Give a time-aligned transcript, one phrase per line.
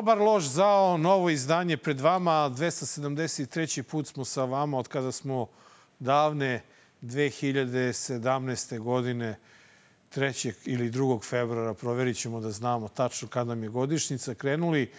[0.00, 2.50] Dobar lož zao, novo izdanje pred vama.
[2.56, 3.82] 273.
[3.82, 5.46] put smo sa vama od kada smo
[5.98, 6.62] davne
[7.02, 8.78] 2017.
[8.78, 9.36] godine
[10.14, 10.52] 3.
[10.64, 11.24] ili 2.
[11.24, 14.90] februara, proverit ćemo da znamo tačno kada nam je godišnjica, krenuli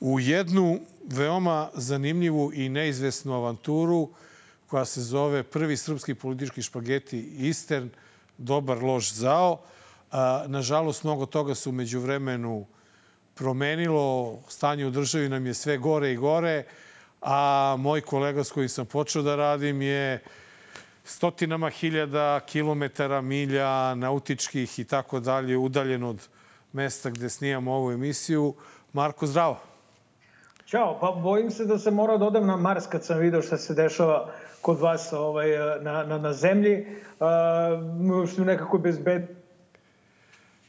[0.00, 4.08] u jednu veoma zanimljivu i neizvesnu avanturu
[4.66, 7.88] koja se zove Prvi srpski politički špageti Eastern,
[8.38, 9.60] dobar lož zao.
[10.46, 12.66] Nažalost, mnogo toga se umeđu vremenu
[13.36, 14.38] promenilo.
[14.48, 16.64] Stanje u državi nam je sve gore i gore,
[17.22, 20.18] a moj kolega s kojim sam počeo da radim je
[21.04, 26.28] stotinama hiljada kilometara, milja, nautičkih i tako dalje, udaljen od
[26.72, 28.54] mesta gde snijamo ovu emisiju.
[28.92, 29.60] Marko, zdravo.
[30.66, 33.58] Ćao, pa bojim se da se mora da odem na Mars kad sam video šta
[33.58, 35.48] se dešava kod vas ovaj,
[35.80, 36.86] na, na, na zemlji.
[38.10, 39.22] Uh, što nekako bezbed...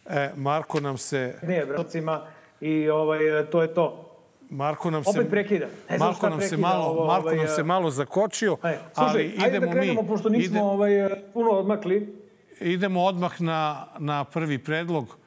[0.09, 1.39] E, Marko nam se...
[1.43, 2.27] Nije, bracima,
[2.61, 3.19] i ovaj,
[3.51, 4.03] to je to.
[4.49, 5.65] Marko nam se opet prekida.
[5.89, 9.25] Ne Marko nam se malo ovo, Marko ovaj, nam se malo zakočio, aj, slušaj, ali
[9.25, 10.91] idemo ajde da krenemo mi, pošto nismo ide, ovaj
[11.33, 12.15] puno odmakli.
[12.59, 15.17] Idemo odmah na na prvi predlog,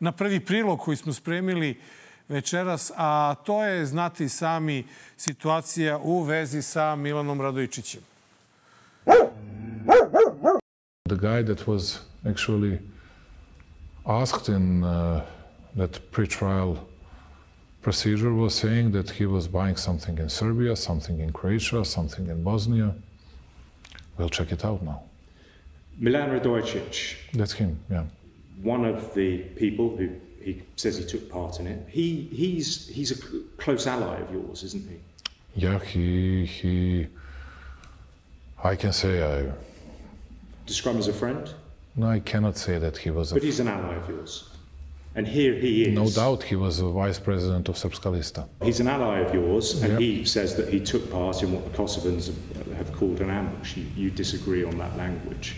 [0.00, 1.80] na prvi prilog koji smo spremili
[2.28, 4.84] večeras, a to je znati sami
[5.16, 8.00] situacija u vezi sa Milanom Radojičićem.
[11.08, 12.78] The guy that was actually
[14.04, 15.20] asked in uh,
[15.78, 16.86] that pre-trial
[17.82, 22.42] procedure was saying that he was buying something in Serbia, something in Croatia, something in
[22.42, 22.94] Bosnia.
[24.16, 25.02] We'll check it out now.
[25.98, 27.16] Milan Radojic.
[27.32, 28.04] That's him, yeah.
[28.62, 30.10] One of the people who
[30.42, 31.86] he says he took part in it.
[31.88, 33.18] He he's he's a
[33.56, 34.98] close ally of yours, isn't he?
[35.54, 37.06] Yeah, he he.
[38.62, 39.52] I can say I.
[40.66, 41.48] Describe him as a friend.
[41.94, 43.32] No, I cannot say that he was.
[43.32, 44.50] But he's an ally of yours.
[45.18, 45.94] And here he is.
[45.94, 48.46] No doubt he was a vice president of Srpska.
[48.62, 50.00] He's an ally of yours, and yep.
[50.00, 52.32] he says that he took part in what the Kosovans
[52.76, 53.76] have called an ambush.
[53.76, 55.56] You, you disagree on that language.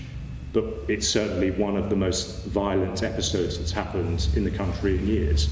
[0.55, 5.07] But it's certainly one of the most violent episodes that's happened in the country in
[5.07, 5.51] years.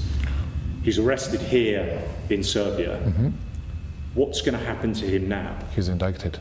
[0.81, 2.99] He's arrested here in Serbia.
[3.05, 3.29] Mm-hmm.
[4.15, 5.55] What's going to happen to him now?
[5.75, 6.39] He's indicted.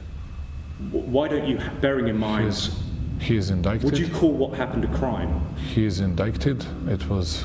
[0.90, 2.46] Why don't you, bearing in mind.
[2.46, 2.74] He's,
[3.20, 3.84] he is indicted.
[3.84, 5.54] Would you call what happened a crime?
[5.56, 6.64] He is indicted.
[6.86, 7.44] It was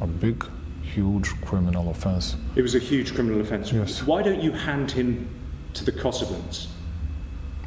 [0.00, 0.44] a big,
[0.82, 2.36] huge criminal offense.
[2.56, 3.72] It was a huge criminal offense.
[3.72, 4.02] Yes.
[4.02, 5.28] Why don't you hand him
[5.74, 6.66] to the Kosovans?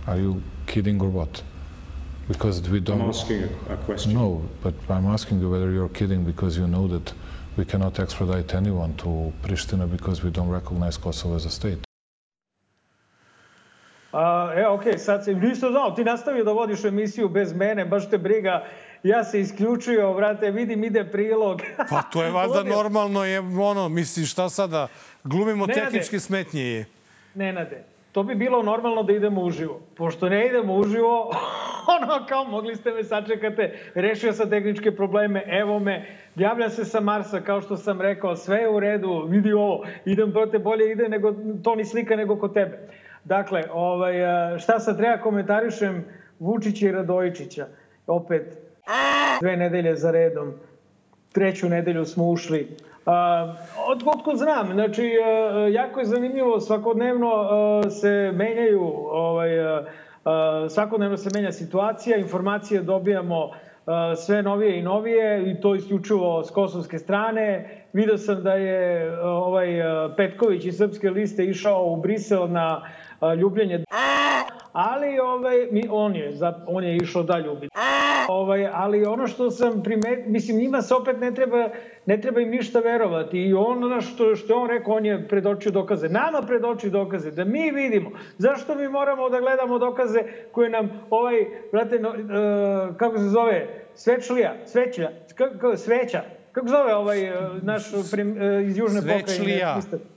[0.07, 1.41] Are you kidding or what?
[2.27, 3.01] Because we don't.
[3.01, 4.13] I'm asking a, a question.
[4.13, 7.13] No, but I'm asking you whether you're kidding because you know that
[7.57, 11.79] we cannot extradite anyone to Pristina because we don't recognize Kosovo as a state.
[14.13, 18.09] Uh, e, ok, sad se, ništa znao, ti nastavio da vodiš emisiju bez mene, baš
[18.09, 18.63] te briga
[19.03, 21.61] ja se isključio, vrate, vidim, ide prilog.
[21.89, 24.87] pa to je valjda normalno, je ono, misliš, šta sada,
[25.23, 26.85] glumimo Nenade, tehničke smetnje je.
[27.35, 29.79] Nenade, to bi bilo normalno da idemo uživo.
[29.97, 31.31] Pošto ne idemo uživo,
[31.97, 36.05] ono kao mogli ste me sačekate, rešio sam tehničke probleme, evo me,
[36.35, 40.31] javlja se sa Marsa, kao što sam rekao, sve je u redu, vidi ovo, idem,
[40.31, 42.79] brate, bolje ide nego, to ni slika nego kod tebe.
[43.23, 44.13] Dakle, ovaj,
[44.59, 46.05] šta sad treba komentarišem
[46.39, 47.67] Vučića i Radojičića?
[48.07, 48.62] Opet,
[49.41, 50.53] dve nedelje za redom.
[51.31, 52.77] Treću nedelju smo ušli.
[53.87, 55.11] Od, otko znam, znači,
[55.71, 57.31] jako je zanimljivo, svakodnevno
[57.89, 59.49] se menjaju, ovaj,
[60.69, 63.51] svakodnevno se menja situacija, informacije dobijamo
[64.25, 67.69] sve novije i novije i to isključivo s kosovske strane.
[67.93, 69.67] Video sam da je ovaj
[70.17, 72.81] Petković iz Srpske liste išao u Brisel na
[73.39, 73.83] ljubljenje
[74.73, 75.55] ali ovaj,
[75.89, 76.33] on, je,
[76.67, 77.69] on je išao da ljubi.
[78.27, 81.69] Ovaj, ali ono što sam primetio, mislim, njima se opet ne treba,
[82.05, 83.37] ne treba im ništa verovati.
[83.37, 86.09] I ono što, što on rekao, on je predočio dokaze.
[86.09, 88.11] Nama predočio dokaze, da mi vidimo.
[88.37, 90.19] Zašto mi moramo da gledamo dokaze
[90.51, 96.21] koje nam ovaj, brate, no, uh, kako se zove, svečlija, sveća, kako, sveća,
[96.51, 99.19] kako zove ovaj uh, naš prim, uh, iz Južne Svečlija.
[99.19, 99.81] pokrajine?
[99.81, 100.12] Svečlija.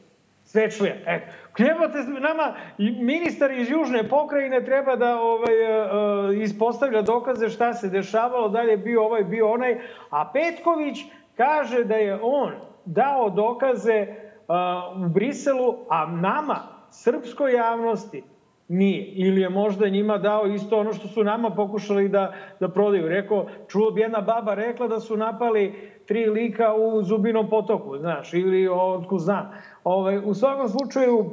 [1.06, 1.26] Eto.
[1.56, 8.48] Trebate, nama, ministar iz Južne pokrajine treba da ovaj, uh, ispostavlja dokaze šta se dešavalo,
[8.48, 10.98] da li je bio ovaj, bio onaj, a Petković
[11.36, 12.52] kaže da je on
[12.84, 18.22] dao dokaze uh, u Briselu, a nama, srpskoj javnosti,
[18.68, 19.04] nije.
[19.04, 23.08] Ili je možda njima dao isto ono što su nama pokušali da, da prodaju.
[23.08, 25.74] Rekao, čuo bi jedna baba rekla da su napali
[26.06, 29.50] tri lika u Zubinom potoku, znaš, ili otku znam.
[29.84, 31.30] Ove, ovaj, u svakom slučaju,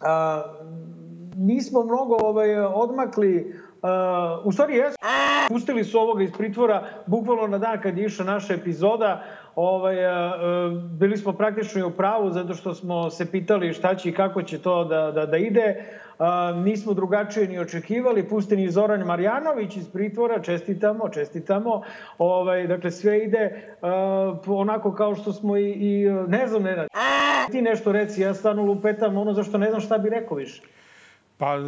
[0.00, 0.42] a,
[1.36, 4.96] nismo mnogo ovaj, odmakli Uh, u stvari jesu.
[5.48, 9.22] Pustili su ovoga iz pritvora bukvalno na dan kad je išla naša epizoda.
[9.54, 9.96] ovaj,
[10.98, 14.42] bili smo praktično i u pravu zato što smo se pitali šta će i kako
[14.42, 15.84] će to da, da, da ide.
[16.64, 18.28] Nismo drugačije ni očekivali.
[18.28, 21.82] Pusten je Zoran Marjanović iz pritvora, čestitamo, čestitamo.
[22.18, 23.76] Ovaj, dakle, sve ide
[24.46, 26.86] onako kao što smo i, i ne znam, ne
[27.52, 30.62] Ti nešto reci, ja stvarno lupetam ono zašto ne znam šta bi rekao više.
[31.38, 31.58] Pa,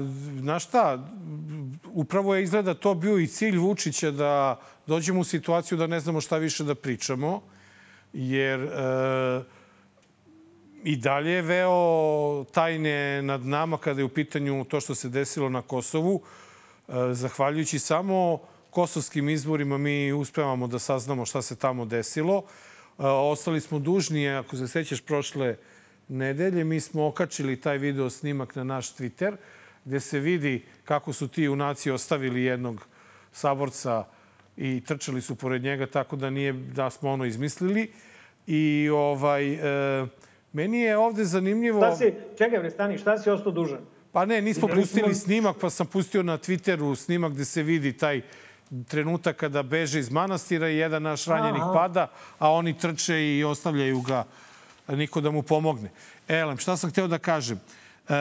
[0.41, 1.09] znaš šta,
[1.93, 6.21] upravo je izgleda to bio i cilj Vučića da dođemo u situaciju da ne znamo
[6.21, 7.43] šta više da pričamo,
[8.13, 8.69] jer e,
[10.85, 15.49] i dalje je veo tajne nad nama kada je u pitanju to što se desilo
[15.49, 16.23] na Kosovu.
[16.89, 18.39] E, zahvaljujući samo
[18.71, 22.43] kosovskim izborima mi uspevamo da saznamo šta se tamo desilo.
[22.99, 25.57] E, ostali smo dužni, ako se sećaš prošle
[26.09, 29.37] nedelje, mi smo okačili taj video snimak na naš Twitter–
[29.89, 32.87] gde se vidi kako su ti junaci ostavili jednog
[33.33, 34.05] saborca
[34.57, 37.91] i trčali su pored njega, tako da nije da smo ono izmislili.
[38.47, 40.07] I ovaj, e,
[40.53, 41.81] meni je ovde zanimljivo...
[41.81, 43.79] Šta si, čekaj bre, stani, šta si ostao dužan?
[44.13, 48.21] Pa ne, nismo pustili snimak, pa sam pustio na Twitteru snimak gde se vidi taj
[48.89, 51.73] trenutak kada beže iz manastira i jedan naš ranjenik Aha.
[51.73, 54.25] pada, a oni trče i ostavljaju ga
[54.89, 55.91] niko da mu pomogne.
[56.29, 57.61] Elem, šta sam hteo da kažem?
[58.09, 58.13] E,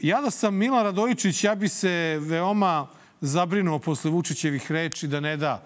[0.00, 2.86] Ja da sam Milan Radojičić, ja bi se veoma
[3.20, 5.62] zabrinuo posle Vučićevih reči da ne da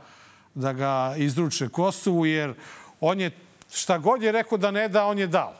[0.54, 2.54] da ga izruče Kosovu, jer
[3.00, 3.30] on je
[3.72, 5.54] šta god je rekao da ne da, on je dao.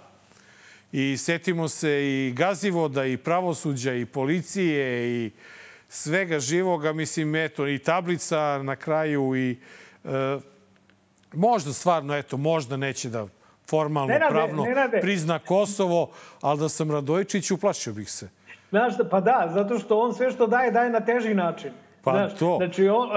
[0.92, 5.30] I setimo se i gazivoda, i pravosuđa, i policije, i
[5.88, 9.58] svega živoga, mislim, eto, i tablica na kraju, i
[10.04, 10.38] e,
[11.32, 13.26] možda stvarno, eto, možda neće da
[13.68, 18.28] formalno, ne rade, pravno ne prizna Kosovo, ali da sam Radojičić, uplašio bih se.
[18.70, 21.72] Znaš, pa da, zato što on sve što daje, daje na teži način.
[22.04, 22.56] Pa Znaš, to.
[22.56, 23.08] Znači, on,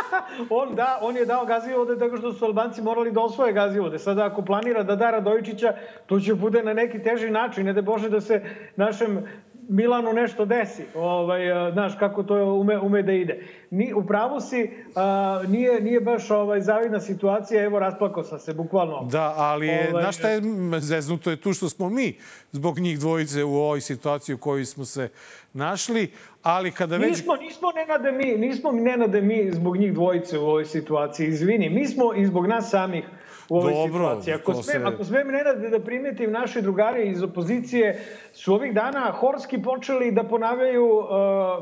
[0.60, 3.98] on, da, on je dao gazivode tako što su Albanci morali da osvoje gazivode.
[3.98, 5.72] Sada, ako planira da da Radovičića,
[6.06, 7.66] to će bude na neki teži način.
[7.66, 8.44] Ne da Bože da se
[8.76, 9.26] našem
[9.68, 10.82] Milanu nešto desi.
[10.94, 13.42] Ovaj, znaš kako to ume, ume da ide.
[13.70, 18.54] Ni, u pravu si, a, nije, nije baš ovaj, zavidna situacija, evo rasplakao sam se,
[18.54, 19.08] bukvalno.
[19.10, 20.40] Da, ali je, ovaj, znaš šta je
[20.80, 22.18] zeznuto je tu što smo mi
[22.52, 25.08] zbog njih dvojice u ovoj situaciji u kojoj smo se
[25.52, 27.10] našli, ali kada već...
[27.10, 31.86] Nismo, nismo nenade mi, nismo nenade mi zbog njih dvojice u ovoj situaciji, izvini, mi
[31.86, 33.04] smo i zbog nas samih
[33.48, 34.34] u ovoj Dobro, situaciji.
[34.34, 34.94] Ako smem, se...
[34.94, 40.24] ako smem nenade da primetim, naši drugari iz opozicije su ovih dana horski počeli da
[40.24, 41.06] ponavljaju uh,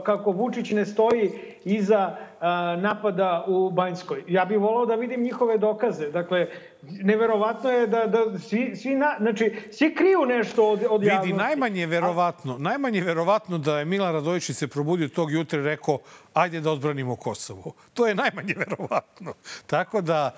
[0.04, 1.30] kako Vučić ne stoji
[1.64, 4.22] iza uh, napada u Banjskoj.
[4.28, 6.10] Ja bih volao da vidim njihove dokaze.
[6.10, 6.46] Dakle,
[6.82, 11.26] neverovatno je da, da svi, svi, na, znači, svi kriju nešto od, od javnosti.
[11.26, 15.98] Vidi, najmanje verovatno, najmanje verovatno da je Milan Radojičić se probudio tog jutra i rekao
[16.34, 17.72] ajde da odbranimo Kosovo.
[17.94, 19.32] To je najmanje verovatno.
[19.66, 20.34] Tako da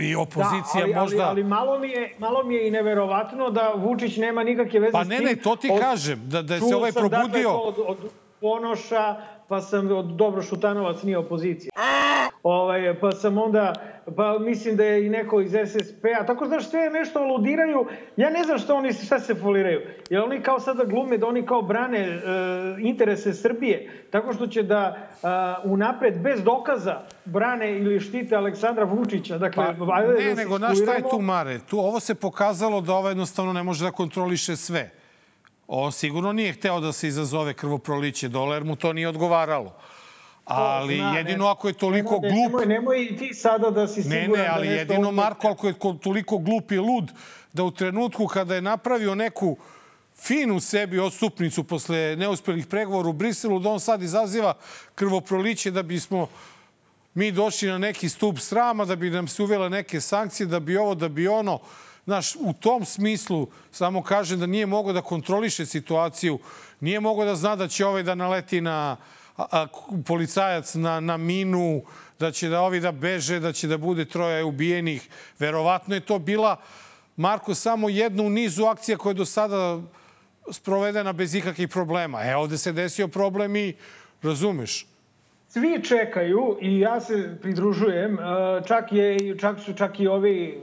[0.00, 1.22] i opozicija da, ali, možda...
[1.22, 4.92] Ali, ali malo, mi je, malo mi je i neverovatno da Vučić nema nikakve veze
[4.92, 5.18] pa, s tim.
[5.18, 7.50] Pa ne, ne, to ti od, kažem, da, da se ovaj dakle, probudio...
[7.50, 7.98] Od, od
[8.40, 9.16] Ponoša,
[9.48, 11.70] pa sam od Dobro Šutanovac nije opozicija.
[12.42, 13.74] Ovaj, pa sam onda,
[14.16, 18.44] pa mislim da je i neko iz SSP-a, tako znaš, sve nešto aludiraju, ja ne
[18.44, 19.80] znam što oni, šta se foliraju.
[20.10, 22.20] Jer oni kao sada glume da oni kao brane e,
[22.80, 25.26] interese Srbije, tako što će da e,
[25.64, 29.38] unapred, bez dokaza, brane ili štite Aleksandra Vučića.
[29.38, 31.58] Dakle, pa, ne, da nego, znaš šta je tu, Mare?
[31.70, 34.90] Tu, ovo se pokazalo da ovo jednostavno ne može da kontroliše sve.
[35.66, 39.72] On sigurno nije hteo da se izazove krvoproliće dole, jer mu to nije odgovaralo.
[40.48, 42.66] Ali zna, jedino ne, ako je toliko nemoj, glup...
[42.66, 45.12] Nemoj, nemoj ti sada da si siguran ne, ne, ali da jedino ovdje...
[45.12, 47.12] Marko ako je toliko glup i lud
[47.52, 49.56] da u trenutku kada je napravio neku
[50.16, 54.54] finu sebi odstupnicu posle neuspelih pregovora u Briselu, da on sad izaziva
[54.94, 56.28] krvoproliće da bismo
[57.14, 60.76] mi došli na neki stup srama, da bi nam se uvele neke sankcije, da bi
[60.76, 61.58] ovo, da bi ono.
[62.04, 66.38] Znaš, u tom smislu samo kažem da nije mogao da kontroliše situaciju,
[66.80, 68.96] nije mogao da zna da će ovaj da naleti na
[69.38, 69.66] a,
[70.06, 71.82] policajac na, na minu,
[72.18, 75.08] da će da ovi da beže, da će da bude troje ubijenih.
[75.38, 76.56] Verovatno je to bila,
[77.16, 79.80] Marko, samo jedna u nizu akcija koja je do sada
[80.50, 82.22] sprovedena bez ikakvih problema.
[82.24, 83.74] E, ovde se desio problem i
[84.22, 84.86] razumeš.
[85.48, 88.18] Svi čekaju i ja se pridružujem,
[88.66, 90.60] čak, je, čak su čak i ovi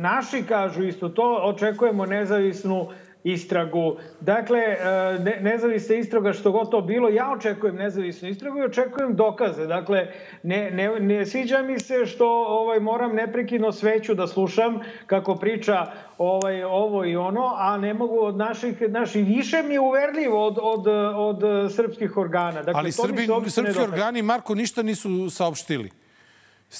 [0.00, 2.88] naši kažu isto to, očekujemo nezavisnu
[3.24, 3.96] istragu.
[4.20, 4.76] Dakle, e,
[5.18, 9.66] ne, nezavisna istraga što god to bilo, ja očekujem nezavisnu istragu i očekujem dokaze.
[9.66, 10.06] Dakle,
[10.42, 15.86] ne, ne, ne sviđa mi se što ovaj moram neprekidno sveću da slušam kako priča
[16.18, 20.58] ovaj ovo i ono, a ne mogu od naših, naših više mi je uverljivo od,
[20.62, 20.86] od,
[21.16, 22.62] od srpskih organa.
[22.62, 25.90] Dakle, Ali Srbi, srpski organi, Marko, ništa nisu saopštili.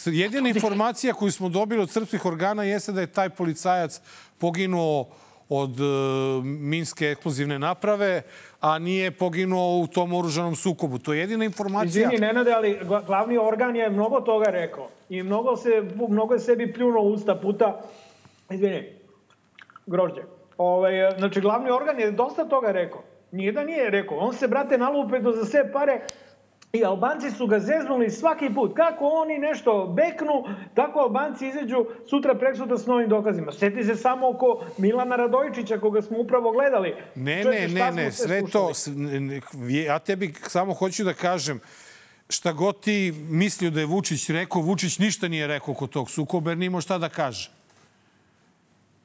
[0.06, 4.00] Jedina informacija koju smo dobili od srpskih organa jeste da je taj policajac
[4.38, 5.08] poginuo
[5.52, 5.84] od e,
[6.44, 8.22] minske eksplozivne naprave,
[8.60, 10.98] a nije poginuo u tom oružanom sukobu.
[10.98, 12.08] To je jedina informacija.
[12.08, 14.88] Izvini, Nenade, ali glavni organ je mnogo toga rekao.
[15.08, 17.80] I mnogo, se, mnogo je sebi pljunuo usta puta.
[18.50, 18.84] Izvini,
[19.86, 20.22] grožđe.
[20.58, 23.02] Ovaj, znači, glavni organ je dosta toga rekao.
[23.32, 24.18] Nije da nije rekao.
[24.18, 26.00] On se, brate, nalupe do za sve pare
[26.72, 28.76] I Albanci su ga zeznuli svaki put.
[28.76, 33.52] Kako oni nešto beknu, tako Albanci izađu sutra preksutra s novim dokazima.
[33.52, 36.94] Sjeti se samo oko Milana Radojičića, koga smo upravo gledali.
[37.14, 38.72] Ne, Čete, ne, ne, ne, sve to...
[39.86, 41.60] Ja tebi samo hoću da kažem,
[42.28, 46.50] šta god ti mislio da je Vučić rekao, Vučić ništa nije rekao oko tog sukoba,
[46.50, 47.50] jer nimo šta da kaže.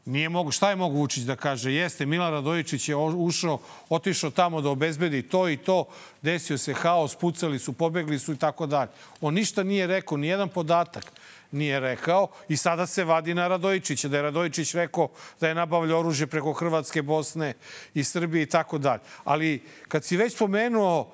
[0.07, 1.73] Nije mogu, šta je mogu Vučić da kaže?
[1.73, 3.59] Jeste, Milan Radojičić je ušao,
[3.89, 5.85] otišao tamo da obezbedi to i to,
[6.21, 8.89] desio se haos, pucali su, pobegli su i tako dalje.
[9.21, 11.11] On ništa nije rekao, ni jedan podatak
[11.51, 15.09] nije rekao i sada se vadi na Radojičića, da je Radojičić rekao
[15.39, 17.53] da je nabavlja oružje preko Hrvatske, Bosne
[17.93, 19.01] i Srbije i tako dalje.
[19.23, 21.11] Ali kad si već spomenuo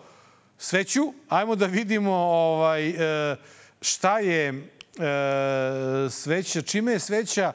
[0.57, 3.35] sveću, ajmo da vidimo ovaj, e,
[3.81, 4.53] šta je e,
[6.09, 7.53] sveća, čime je sveća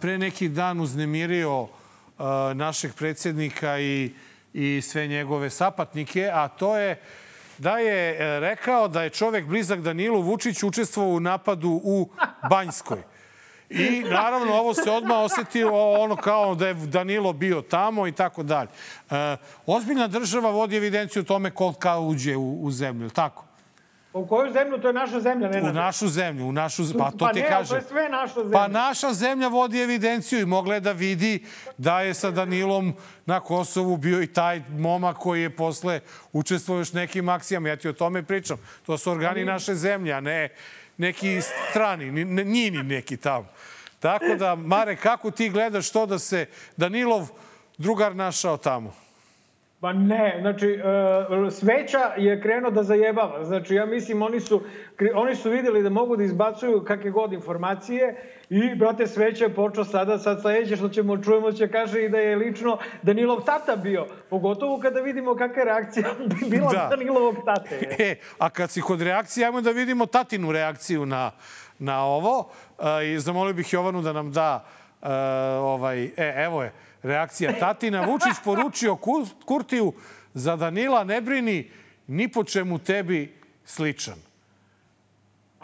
[0.00, 1.68] pre neki dan uznemirio
[2.54, 4.10] našeg predsjednika i,
[4.54, 7.00] i sve njegove sapatnike, a to je
[7.58, 12.08] da je e, rekao da je čovek blizak Danilu Vučiću učestvovao u napadu u
[12.50, 13.02] Banjskoj.
[13.70, 18.42] I naravno ovo se odmah osetilo ono kao da je Danilo bio tamo i tako
[18.42, 18.68] dalje.
[19.10, 23.45] E, ozbiljna država vodi evidenciju o tome kolika uđe u, u zemlju, tako?
[24.16, 24.78] U koju zemlju?
[24.78, 27.48] To je naša zemlja, ne U našu zemlju, u našu Pa to pa ti ne,
[27.48, 27.68] kaže.
[27.68, 28.52] Pa to je sve naša zemlja.
[28.52, 31.44] Pa naša zemlja vodi evidenciju i mogla je da vidi
[31.78, 32.94] da je sa Danilom
[33.26, 36.00] na Kosovu bio i taj momak koji je posle
[36.32, 37.68] učestvovao još nekim akcijama.
[37.68, 38.56] Ja ti o tome pričam.
[38.86, 40.48] To su organi naše zemlje, a ne
[40.96, 43.46] neki strani, njini neki tamo.
[44.00, 46.46] Tako da, Mare, kako ti gledaš to da se
[46.76, 47.28] Danilov
[47.78, 49.05] drugar našao tamo?
[49.80, 50.78] Pa ne, znači,
[51.36, 53.44] uh, sveća je krenuo da zajebava.
[53.44, 54.62] Znači, ja mislim, oni su,
[55.14, 58.16] oni su videli da mogu da izbacuju kakve god informacije
[58.50, 62.18] i, brate, sveća je počeo sada, sad sledeće što ćemo čujemo će kaže i da
[62.18, 64.06] je lično Danilov tata bio.
[64.30, 66.86] Pogotovo kada vidimo kakva je reakcija bi bila da.
[66.90, 67.96] Danilovog tate.
[67.98, 71.30] E, a kad si kod reakcije, ajmo da vidimo tatinu reakciju na,
[71.78, 72.38] na ovo.
[72.78, 74.64] Uh, I zamolio bih Jovanu da nam da
[75.02, 75.08] uh,
[75.60, 76.72] ovaj, e, evo je,
[77.02, 78.00] reakcija tatina.
[78.00, 78.96] Vučić poručio
[79.44, 79.92] Kurtiju
[80.34, 81.70] za Danila ne brini
[82.06, 83.34] ni po čemu tebi
[83.64, 84.26] sličan.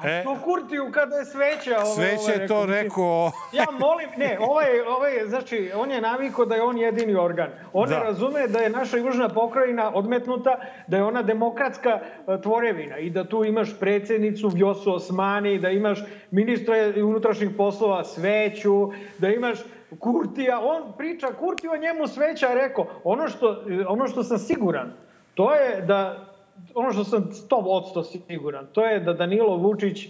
[0.04, 1.76] E, to Kurtiju kada je sveća.
[1.84, 3.30] Ovo, sveća je to rekao.
[3.58, 7.48] ja molim, ne, ovaj, ovaj, znači, on je naviko da je on jedini organ.
[7.72, 7.98] On da.
[7.98, 13.24] razume da je naša južna pokrajina odmetnuta, da je ona demokratska e, tvorevina i da
[13.24, 15.98] tu imaš predsednicu Vjosu Osmani, da imaš
[16.30, 19.58] ministra unutrašnjih poslova Sveću, da imaš
[19.98, 24.92] Kurtija, on priča, Kurti o njemu sveća rekao, ono što, ono što sam siguran,
[25.34, 26.26] to je da,
[26.74, 30.08] ono što sam 100% siguran, to je da Danilo Vučić,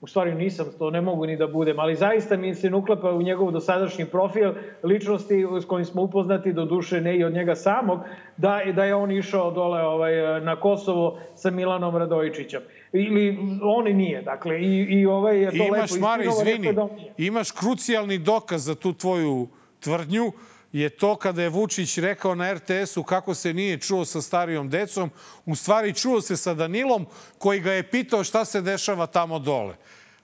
[0.00, 3.22] u stvari nisam, to ne mogu ni da budem, ali zaista mi se nuklapa u
[3.22, 7.98] njegov dosadašnji profil ličnosti s kojim smo upoznati, do duše ne i od njega samog,
[8.36, 12.60] da, da je on išao dole ovaj, na Kosovo sa Milanom Radojičićem
[12.92, 14.22] ili on nije.
[14.22, 18.74] Dakle, i, i ovaj je to imaš, lepo Mara, izvini, da imaš krucijalni dokaz za
[18.74, 19.48] tu tvoju
[19.80, 20.32] tvrdnju,
[20.72, 25.10] je to kada je Vučić rekao na RTS-u kako se nije čuo sa starijom decom,
[25.46, 27.06] u stvari čuo se sa Danilom
[27.38, 29.74] koji ga je pitao šta se dešava tamo dole.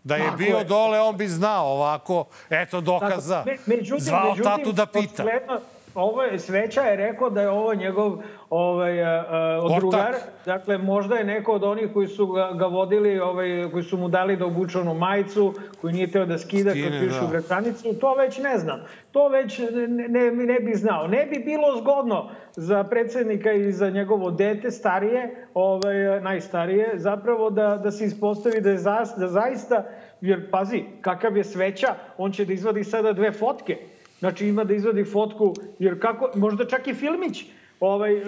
[0.04, 0.64] Da je Tako bio je.
[0.64, 3.44] dole, on bi znao ovako, eto dokaza.
[3.44, 5.23] Tako, međutim, Zvao međutim, tatu da pita.
[5.23, 5.61] Očigledno,
[5.95, 8.19] ovo je, Sveća je rekao da je ovo njegov
[8.51, 10.15] ovaj, uh, drugar.
[10.47, 14.09] Dakle, možda je neko od onih koji su ga, ga vodili, ovaj, koji su mu
[14.09, 17.31] dali da obuče onu majicu, koji nije teo da skida Skine, kad pišu da.
[17.31, 18.81] gračanicu, to već ne znam.
[19.13, 21.09] To već ne, ne, ne bi znao.
[21.09, 27.77] Ne bi bilo zgodno za predsednika i za njegovo dete, starije, ovaj, najstarije, zapravo da,
[27.77, 29.85] da se ispostavi da je za, da zaista,
[30.21, 33.79] jer pazi, kakav je sveća, on će da izvadi sada dve fotke
[34.25, 37.45] Znači ima da izvadi fotku, jer kako, možda čak i filmić,
[37.81, 38.23] ovaj, e, e,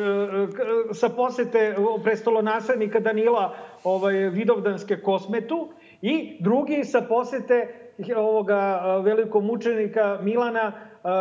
[0.93, 5.69] sa posete prestolonaslednika Danila ovaj, Vidovdanske kosmetu
[6.03, 7.69] i drugi sa posete
[8.17, 10.73] ovoga velikog mučenika Milana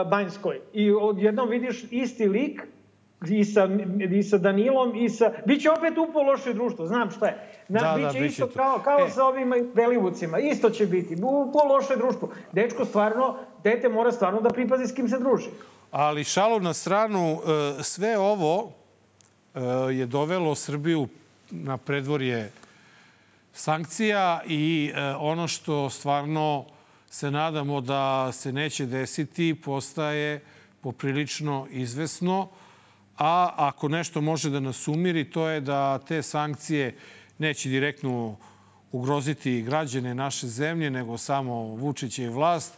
[0.09, 0.59] Banjskoj.
[0.73, 2.61] I odjednom vidiš isti lik
[3.29, 3.69] i sa,
[4.11, 5.31] i sa Danilom i sa...
[5.45, 7.37] Biće opet upo loše društvo, znam šta je.
[7.67, 9.09] Na, da, biće da, isto kao, kao e.
[9.09, 10.39] sa ovim Belivucima.
[10.39, 11.15] Isto će biti.
[11.15, 12.29] Upo loše društvo.
[12.51, 15.49] Dečko stvarno, dete mora stvarno da pripazi s kim se druži.
[15.91, 17.39] Ali šalu na stranu,
[17.79, 18.71] e, sve ovo
[19.55, 19.59] e,
[19.93, 21.07] je dovelo Srbiju
[21.51, 22.51] na predvorje
[23.53, 26.65] sankcija i e, ono što stvarno
[27.09, 30.41] se nadamo da se neće desiti postaje
[30.81, 32.47] poprilično izvesno.
[33.17, 36.95] A ako nešto može da nas umiri, to je da te sankcije
[37.37, 38.37] neće direktno
[38.91, 42.73] ugroziti građane naše zemlje, nego samo Vučića i vlast.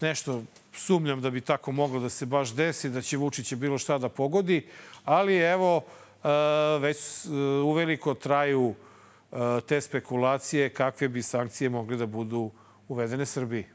[0.00, 3.98] Nešto sumnjam da bi tako moglo da se baš desi, da će Vučića bilo šta
[3.98, 4.66] da pogodi,
[5.04, 5.82] ali evo,
[6.24, 6.28] e,
[6.78, 7.30] već e,
[7.64, 8.74] uveliko traju
[9.32, 9.36] e,
[9.68, 12.50] te spekulacije kakve bi sankcije mogle da budu
[12.88, 13.66] uvedene Srbiji.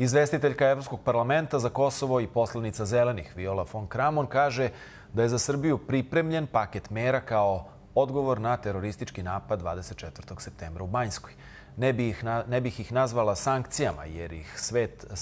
[0.00, 4.70] Izvestiteljka Evropskog parlamenta za Kosovo i poslanica Zelenih Viola von Kramon kaže
[5.12, 7.64] da je za Srbiju pripremljen paket mera kao
[7.94, 10.40] odgovor na teroristički napad 24.
[10.40, 11.32] septembra u Banjskoj.
[11.76, 15.16] Ne, bi ih, ne bih ih nazvala sankcijama jer ih, svet, e,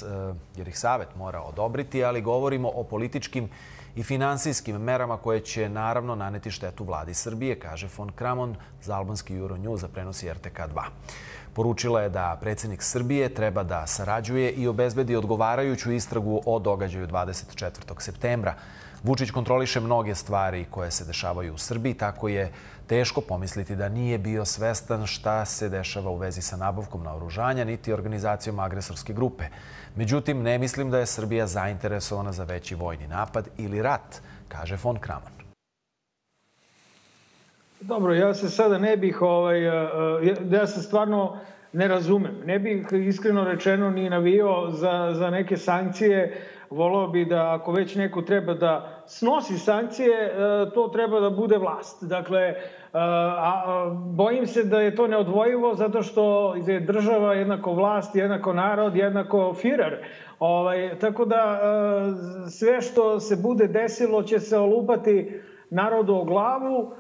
[0.57, 3.49] jer ih Savet mora odobriti, ali govorimo o političkim
[3.97, 9.35] i finansijskim merama koje će naravno naneti štetu vladi Srbije, kaže von Kramon za albanski
[9.35, 10.83] Euronews za prenosi RTK2.
[11.59, 17.95] Poručila je da predsednik Srbije treba da sarađuje i obezbedi odgovarajuću istragu o događaju 24.
[17.99, 18.55] septembra.
[19.03, 22.53] Vučić kontroliše mnoge stvari koje se dešavaju u Srbiji, tako je
[22.87, 27.93] teško pomisliti da nije bio svestan šta se dešava u vezi sa nabavkom naoružanja niti
[27.93, 29.45] organizacijom agresorske grupe.
[29.97, 34.99] Međutim, ne mislim da je Srbija zainteresovana za veći vojni napad ili rat, kaže von
[34.99, 35.38] Kramon.
[37.81, 39.63] Dobro, ja se sada ne bih, ovaj,
[40.51, 41.39] ja se stvarno
[41.73, 42.35] ne razumem.
[42.45, 46.43] Ne bih iskreno rečeno ni navio za, za neke sankcije.
[46.71, 50.35] Volao bi da ako već neko treba da snosi sankcije,
[50.75, 52.05] to treba da bude vlast.
[52.05, 52.55] Dakle,
[52.93, 58.97] a, bojim se da je to neodvojivo zato što je država jednako vlast, jednako narod,
[58.97, 59.97] jednako Führer.
[60.39, 61.61] Ovaj, tako da
[62.51, 66.93] sve što se bude desilo će se olupati narodu o glavu,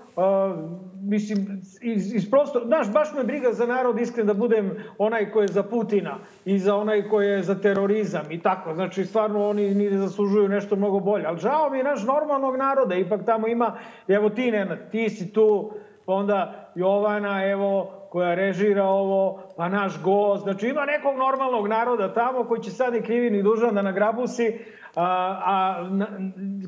[1.03, 5.41] mislim, iz, iz prosto, znaš, baš me briga za narod, iskren da budem onaj ko
[5.41, 8.75] je za Putina i za onaj ko je za terorizam i tako.
[8.75, 11.27] Znači, stvarno oni ni ne zaslužuju nešto mnogo bolje.
[11.27, 13.79] Ali žao mi je naš normalnog naroda, ipak tamo ima,
[14.09, 15.73] evo ti, Nenad, ti si tu,
[16.07, 20.43] pa onda Jovana, evo, koja režira ovo, pa naš gost.
[20.43, 24.59] Znači, ima nekog normalnog naroda tamo koji će sad i krivi ni dužan da nagrabusi,
[24.97, 25.89] a, a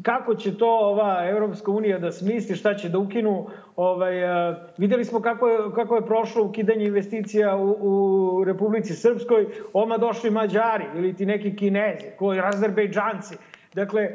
[0.02, 5.04] kako će to ova Evropska unija da smisli, šta će da ukinu, ovaj, a, videli
[5.04, 10.84] smo kako je, kako je prošlo ukidanje investicija u, u Republici Srpskoj, oma došli Mađari
[10.96, 13.36] ili ti neki Kinezi, koji Azerbejdžanci.
[13.74, 14.08] Dakle,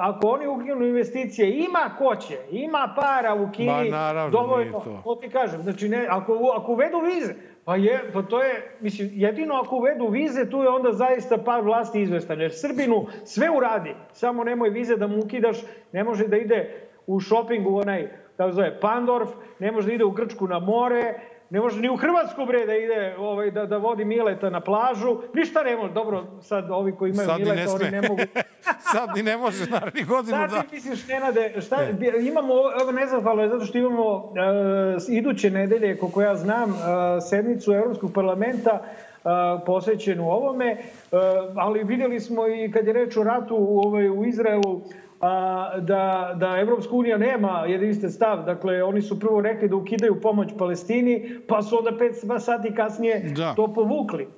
[0.00, 5.14] ako oni ukinu investicije, ima ko će, ima para u Kini, Ma, naravno, dovoljno, to.
[5.14, 9.54] ti kažem, znači ne, ako, ako uvedu vize, Pa je, pa to je, mislim, jedino
[9.54, 12.40] ako uvedu vize, tu je onda zaista par vlasti izvestan.
[12.40, 15.58] Jer Srbinu sve uradi, samo nemoj vize da mu ukidaš,
[15.92, 20.10] ne može da ide u šopingu onaj, tako zove, Pandorf, ne može da ide u
[20.10, 21.14] Grčku na more,
[21.54, 25.16] Ne može ni u Hrvatsku bre da ide ovaj, da, da vodi Mileta na plažu.
[25.34, 25.92] Ništa ne može.
[25.92, 28.20] Dobro, sad ovi koji imaju sad Mileta, ne oni ne mogu...
[28.92, 30.56] sad ni ne može naredni godinu sad da...
[30.56, 32.26] Sad ti misliš, Nenade, šta, ne.
[32.26, 34.32] imamo, evo nezahvalno je zato što imamo uh,
[35.08, 36.76] iduće nedelje, koliko ja znam, uh,
[37.30, 39.30] sednicu Evropskog parlamenta uh,
[39.66, 40.76] posvećenu ovome,
[41.56, 44.80] ali videli smo i kad je reč o ratu u, ovaj, u Izraelu,
[45.80, 48.44] da, da Evropska unija nema jedinstven stav.
[48.44, 53.32] Dakle, oni su prvo rekli da ukidaju pomoć Palestini, pa su onda pet sati kasnije
[53.36, 53.54] da.
[53.54, 54.28] to povukli.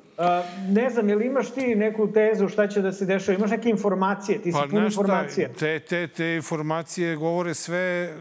[0.69, 3.39] Ne znam, je li imaš ti neku tezu šta će da se dešava?
[3.39, 4.43] Imaš neke informacije?
[4.43, 5.53] Ti si pa, pun informacije.
[5.59, 8.15] Te, te, te informacije govore sve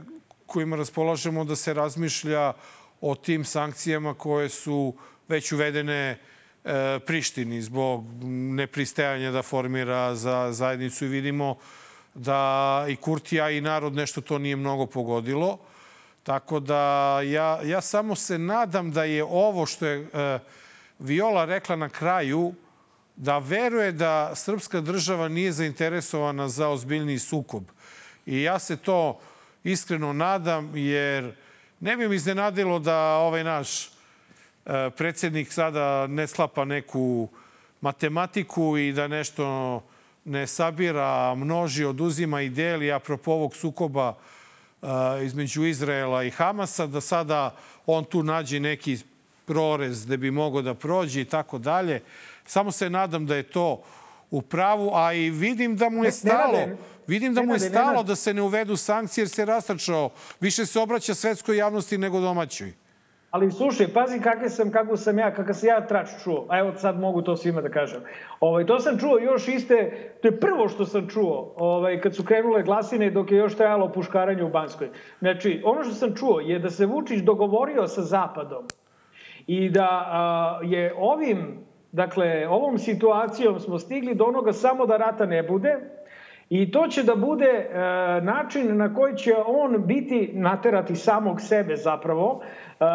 [0.45, 2.53] kojima raspolažemo da se razmišlja
[3.01, 4.93] o tim sankcijama koje su
[5.27, 6.17] već uvedene
[6.65, 8.03] e, Prištini zbog
[8.55, 11.55] nepristajanja da formira za zajednicu i vidimo
[12.15, 15.57] da i Kurtija i narod nešto to nije mnogo pogodilo.
[16.23, 20.39] Tako da ja, ja samo se nadam da je ovo što je e,
[20.99, 22.53] Viola rekla na kraju,
[23.15, 27.63] da veruje da srpska država nije zainteresovana za ozbiljni sukob.
[28.25, 29.19] I ja se to
[29.63, 31.35] iskreno nadam, jer
[31.79, 33.89] ne bi mi iznenadilo da ovaj naš e,
[34.97, 37.29] predsednik sada ne sklapa neku
[37.81, 39.81] matematiku i da nešto
[40.25, 44.09] ne sabira, množi, oduzima i deli apropo ovog sukoba
[44.81, 44.89] uh,
[45.23, 48.97] između Izraela i Hamasa, da sada on tu nađe neki
[49.45, 52.01] prorez da bi mogo da prođe i tako dalje.
[52.45, 53.83] Samo se nadam da je to
[54.31, 56.59] u pravu, a i vidim da mu je stalo,
[57.07, 60.09] vidim da mu je stalo da se ne uvedu sankcije jer se rastačao.
[60.39, 62.84] Više se obraća svetskoj javnosti nego domaćoj.
[63.31, 66.45] Ali slušaj, pazi kakve sam, kako sam ja, kakav sam ja trač čuo.
[66.49, 68.01] A evo sad mogu to svima da kažem.
[68.39, 72.23] Ovaj, to sam čuo još iste, to je prvo što sam čuo ovaj, kad su
[72.23, 74.89] krenule glasine dok je još trajalo puškaranje u Banskoj.
[75.19, 78.63] Znači, ono što sam čuo je da se Vučić dogovorio sa Zapadom
[79.47, 81.59] i da a, je ovim,
[81.91, 85.79] dakle, ovom situacijom smo stigli do onoga samo da rata ne bude,
[86.49, 87.77] I to će da bude e,
[88.21, 92.85] način na koji će on biti naterati samog sebe zapravo e,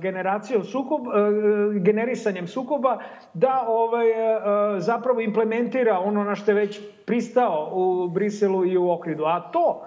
[0.00, 2.98] generacijom sukob, e, generisanjem sukoba
[3.34, 8.90] da ovaj, e, zapravo implementira ono na što je već pristao u Briselu i u
[8.90, 9.24] Okridu.
[9.24, 9.84] A to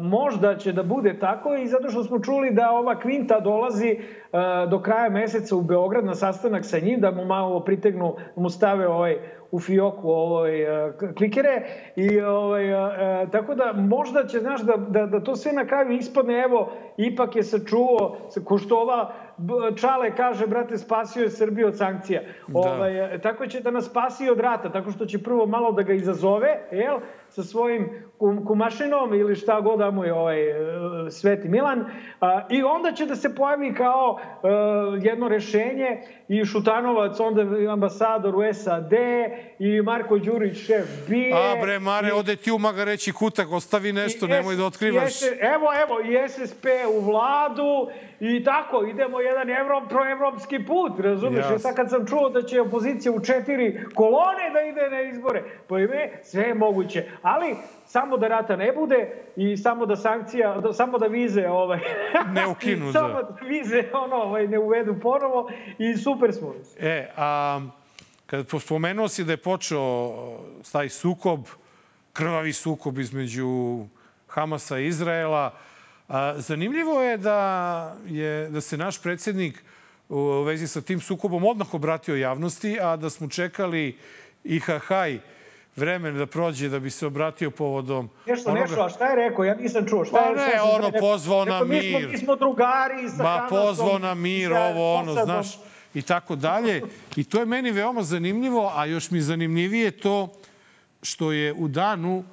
[0.00, 3.98] možda će da bude tako i zato što smo čuli da ova kvinta dolazi
[4.70, 8.88] do kraja meseca u Beograd na sastanak sa njim, da mu malo pritegnu, mu stave
[8.88, 9.18] ovaj
[9.54, 11.62] u fioku ovaj, e, klikere
[11.96, 12.70] i ovaj,
[13.22, 16.72] e, tako da možda će, znaš, da, da, da to sve na kraju ispadne, evo,
[16.96, 19.12] ipak je sačuo, ko što ova
[19.76, 22.20] Čale kaže, brate, spasio je Srbiju od sankcija.
[22.48, 22.58] Da.
[22.58, 25.92] Ovaj, tako će da nas spasi od rata, tako što će prvo malo da ga
[25.92, 27.88] izazove, jel, sa svojim
[28.46, 30.38] kumašinom ili šta god da mu je ovaj
[31.10, 31.84] Sveti Milan
[32.20, 37.42] a, i onda će da se pojavi kao a, e, jedno rešenje i Šutanovac onda
[37.72, 38.92] ambasador u SAD
[39.58, 41.32] i Marko Đurić šef bije.
[41.34, 45.04] A bre, Mare, i, ode ti u reći kutak, ostavi nešto, nemoj da otkrivaš.
[45.04, 47.88] Jeste, evo, evo, i SSP u vladu
[48.20, 51.46] i tako, idemo jedan evro, proevropski put, razumiješ?
[51.56, 55.42] I sad kad sam čuo da će opozicija u četiri kolone da ide na izbore,
[55.68, 57.04] pa ime, sve je moguće.
[57.22, 61.78] Ali, samo da rata ne bude i samo da sankcija, da, samo da vize ovaj
[62.32, 62.92] ne ukinu, da.
[62.92, 66.54] samo da vize ono ovaj ne uvedu ponovo i super smo.
[66.80, 67.60] E, a
[68.42, 70.14] kad spomenuo si da je počeo
[70.72, 71.46] taj sukob,
[72.12, 73.84] krvavi sukob između
[74.28, 75.54] Hamasa i Izraela,
[76.08, 79.64] a, zanimljivo je da, je da se naš predsednik
[80.08, 83.98] u vezi sa tim sukobom odmah obratio javnosti, a da smo čekali
[84.44, 84.90] IHH
[85.76, 88.10] vremen da prođe da bi se obratio povodom...
[88.26, 88.66] Nešto, onoga...
[88.66, 89.44] nešto, a šta je rekao?
[89.44, 90.04] Ja nisam čuo.
[90.04, 91.82] Šta pa ne, šta ono, pozvao na mir.
[91.82, 95.58] Mi smo, mi smo drugari sa Ma, pozvao na mir, ovo, ono, znaš,
[95.94, 96.82] i tako dalje.
[97.16, 100.28] I to je meni veoma zanimljivo, a još mi zanimljivije to
[101.02, 102.24] što je u danu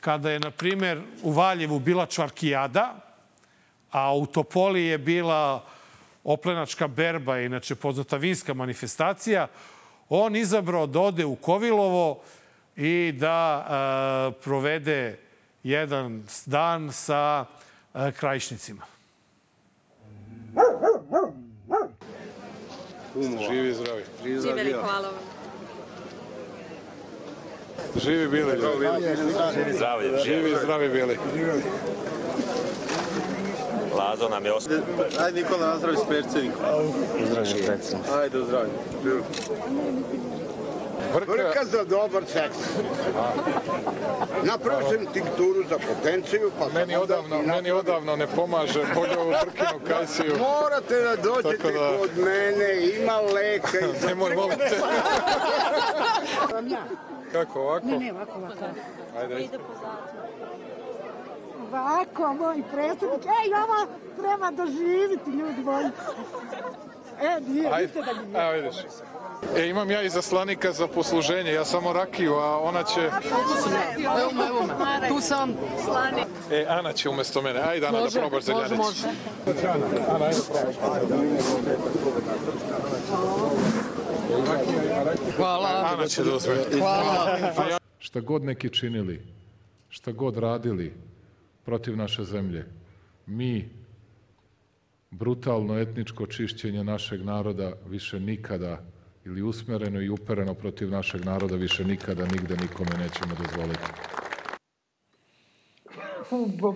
[0.00, 2.94] kada je, na primer, u Valjevu bila čvarkijada,
[3.90, 5.64] a u Topoli je bila
[6.24, 9.48] oplenačka berba, inače poznata vinska manifestacija,
[10.08, 12.20] on izabrao da ode u Kovilovo
[12.76, 15.18] i da e, provede
[15.62, 17.44] jedan dan sa
[17.94, 18.82] e, krajišnicima.
[23.14, 24.04] Živi zdravi.
[24.24, 24.72] Živi zdravi.
[24.72, 25.38] hvala vam.
[27.96, 28.52] Živi bili.
[29.54, 30.24] Živi zdravi.
[30.24, 31.18] Živi zdravi bili.
[33.98, 34.78] Lazo nam je ostao.
[35.20, 36.64] Ajde Nikola, nazdravi s predsjednikom.
[37.30, 38.14] Zdravim predsjednikom.
[38.14, 38.70] Ajde, zdravim.
[41.14, 42.56] Vrka, Vrka za dobar seks.
[44.42, 49.80] Napravio sam tinkturu za potenciju, pa meni odavno, meni odavno ne pomaže bolje ovu Vrkinu
[49.88, 50.36] kajsiju.
[50.38, 51.98] Morate da dođete da...
[51.98, 54.76] kod mene, ima leka i za Nemoj, molim te.
[57.32, 57.86] Kako, ovako?
[57.86, 58.64] Ne, ne, ovako, ovako.
[59.18, 59.40] Ajde.
[59.40, 59.58] Ide
[61.72, 63.24] Ovako, moj predsjednik.
[63.24, 65.86] Ej, ovo treba doživiti, ljudi moji.
[67.20, 68.42] E, nije, Ajde, da nije.
[68.42, 68.76] Evo vidiš.
[69.56, 73.00] E, imam ja i zaslanika za posluženje, ja samo rakiju, a ona će...
[73.00, 75.08] Evo me, evo me.
[75.08, 75.54] Tu sam.
[75.84, 76.22] Slani.
[76.52, 77.60] E, Ana će umesto mene.
[77.60, 78.76] Ajde, Ana, može, da probaš zeljanicu.
[78.76, 79.08] Može,
[79.46, 79.68] može.
[80.08, 80.38] Ana, ajde,
[85.36, 85.68] Hvala.
[85.92, 86.54] Ana će da uzme.
[86.78, 87.78] Hvala.
[87.98, 89.22] Šta god neki činili,
[89.88, 90.94] šta god radili
[91.64, 92.66] protiv naše zemlje,
[93.26, 93.70] mi
[95.10, 98.82] brutalno etničko čišćenje našeg naroda više nikada
[99.28, 103.84] ili usmereno i upereno protiv našeg naroda više nikada nigde nikome nećemo dozvoliti.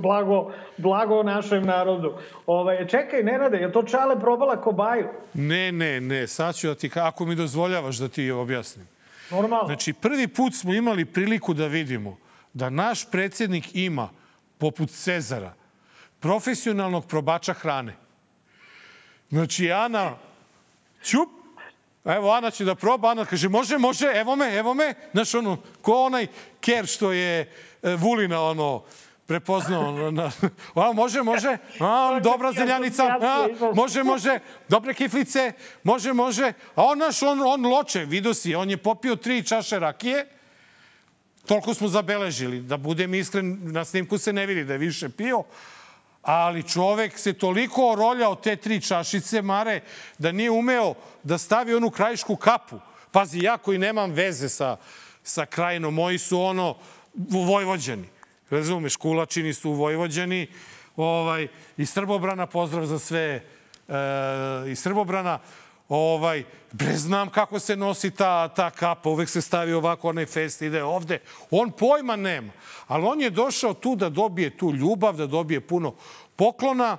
[0.03, 2.19] blago, blago našem narodu.
[2.47, 5.09] Ovaj, čekaj, Nenade, je to Čale probala kobaju?
[5.35, 6.27] Ne, ne, ne.
[6.27, 8.87] Sad ću da ti, ako mi dozvoljavaš da ti objasnim.
[9.31, 9.67] Normalno.
[9.67, 12.17] Znači, prvi put smo imali priliku da vidimo
[12.53, 14.09] da naš predsjednik ima,
[14.59, 15.55] poput Cezara,
[16.21, 17.95] profesionalnog probača hrane.
[19.31, 20.17] Znači, Ana,
[21.03, 21.42] ćup,
[22.05, 23.11] Evo, Ana će da proba.
[23.11, 24.95] Ana kaže, može, može, evo me, evo me.
[25.13, 26.27] Znaš, ono, ko onaj
[26.61, 28.83] ker što je e, Vulina, ono,
[29.27, 30.11] prepoznao.
[30.11, 30.31] Na,
[30.75, 31.57] a, može, može.
[31.81, 33.05] A, dobra zeljanica.
[33.05, 34.39] A, može, može.
[34.69, 35.53] Dobre kiflice.
[35.83, 36.53] Može, može.
[36.75, 40.27] A on, naš, on, on loče, vidio si, on je popio tri čaše rakije.
[41.47, 42.61] Toliko smo zabeležili.
[42.61, 45.43] Da budem iskren, na snimku se ne vidi da je više pio.
[46.23, 49.81] Ali čovek se toliko oroljao te tri čašice, Mare,
[50.19, 52.79] da nije umeo da stavi onu krajišku kapu.
[53.11, 54.77] Pazi, ja koji nemam veze sa,
[55.23, 56.77] sa krajinom, moji su ono
[57.47, 58.09] vojvođani.
[58.51, 60.47] Razumeš, kulačini su vojvođani.
[60.97, 63.43] Ovaj, I Srbobrana, pozdrav za sve e,
[64.71, 65.39] i Srbobrana.
[65.95, 70.63] Ovaj, bre, znam kako se nosi ta, ta kapa, uvek se stavi ovako, onaj fest
[70.63, 71.19] ide ovde.
[71.51, 72.53] On pojma nema,
[72.87, 75.95] ali on je došao tu da dobije tu ljubav, da dobije puno
[76.37, 76.97] poklona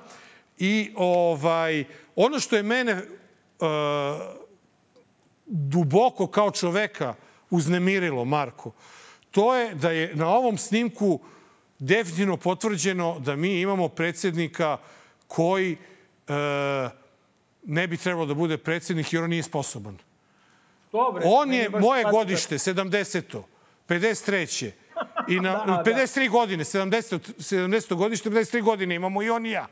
[0.58, 1.84] i ovaj,
[2.16, 3.00] ono što je mene uh,
[5.46, 7.16] duboko kao čoveka
[7.50, 8.72] uznemirilo, Marko,
[9.32, 11.20] to je da je na ovom snimku
[11.80, 14.78] definitivno potvrđeno da mi imamo predsjednika
[15.28, 15.78] koji
[16.28, 17.03] uh,
[17.66, 19.98] ne bi trebalo da bude predsjednik jer on nije sposoban.
[20.92, 23.42] Dobre, on je moje godište, 70.
[23.88, 24.72] 53.
[25.28, 26.30] I na da, 53 da.
[26.30, 27.96] godine, 70, 70.
[27.96, 29.68] godište, 53 godine imamo i on i ja.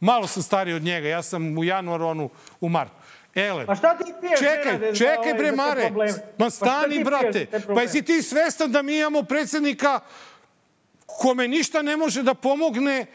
[0.00, 2.28] Malo sam stariji od njega, ja sam u januaru, on
[2.60, 2.94] u martu.
[3.34, 3.66] Ele.
[3.66, 4.38] Pa šta ti piješ?
[4.38, 5.92] Čekaj, Nenade, čekaj ovaj, bre Mare.
[6.38, 7.46] Ma stani, pa brate.
[7.74, 10.00] Pa jesi ti svestan da mi imamo predsjednika
[11.06, 13.06] kome ništa ne može da pomogne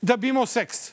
[0.00, 0.92] da bi imao seks?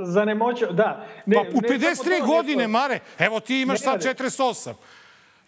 [0.00, 1.06] Za nemoću, da.
[1.26, 4.72] Ne, pa u 53 ne, godine, Mare, evo ti imaš ne, sad 48.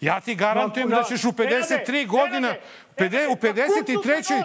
[0.00, 2.54] Ja ti garantujem no, da ćeš u 53 ne, godina,
[2.98, 4.42] ne, ne, u 53.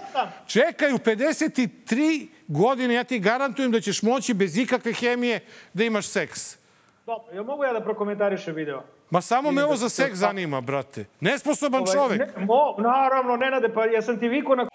[0.48, 5.40] Čekaj, u 53 godine ja ti garantujem da ćeš moći bez ikakve hemije
[5.74, 6.58] da imaš seks.
[7.06, 8.84] Dobro, jel mogu ja da prokomentarišem video?
[9.10, 11.06] Ma samo me ovo za seks zanima, brate.
[11.20, 12.20] Nesposoban ovaj, čovek.
[12.20, 14.68] Ne, mo, naravno, Nenade, pa ja sam ti vikao na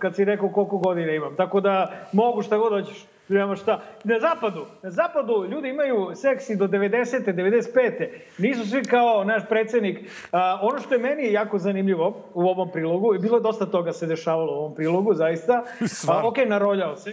[0.00, 1.36] kad si rekao koliko godina imam.
[1.36, 3.04] Tako da mogu šta god hoćeš.
[3.32, 3.80] Nema šta.
[4.04, 7.34] Na zapadu, na zapadu ljudi imaju seksi do 90.
[7.34, 8.08] 95.
[8.38, 9.98] Nisu svi kao naš predsednik.
[10.32, 13.92] A, ono što je meni jako zanimljivo u ovom prilogu, i bilo je dosta toga
[13.92, 15.62] se dešavalo u ovom prilogu, zaista.
[16.08, 17.12] A, ok, naroljao se.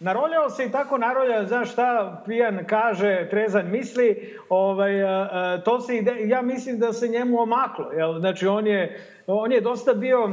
[0.00, 5.80] Naroljao se i tako naroljao, znaš šta pijan kaže, trezan misli, ovaj, a, a, to
[5.80, 7.92] se ide, ja mislim da se njemu omaklo.
[7.92, 8.18] Jel?
[8.20, 10.30] Znači, on je, on je dosta bio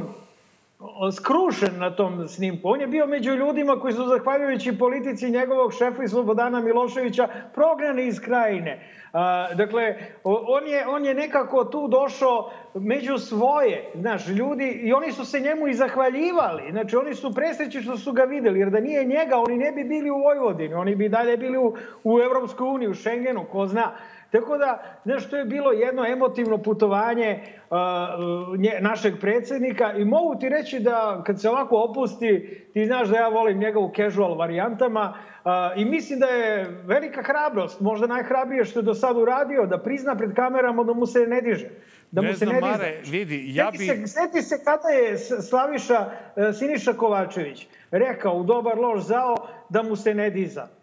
[1.11, 2.69] skrušen na tom snimku.
[2.69, 8.07] On je bio među ljudima koji su, zahvaljujući politici njegovog šefa i Slobodana Miloševića, prognani
[8.07, 8.89] iz krajine.
[9.13, 15.11] A, dakle, on je, on je nekako tu došao među svoje, znaš, ljudi, i oni
[15.11, 16.71] su se njemu i zahvaljivali.
[16.71, 19.83] Znači, oni su presreći što su ga videli, jer da nije njega, oni ne bi
[19.83, 23.91] bili u Vojvodini, oni bi dalje bili u, u Evropskoj uniji, u Šengenu, ko zna.
[24.31, 30.35] Tako da, znaš, to je bilo jedno emotivno putovanje uh, nje, našeg predsednika i mogu
[30.39, 34.37] ti reći da kad se ovako opusti, ti znaš da ja volim njega u casual
[34.37, 39.65] varijantama uh, i mislim da je velika hrabrost, možda najhrabrije što je do sada uradio,
[39.65, 41.69] da prizna pred kamerama da mu se ne diže.
[42.11, 42.71] Da ne mu se znam, ne diže.
[42.71, 43.77] Mare, vidi, ja bi...
[43.77, 49.35] Se, seti se kada je Slaviša uh, Siniša Kovačević rekao u dobar loš zao
[49.69, 50.76] da mu se ne diza.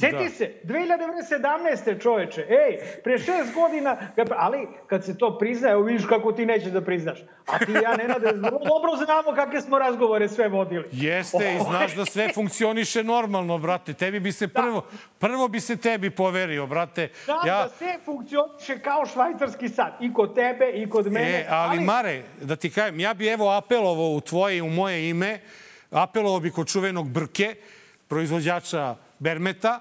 [0.00, 0.30] Sjeti da.
[0.30, 2.02] se, 2017.
[2.02, 3.96] čoveče, ej, pre šest godina,
[4.36, 7.18] ali kad se to prizna, evo vidiš kako ti nećeš da priznaš.
[7.46, 10.88] A ti i ja, Nenade, dobro znamo kakve smo razgovore sve vodili.
[10.92, 13.94] Jeste, i znaš da sve funkcioniše normalno, brate.
[13.94, 14.62] Tebi bi se da.
[14.62, 14.96] prvo, da.
[15.18, 17.08] prvo bi se tebi poverio, brate.
[17.24, 17.62] Znam ja...
[17.62, 21.30] da sve funkcioniše kao švajcarski sad, i kod tebe, i kod mene.
[21.30, 21.84] E, ali, ali...
[21.84, 25.40] Mare, da ti kajem, ja bi evo apelovao u tvoje i u moje ime,
[25.90, 27.54] apelovao bi kod čuvenog Brke,
[28.08, 29.80] proizvođača Bermeta,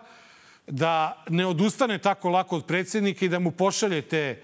[0.67, 4.41] da ne odustane tako lako od predsjednika i da mu pošalje te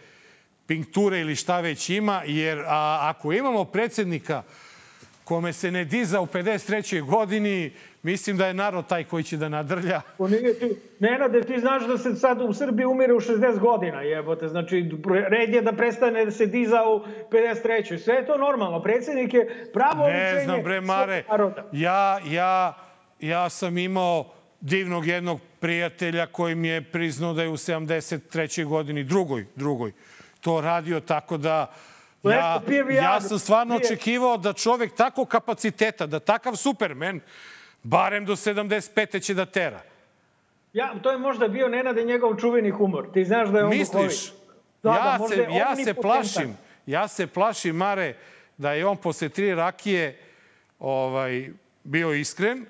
[0.67, 4.43] pinkture ili šta već ima, jer a, ako imamo predsjednika
[5.23, 7.01] kome se ne diza u 53.
[7.05, 7.71] godini,
[8.03, 10.01] mislim da je narod taj koji će da nadrlja.
[10.17, 14.01] O nije ti, Nenade, ti znaš da se sad u Srbiji umire u 60 godina,
[14.01, 14.47] jebote.
[14.47, 14.91] Znači,
[15.27, 17.01] red je da prestane da se diza u
[17.31, 17.97] 53.
[17.97, 18.81] Sve je to normalno.
[18.81, 21.23] Predsjednik je pravo Ne znam, bre, Mare,
[21.71, 22.77] ja, ja,
[23.19, 24.25] ja sam imao
[24.63, 28.65] divnog jednog prijatelja koji mi je priznao da je u 73.
[28.65, 29.91] godini, drugoj, drugoj,
[30.41, 31.73] to radio tako da
[32.23, 37.19] ja, ja sam stvarno očekivao da čovek tako kapaciteta, da takav supermen,
[37.83, 39.21] barem do 75.
[39.21, 39.81] će da tera.
[40.73, 43.11] Ja, to je možda bio Nenade njegov čuveni humor.
[43.13, 44.33] Ti znaš da je on Misliš?
[44.83, 48.15] Da, ja, da, se, ja se plašim, ja se plašim, Mare,
[48.57, 50.19] da je on posle tri rakije
[50.79, 51.49] ovaj,
[51.83, 52.65] bio iskren.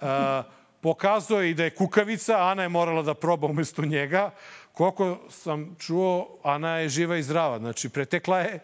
[0.00, 0.06] Uh,
[0.86, 4.30] Pokazao je i da je kukavica, Ana je morala da proba umesto njega.
[4.72, 7.58] Koliko sam čuo, Ana je živa i zdrava.
[7.58, 8.60] Znači, pretekla je,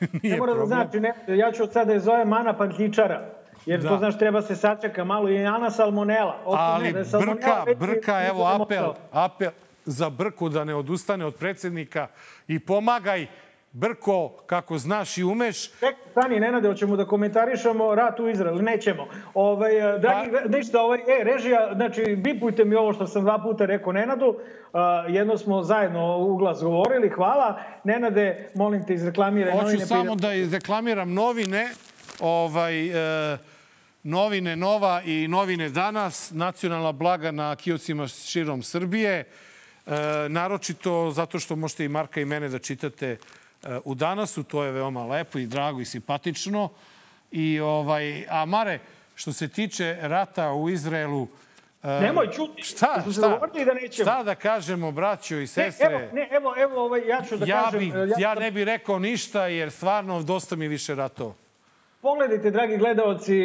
[0.22, 0.78] nije ne mora da problem.
[0.78, 3.28] da znači, ne, ja ću od sada je zovem Ana Pantičara.
[3.66, 3.88] Jer da.
[3.88, 6.40] to, znaš, treba se sačeka malo i Ana Salmonela.
[6.44, 9.50] Oto Ali ne, da salmonela brka, brka, evo apel, apel
[9.84, 12.06] za Brku da ne odustane od predsednika
[12.48, 13.26] i pomagaj
[13.78, 15.68] Brko, kako znaš i umeš.
[15.68, 18.62] Ček, stani, Nenade, hoćemo da komentarišemo rat u Izraelu.
[18.62, 19.06] Nećemo.
[19.34, 20.56] Ovaj, dragi, pa...
[20.58, 24.26] ništa, ovaj, e, režija, znači, bipujte mi ovo što sam dva puta rekao Nenadu.
[24.26, 27.60] Uh, jedno smo zajedno u glas govorili, hvala.
[27.84, 29.78] Nenade, molim te, izreklamiraj Hoću novine.
[29.78, 31.68] Hoću samo da izreklamiram novine.
[32.20, 32.86] Ovaj,
[33.32, 33.38] e,
[34.02, 39.24] novine Nova i novine Danas, nacionalna blaga na kioscima širom Srbije.
[39.86, 39.92] E,
[40.28, 43.16] naročito zato što možete i Marka i mene da čitate
[43.84, 44.42] u Danasu.
[44.42, 46.68] To je veoma lepo i drago i simpatično.
[47.30, 48.78] I, ovaj, a Mare,
[49.14, 51.28] što se tiče rata u Izraelu,
[51.82, 52.62] e, Nemoj čuti.
[52.62, 54.04] Šta, šta, da nećemo.
[54.04, 55.88] šta da kažemo, braćo i sestre?
[55.88, 57.80] Ne, evo, ne, evo, evo ovaj, ja ću da ja kažem...
[57.80, 61.34] Bi, ja, ja ne bih rekao ništa, jer stvarno dosta mi više ratova.
[62.06, 63.36] Pogledajte, dragi gledalci,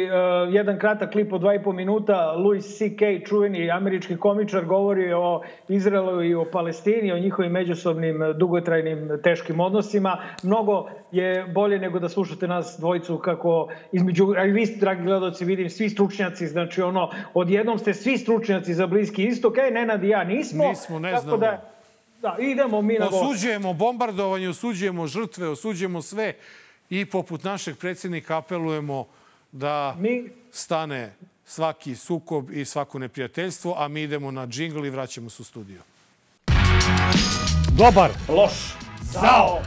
[0.50, 2.32] jedan kratak klip od dva i po minuta.
[2.32, 9.20] Louis C.K., čuveni američki komičar, govori o Izraelu i o Palestini, o njihovim međusobnim dugotrajnim
[9.22, 10.18] teškim odnosima.
[10.42, 15.44] Mnogo je bolje nego da slušate nas dvojicu kako između, a i vi, dragi gledalci,
[15.44, 20.08] vidim, svi stručnjaci, znači ono, odjednom ste svi stručnjaci za Bliski istok, e, Nenad i
[20.08, 20.68] ja nismo.
[20.68, 21.36] Nismo, ne znamo.
[21.36, 21.72] Da,
[22.20, 26.34] da, idemo mi na Osuđujemo bombardovanje, osuđujemo žrtve, osuđujemo sve
[26.92, 29.06] i poput našeg predsjednika apelujemo
[29.52, 30.30] da mi...
[30.50, 31.12] stane
[31.44, 35.80] svaki sukob i svako neprijateljstvo, a mi idemo na džingl i vraćamo se u studio.
[37.78, 38.10] Dobar.
[38.28, 38.74] Loš.
[39.02, 39.62] Zao.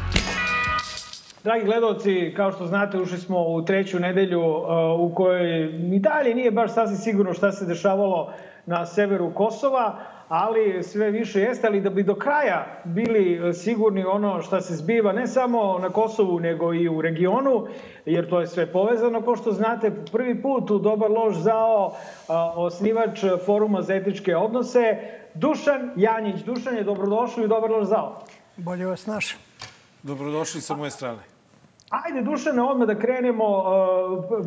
[1.44, 4.66] Dragi gledalci, kao što znate, ušli smo u treću nedelju uh,
[5.00, 8.34] u kojoj ni dalje nije baš sasvim sigurno šta se dešavalo
[8.66, 14.42] na severu Kosova ali sve više jeste, ali da bi do kraja bili sigurni ono
[14.42, 17.68] šta se zbiva ne samo na Kosovu, nego i u regionu,
[18.06, 21.96] jer to je sve povezano, ko što znate, prvi put u Dobar lož zao
[22.56, 24.98] osnivač Foruma za etičke odnose,
[25.34, 26.44] Dušan Janjić.
[26.44, 28.22] Dušan je dobrodošli u Dobar lož zao.
[28.58, 29.40] Bolje vas našem.
[30.04, 31.20] Dobrodošli sa moje strane.
[31.90, 33.64] Ajde, Dušane, odmah da krenemo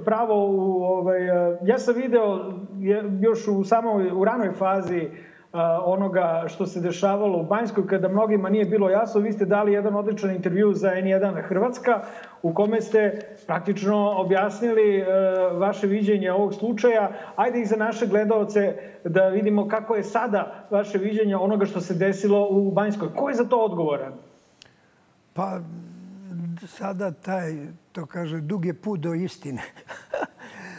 [0.04, 0.82] pravo u...
[0.84, 1.20] Ovaj,
[1.64, 2.52] ja sam video
[3.20, 5.12] još u samoj, u ranoj fazi uh,
[5.84, 9.96] onoga što se dešavalo u Banjskoj, kada mnogima nije bilo jasno, vi ste dali jedan
[9.96, 12.02] odličan intervju za N1 Hrvatska,
[12.42, 15.04] u kome ste praktično objasnili
[15.52, 17.10] vaše viđenje ovog slučaja.
[17.36, 21.94] Ajde i za naše gledalce da vidimo kako je sada vaše viđenje onoga što se
[21.94, 23.08] desilo u Banjskoj.
[23.16, 24.12] Ko je za to odgovoran?
[25.32, 25.60] Pa,
[26.66, 27.56] sada taj,
[27.92, 29.62] to kaže, dug je put do istine.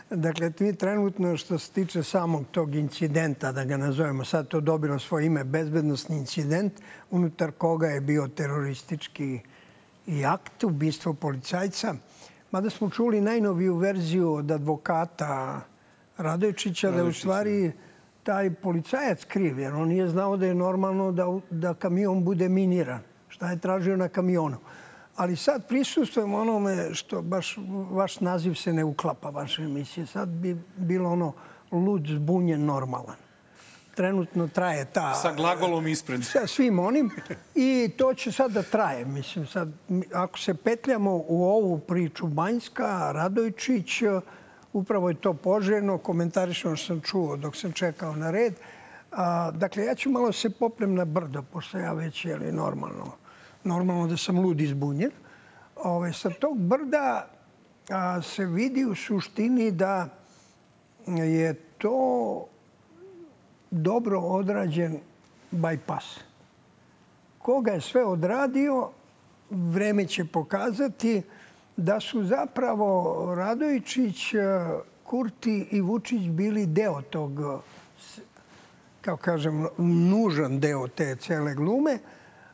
[0.10, 5.00] Dakle, mi trenutno što se tiče samog tog incidenta, da ga nazovemo, sad to dobilo
[5.00, 6.74] svoje ime, bezbednostni incident,
[7.12, 9.39] unutar koga je bio teroristički
[10.08, 11.93] i akt, ubistvo policajca.
[12.52, 15.62] Mada smo čuli najnoviju verziju od advokata
[16.17, 17.72] Radojičića, da je u stvari
[18.24, 23.00] taj policajac kriv, jer on nije znao da je normalno da, da kamion bude miniran.
[23.28, 24.58] Šta je tražio na kamionu?
[25.19, 27.58] Ali sad prisustujemo onome što baš
[27.91, 30.05] vaš naziv se ne uklapa, vaše emisije.
[30.05, 31.34] Sad bi bilo ono
[31.71, 33.15] lud, zbunjen, normalan.
[33.95, 35.13] Trenutno traje ta...
[35.13, 36.25] Sa glagolom ispred.
[36.25, 37.12] Sa svim onim.
[37.55, 39.05] I to će sad da traje.
[39.05, 39.69] Mislim, sad,
[40.13, 44.03] ako se petljamo u ovu priču Banjska, Radojčić,
[44.73, 45.97] upravo je to poželjno.
[45.97, 48.53] Komentarišno sam čuo dok sam čekao na red.
[49.12, 53.18] A, dakle, ja ću malo se poprem na brdo, pošto ja već, je li, normalno
[53.63, 55.12] normalno da sam lud izbunjen.
[55.76, 57.28] Ove, sa tog brda
[57.89, 60.10] a, se vidi u suštini da
[61.08, 62.45] je to
[63.72, 65.00] dobro odrađen
[65.52, 66.19] bypass.
[67.38, 68.89] Koga je sve odradio,
[69.50, 71.22] vreme će pokazati
[71.78, 74.17] da su zapravo Radojičić,
[75.04, 77.32] Kurti i Vučić bili deo tog,
[79.02, 82.00] kao kažem, nužan deo te cele glume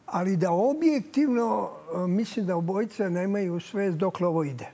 [0.06, 4.66] ali da objektivno e, mislim da obojica nemaju svest dokle ovo ide.
[4.66, 4.72] E,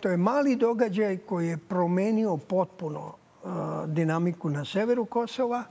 [0.00, 3.48] to je mali događaj koji je promenio potpuno e,
[3.86, 5.64] dinamiku na severu Kosova,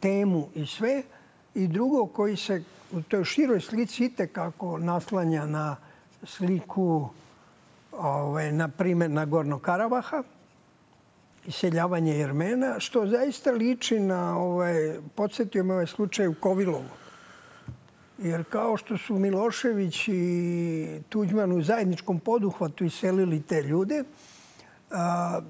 [0.00, 1.02] temu i sve.
[1.54, 5.76] I drugo koji se u toj široj slici ite kako naslanja na
[6.24, 7.08] sliku
[7.92, 10.22] ovaj, na primjer na Gorno Karavaha,
[11.46, 16.84] iseljavanje Jermena, što zaista liči na, ovaj, podsjetio me ovaj slučaj u Kovilovu.
[18.18, 24.04] Jer kao što su Milošević i Tuđman u zajedničkom poduhvatu iselili te ljude,
[24.90, 25.40] a,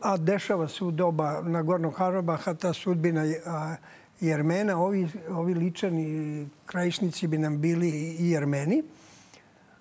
[0.00, 3.76] a dešava se u doba na Gornog Harabaha ta sudbina a,
[4.20, 8.82] Jermena, ovi, ovi ličani krajišnici bi nam bili i Jermeni.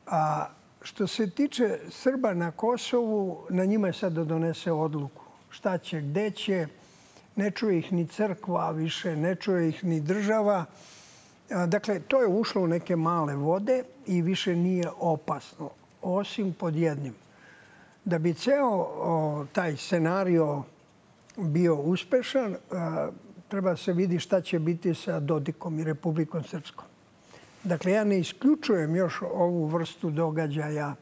[0.08, 0.46] A
[0.82, 5.23] što se tiče Srba na Kosovu, na njima je sad da donese odluku
[5.54, 6.68] šta će, gde će.
[7.36, 10.66] Ne čuje ih ni crkva više, ne čuje ih ni država.
[11.68, 15.70] Dakle, to je ušlo u neke male vode i više nije opasno,
[16.02, 17.14] osim pod jednim.
[18.06, 20.64] Da bi ceo o, taj scenario
[21.38, 23.10] bio uspešan, a,
[23.48, 26.86] treba se vidi šta će biti sa Dodikom i Republikom Srpskom.
[27.64, 30.96] Dakle, ja ne isključujem još ovu vrstu događaja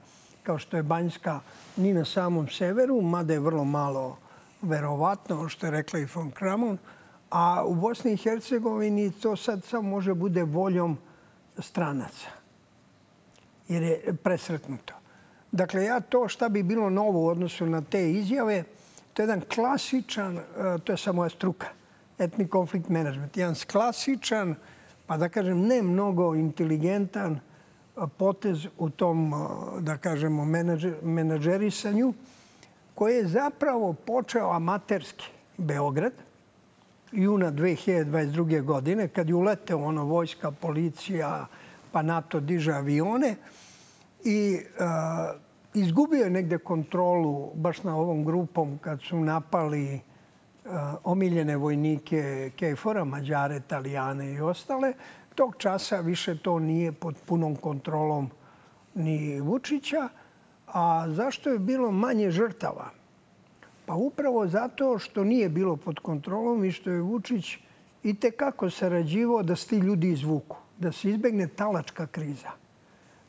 [0.43, 1.39] kao što je Banjska
[1.78, 4.18] ni na samom severu, mada je vrlo malo
[4.62, 6.78] verovatno, što je rekla i von Kramon,
[7.30, 10.97] a u Bosni i Hercegovini to sad samo može bude voljom
[11.57, 12.28] stranaca.
[13.68, 14.93] Jer je presretnuto.
[15.51, 18.64] Dakle, ja to šta bi bilo novo u odnosu na te izjave,
[19.14, 20.43] to je jedan klasičan, e,
[20.84, 21.68] to je samo moja struka,
[22.20, 23.38] etni konflikt management.
[23.38, 24.55] Jedan klasičan,
[25.07, 27.39] pa da kažem, ne mnogo inteligentan
[28.18, 30.45] potez u tom, e, da kažemo,
[31.01, 32.14] menadžerisanju,
[33.02, 35.26] koji je zapravo počeo amaterski
[35.58, 36.14] Beograd,
[37.12, 38.62] juna 2022.
[38.62, 41.47] godine, kad je uleteo ono vojska, policija,
[41.91, 43.36] pa NATO diže avione
[44.24, 45.39] i uh,
[45.74, 50.72] izgubio je negde kontrolu baš na ovom grupom kad su napali uh,
[51.04, 54.93] omiljene vojnike Kejfora, Mađare, Italijane i ostale.
[55.36, 58.30] Tog časa više to nije pod punom kontrolom
[58.95, 60.10] ni Vučića.
[60.74, 62.90] A zašto je bilo manje žrtava?
[63.86, 67.58] Pa upravo zato što nije bilo pod kontrolom i što je Vučić
[68.04, 72.52] i tekako sarađivao da se ti ljudi izvuku, da se izbegne talačka kriza.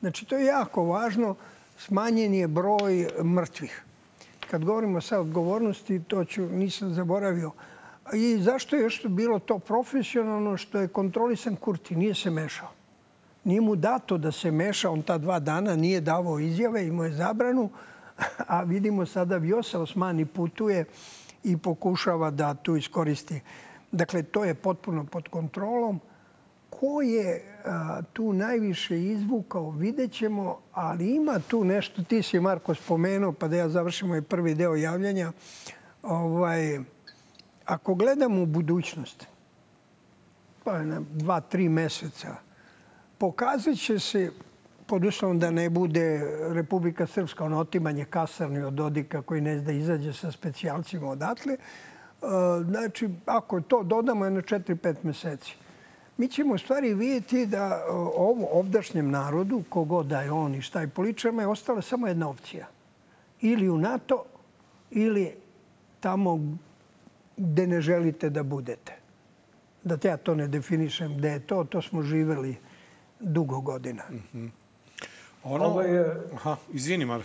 [0.00, 1.34] Znači, to je jako važno.
[1.78, 3.84] Smanjen je broj mrtvih.
[4.50, 7.50] Kad govorimo sa odgovornosti, to ću, nisam zaboravio.
[8.14, 12.68] I zašto je još bilo to profesionalno što je kontrolisan Kurti, nije se mešao.
[13.44, 17.12] Nije mu dato da se meša, on ta dva dana nije davao izjave, imao je
[17.12, 17.70] zabranu,
[18.46, 20.84] a vidimo sada Vjosa Osmani putuje
[21.44, 23.40] i pokušava da tu iskoristi.
[23.92, 26.00] Dakle, to je potpuno pod kontrolom.
[26.70, 32.74] Ko je a, tu najviše izvukao, vidjet ćemo, ali ima tu nešto, ti si Marko
[32.74, 35.32] spomenuo, pa da ja završim ovaj prvi deo javljanja.
[36.02, 36.80] Ovaj,
[37.64, 39.26] ako gledamo u budućnost,
[40.64, 42.36] pa na dva, tri meseca,
[43.22, 44.30] pokazat će se
[44.86, 49.72] pod uslovom da ne bude Republika Srpska, ono otimanje kasarni od Dodika koji ne da
[49.72, 51.52] izađe sa specijalcima odatle.
[51.52, 51.58] E,
[52.64, 55.54] znači, ako to dodamo jedno 4-5 meseci,
[56.16, 57.84] mi ćemo u stvari vidjeti da
[58.16, 62.28] ovom ovdašnjem narodu, kogod da je on i šta je političama, je ostala samo jedna
[62.28, 62.66] opcija.
[63.40, 64.24] Ili u NATO,
[64.90, 65.30] ili
[66.00, 66.56] tamo
[67.36, 68.98] gde ne želite da budete.
[69.84, 72.56] Da te ja to ne definišem gde je to, to smo živeli
[73.22, 74.02] dugo godina.
[74.10, 74.50] Mm -hmm.
[75.44, 75.64] Ono...
[75.64, 75.86] Ovaj,
[76.34, 77.22] Aha, izvini, Mali.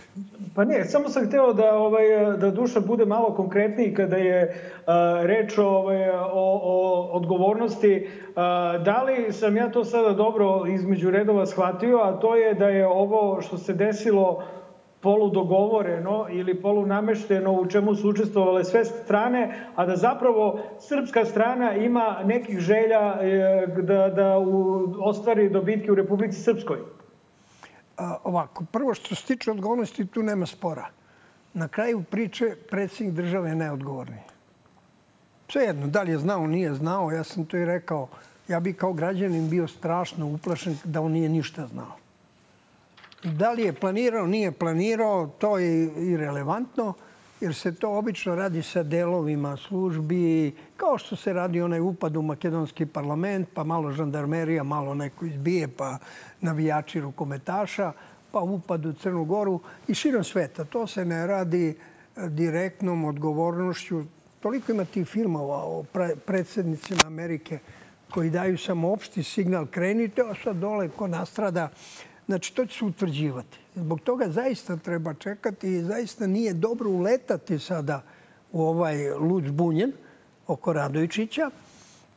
[0.54, 5.20] Pa nije, samo sam hteo da, ovaj, da duša bude malo konkretniji kada je a,
[5.24, 8.08] reč ovaj, o, o odgovornosti.
[8.36, 12.68] A, da li sam ja to sada dobro između redova shvatio, a to je da
[12.68, 14.42] je ovo što se desilo
[15.00, 22.22] poludogovoreno ili polunamešteno u čemu su učestvovale sve strane, a da zapravo srpska strana ima
[22.24, 26.78] nekih želja e, da, da u, ostvari dobitke u Republici Srpskoj
[28.24, 30.88] ovako, prvo što se tiče odgovornosti, tu nema spora.
[31.54, 34.18] Na kraju priče predsjednik države je neodgovorni.
[35.48, 38.08] Sve jedno, da li je znao, nije znao, ja sam to i rekao.
[38.48, 41.96] Ja bi kao građanin bio strašno uplašen da on nije ništa znao.
[43.22, 46.94] Da li je planirao, nije planirao, to je irelevantno
[47.40, 52.22] jer se to obično radi sa delovima službi, kao što se radi onaj upad u
[52.22, 55.98] makedonski parlament, pa malo žandarmerija, malo neko izbije, pa
[56.40, 57.92] navijači rukometaša,
[58.32, 60.64] pa upad u Crnu Goru i širom sveta.
[60.64, 64.02] To se ne radi e, direktnom odgovornošću.
[64.40, 65.84] Toliko ima tih filmova o
[66.26, 67.58] predsjednicima Amerike
[68.10, 71.68] koji daju samo opšti signal krenite, a sad dole ko nastrada
[72.28, 73.58] Znači, to će se utvrđivati.
[73.74, 78.02] Zbog toga zaista treba čekati i zaista nije dobro uletati sada
[78.52, 79.92] u ovaj lud bunjen
[80.46, 81.50] oko Radojičića,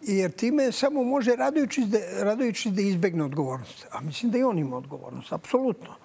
[0.02, 3.88] jer time samo može Radojičić da, da izbegne odgovornost.
[3.92, 5.96] A mislim da i on ima odgovornost, apsolutno.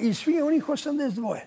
[0.00, 1.38] I svi onih 82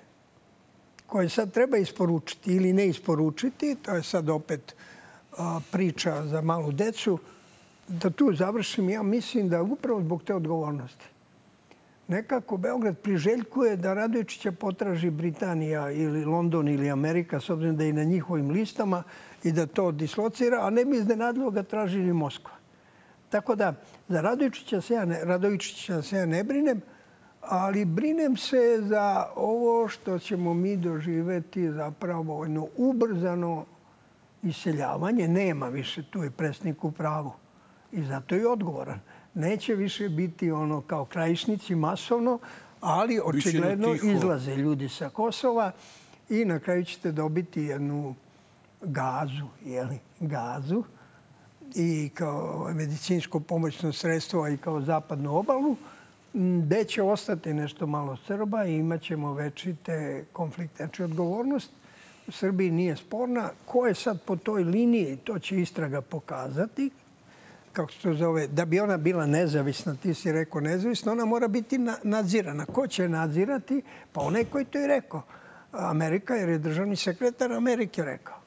[1.07, 4.75] koje sad treba isporučiti ili ne isporučiti, to je sad opet
[5.37, 7.19] a, priča za malu decu,
[7.87, 11.10] da tu završim, ja mislim da upravo zbog te odgovornosti
[12.07, 17.93] nekako Beograd priželjkuje da Radojičića potraži Britanija ili London ili Amerika, s obzirom da je
[17.93, 19.03] na njihovim listama
[19.43, 22.53] i da to dislocira, a ne bi iznenadilo ga traži ni Moskva.
[23.29, 23.73] Tako da,
[24.07, 26.81] za Radojičića se ja ne, Radojičića se ja ne brinem,
[27.41, 33.65] ali brinem se za ovo što ćemo mi doživeti zapravo jedno ubrzano
[34.43, 35.27] iseljavanje.
[35.27, 37.31] Nema više, tu presnik u pravu.
[37.91, 38.99] I zato je odgovoran.
[39.33, 42.39] Neće više biti ono kao krajišnici masovno,
[42.81, 45.71] ali očigledno izlaze ljudi sa Kosova
[46.29, 48.15] i na kraju ćete dobiti jednu
[48.81, 50.83] gazu, jeli, gazu
[51.75, 55.75] i kao medicinsko pomoćno sredstvo i kao zapadnu obalu,
[56.33, 60.85] gde će ostati nešto malo Srba i imat ćemo večite konflikte.
[60.85, 61.71] Znači, odgovornost
[62.27, 63.49] u Srbiji nije sporna.
[63.65, 66.89] Ko je sad po toj liniji, to će istraga pokazati.
[67.73, 71.47] Kako se to zove, da bi ona bila nezavisna, ti si rekao nezavisna, ona mora
[71.47, 72.65] biti nadzirana.
[72.65, 73.81] Ko će nadzirati?
[74.11, 75.21] Pa onaj koji to je rekao.
[75.71, 78.37] Amerika, jer je državni sekretar Amerike rekao.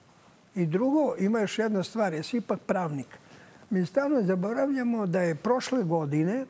[0.54, 3.06] I drugo, ima još jedna stvar, jesi ipak pravnik.
[3.70, 6.46] Mi stalno zaboravljamo da je prošle godine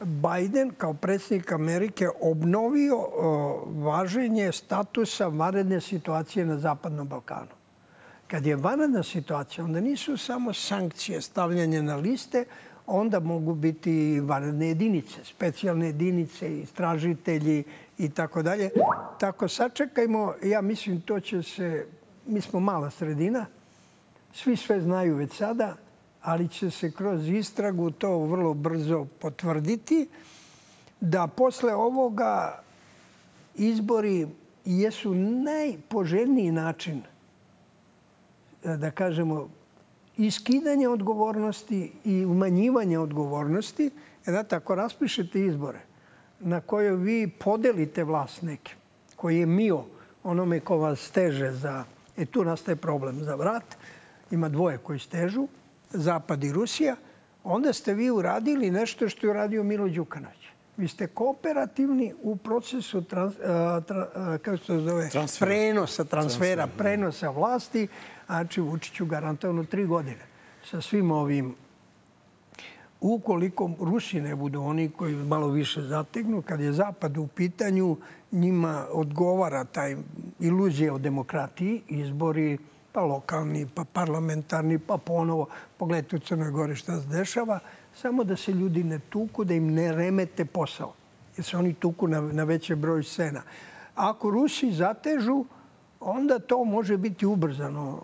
[0.00, 2.96] Biden kao predsjednik Amerike obnovio
[3.66, 7.63] važenje statusa vanredne situacije na Zapadnom Balkanu.
[8.28, 12.44] Kad je vanredna situacija, onda nisu samo sankcije stavljanje na liste,
[12.86, 17.64] onda mogu biti vanredne jedinice, specijalne jedinice, istražitelji
[17.98, 18.70] i tako dalje.
[19.18, 21.86] Tako sačekajmo, ja mislim to će se,
[22.26, 23.46] mi smo mala sredina,
[24.34, 25.76] svi sve znaju već sada,
[26.22, 30.08] ali će se kroz istragu to vrlo brzo potvrditi,
[31.00, 32.62] da posle ovoga
[33.54, 34.26] izbori
[34.64, 37.02] jesu najpoželjniji način,
[38.64, 39.48] da kažemo,
[40.16, 43.90] iskidanje odgovornosti i umanjivanje odgovornosti.
[44.26, 45.80] E, znate, ako raspišete izbore
[46.40, 48.72] na kojoj vi podelite vlast neke,
[49.16, 49.84] koji je mio
[50.22, 51.84] onome ko vas steže za...
[52.16, 53.64] E tu nastaje problem za vrat.
[54.30, 55.48] Ima dvoje koji stežu
[55.90, 56.96] Zapad i Rusija,
[57.44, 60.44] onda ste vi uradili nešto što je uradio Milo Đukanović.
[60.76, 63.34] Vi ste kooperativni u procesu trans,
[63.86, 64.08] tra,
[64.42, 65.48] kako se zove, transfera.
[65.48, 67.88] prenosa, transfera, Transfer, prenosa vlasti.
[68.26, 70.26] Znači, Vučiću garantovano tri godine
[70.70, 71.54] sa svim ovim
[73.00, 77.96] Ukoliko Rusi ne budu oni koji malo više zategnu, kad je Zapad u pitanju,
[78.32, 79.96] njima odgovara taj
[80.40, 82.58] iluzija o demokratiji, izbori,
[82.92, 85.48] pa lokalni, pa parlamentarni, pa ponovo.
[85.76, 87.58] Pogledajte u Crnoj Gori šta se dešava.
[87.94, 90.92] Samo da se ljudi ne tuku, da im ne remete posao.
[91.36, 93.42] Jer se oni tuku na, na veće broj scena.
[93.94, 95.44] Ako Rusi zatežu,
[96.04, 98.02] onda to može biti ubrzano.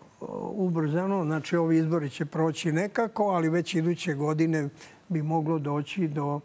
[0.52, 4.68] Ubrzano, znači ovi izbori će proći nekako, ali već iduće godine
[5.08, 6.40] bi moglo doći do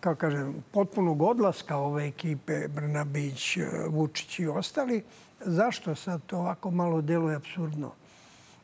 [0.00, 3.58] kako kažem, potpunog odlaska ove ekipe Brnabić,
[3.88, 5.02] Vučić i ostali.
[5.40, 7.92] Zašto sad to ovako malo deluje absurdno?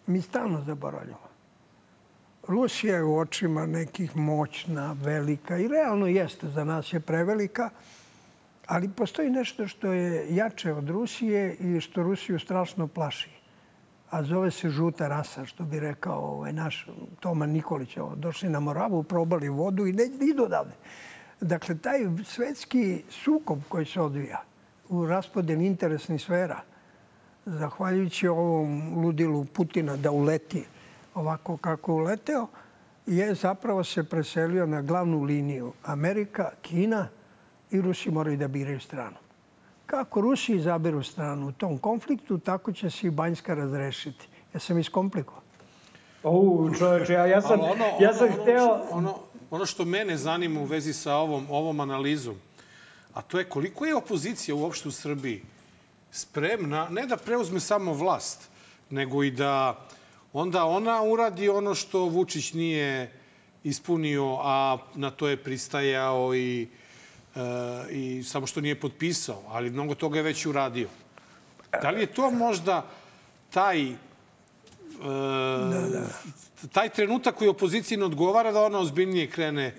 [0.06, 1.26] Mi stalno zaboravljamo.
[2.48, 7.70] Rusija je u očima nekih moćna, velika i realno jeste, za nas je prevelika,
[8.66, 13.30] ali postoji nešto što je jače od Rusije i što Rusiju strašno plaši.
[14.10, 16.88] A zove se žuta rasa, što bi rekao ovaj naš
[17.20, 17.96] Toma Nikolić.
[18.16, 20.74] Došli na Moravu, probali vodu i ne idu odavde.
[21.40, 24.42] Dakle, taj svetski sukob koji se odvija,
[24.88, 26.60] u raspoden interesnih sfera,
[27.46, 30.64] zahvaljujući ovom ludilu Putina da uleti
[31.14, 32.46] ovako kako uleteo,
[33.06, 37.08] je zapravo se preselio na glavnu liniju Amerika, Kina
[37.70, 39.16] i Rusi moraju da biraju stranu.
[39.86, 44.28] Kako Rusi izaberu stranu u tom konfliktu, tako će se i Banjska razrešiti.
[44.54, 45.42] Ja sam iskomplikovao.
[46.22, 48.64] O, čoveče, ja, ja sam, ono, ja sam ono, hteo...
[48.64, 49.18] Ono, ono,
[49.50, 52.34] ono što mene zanima u vezi sa ovom, ovom analizom,
[53.14, 55.42] a to je koliko je opozicija uopšte u Srbiji
[56.12, 58.48] spremna, ne da preuzme samo vlast,
[58.90, 59.76] nego i da
[60.32, 63.12] onda ona uradi ono što Vučić nije
[63.64, 66.68] ispunio, a na to je pristajao i,
[67.91, 70.89] i samo što nije potpisao, ali mnogo toga je već uradio.
[71.82, 72.87] Da li je to možda
[73.51, 73.97] taj e,
[75.70, 76.68] da, da.
[76.72, 79.74] taj trenutak koji opoziciji ne odgovara da ona ozbiljnije krene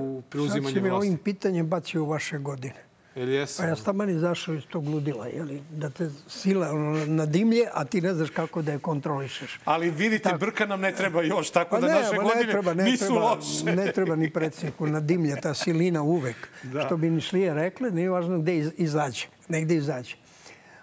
[0.00, 0.74] u preuzimanje vlasti?
[0.74, 2.91] Sad si me ovim pitanjem bacio u vaše godine.
[3.16, 3.64] Ili jesam?
[3.64, 5.62] Pa ja sam mani izašao iz tog ludila, jeli?
[5.70, 9.60] da te sila ono, na dimlje, a ti ne znaš kako da je kontrolišeš.
[9.64, 10.38] Ali vidite, tako.
[10.38, 13.04] brka nam ne treba još, tako pa da ne, naše godine ne treba, ne nisu
[13.06, 13.64] treba, loše.
[13.64, 16.48] Ne treba ni predsjedniku na dimlje, ta silina uvek.
[16.62, 16.86] Da.
[16.86, 20.16] Što bi ni šlije rekle, nije važno gde izađe, negde izađe.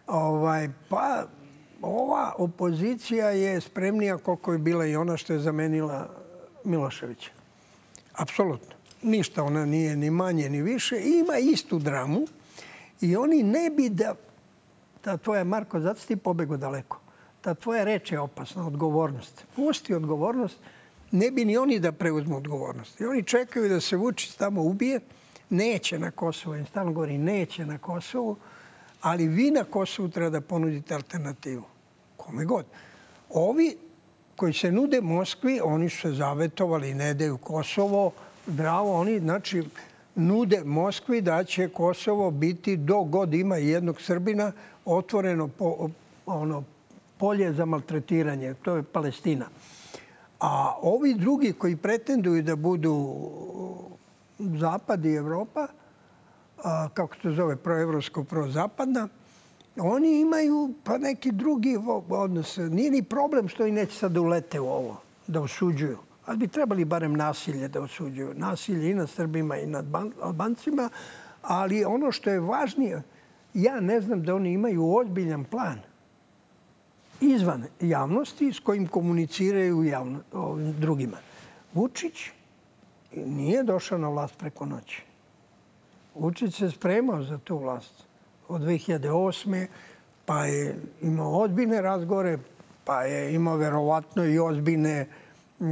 [0.07, 1.25] Ovaj, pa,
[1.81, 6.09] ova opozicija je spremnija koliko je bila i ona što je zamenila
[6.63, 7.31] Miloševića.
[8.13, 10.95] Apsolutno ništa ona nije ni manje ni više.
[10.99, 12.27] ima istu dramu
[13.01, 14.15] i oni ne bi da...
[15.01, 16.99] Ta tvoja, Marko, zato ti pobego daleko.
[17.41, 19.45] Ta tvoja reč je opasna, odgovornost.
[19.55, 20.57] Pusti odgovornost,
[21.11, 23.01] ne bi ni oni da preuzmu odgovornost.
[23.01, 24.99] I oni čekaju da se Vučić tamo ubije,
[25.49, 28.35] neće na Kosovo, im stalno govori neće na Kosovo,
[29.01, 31.63] ali vi na Kosovu treba da ponudite alternativu.
[32.17, 32.65] Kome god.
[33.29, 33.77] Ovi
[34.35, 38.11] koji se nude Moskvi, oni su se zavetovali, ne daju Kosovo,
[38.49, 39.63] zdravo, oni, znači,
[40.15, 44.51] nude Moskvi da će Kosovo biti do god ima jednog Srbina
[44.85, 45.89] otvoreno po,
[46.25, 46.63] ono,
[47.17, 48.53] polje za maltretiranje.
[48.53, 49.45] To je Palestina.
[50.39, 53.17] A ovi drugi koji pretenduju da budu
[54.39, 55.67] Zapad i Evropa,
[56.63, 59.07] a, kako se zove, proevropsko, prozapadna,
[59.77, 61.77] oni imaju pa neki drugi
[62.09, 62.57] odnos.
[62.57, 65.97] Nije ni problem što i neće sad da ulete u ovo, da osuđuju.
[66.29, 68.33] Ali bi trebali barem nasilje da osuđuju.
[68.35, 69.85] Nasilje i nad Srbima i nad
[70.21, 70.89] Albancima.
[71.41, 73.01] Ali ono što je važnije,
[73.53, 75.79] ja ne znam da oni imaju ozbiljan plan
[77.21, 81.17] izvan javnosti s kojim komuniciraju javno, ovim drugima.
[81.73, 82.29] Vučić
[83.15, 85.03] nije došao na vlast preko noći.
[86.15, 88.03] Vučić se spremao za tu vlast
[88.47, 89.67] od 2008.
[90.25, 92.37] pa je imao odbine razgore,
[92.85, 95.07] pa je imao verovatno i ozbiljne,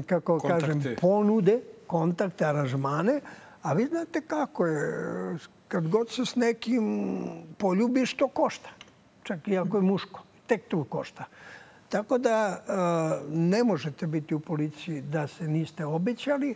[0.08, 0.68] kako Kontakte.
[0.68, 3.22] kažem, ponude, kontakte, aranžmane.
[3.62, 7.18] A vi znate kako je, kad god se s nekim
[7.58, 8.70] poljubiš, to košta.
[9.24, 10.24] Čak i ako je muško.
[10.48, 11.26] Tek tu košta.
[11.90, 12.64] Tako da
[13.30, 16.56] ne možete biti u policiji da se niste obećali.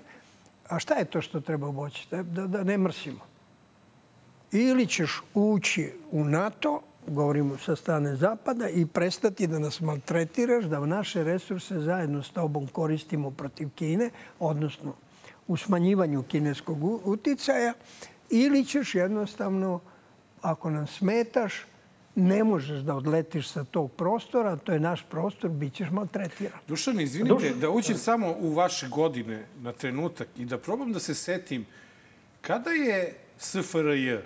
[0.69, 2.07] A šta je to što treba oboći?
[2.11, 3.19] Da, da ne mrsimo.
[4.51, 10.79] Ili ćeš ući u NATO, govorimo sa strane Zapada, i prestati da nas maltretiraš, da
[10.85, 14.93] naše resurse zajedno s tobom koristimo protiv Kine, odnosno
[15.47, 17.73] u smanjivanju kineskog uticaja,
[18.29, 19.79] ili ćeš jednostavno,
[20.41, 21.53] ako nam smetaš,
[22.15, 26.59] ne možeš da odletiš sa tog prostora, to je naš prostor, bit ćeš maltretiran.
[26.67, 27.59] Dušan, izvinite, Dušan.
[27.59, 31.65] da uđem samo u vaše godine na trenutak i da probam da se setim
[32.41, 34.17] kada je SFRJ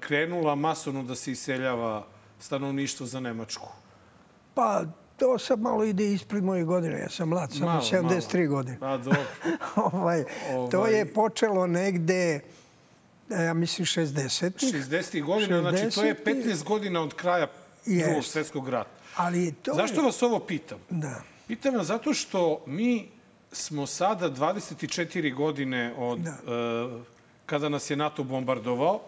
[0.00, 2.06] krenula masovno da se iseljava
[2.40, 3.68] stanovništvo za Nemačku?
[4.54, 4.84] Pa,
[5.16, 6.98] to sad malo ide ispred moje godine.
[6.98, 8.48] Ja sam mlad, sam malo, 73 malo.
[8.48, 8.76] godine.
[8.80, 9.24] Pa, dobro.
[9.76, 10.24] ovaj,
[10.54, 10.70] ovaj...
[10.70, 12.40] To je počelo negde
[13.30, 14.50] E, ja mislim 60.
[14.72, 15.24] 60.
[15.24, 15.60] godina, 60.
[15.60, 17.46] znači to je 15 godina od kraja
[17.86, 18.04] yes.
[18.04, 18.90] drugog svetskog rata.
[19.16, 20.04] Ali to Zašto je...
[20.04, 20.78] vas ovo pitam?
[20.90, 21.22] Da.
[21.46, 23.08] Pitam vas zato što mi
[23.52, 26.30] smo sada 24 godine od da.
[26.30, 27.02] uh,
[27.46, 29.00] kada nas je NATO bombardovao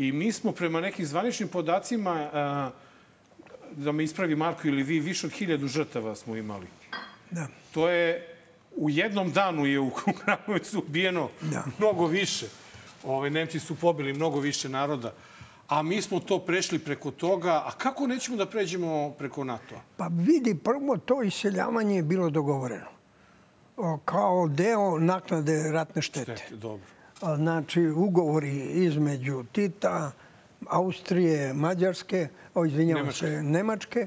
[0.00, 5.26] i mi smo prema nekim zvaničnim podacima uh, da me ispravi Marko ili vi, više
[5.26, 6.66] od hiljadu žrtava smo imali.
[7.30, 7.46] Da.
[7.74, 8.36] To je
[8.76, 9.90] u jednom danu je u
[10.24, 11.64] Kragovicu ubijeno da.
[11.78, 12.46] mnogo više.
[13.04, 15.12] Ove, Nemci su pobili mnogo više naroda.
[15.68, 17.52] A mi smo to prešli preko toga.
[17.52, 19.80] A kako nećemo da pređemo preko NATO-a?
[19.96, 22.88] Pa vidi, prvo to iseljavanje je bilo dogovoreno.
[24.04, 26.36] Kao deo naknade ratne štete.
[26.36, 26.99] Štete, dobro.
[27.20, 30.12] Znači, ugovori između Tita,
[30.68, 33.26] Austrije, Mađarske, o, izvinjavam Nemačke.
[33.26, 34.06] se, Nemačke,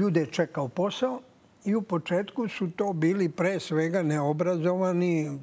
[0.00, 1.20] ljude je čekao posao
[1.64, 5.38] i u početku su to bili pre svega neobrazovani,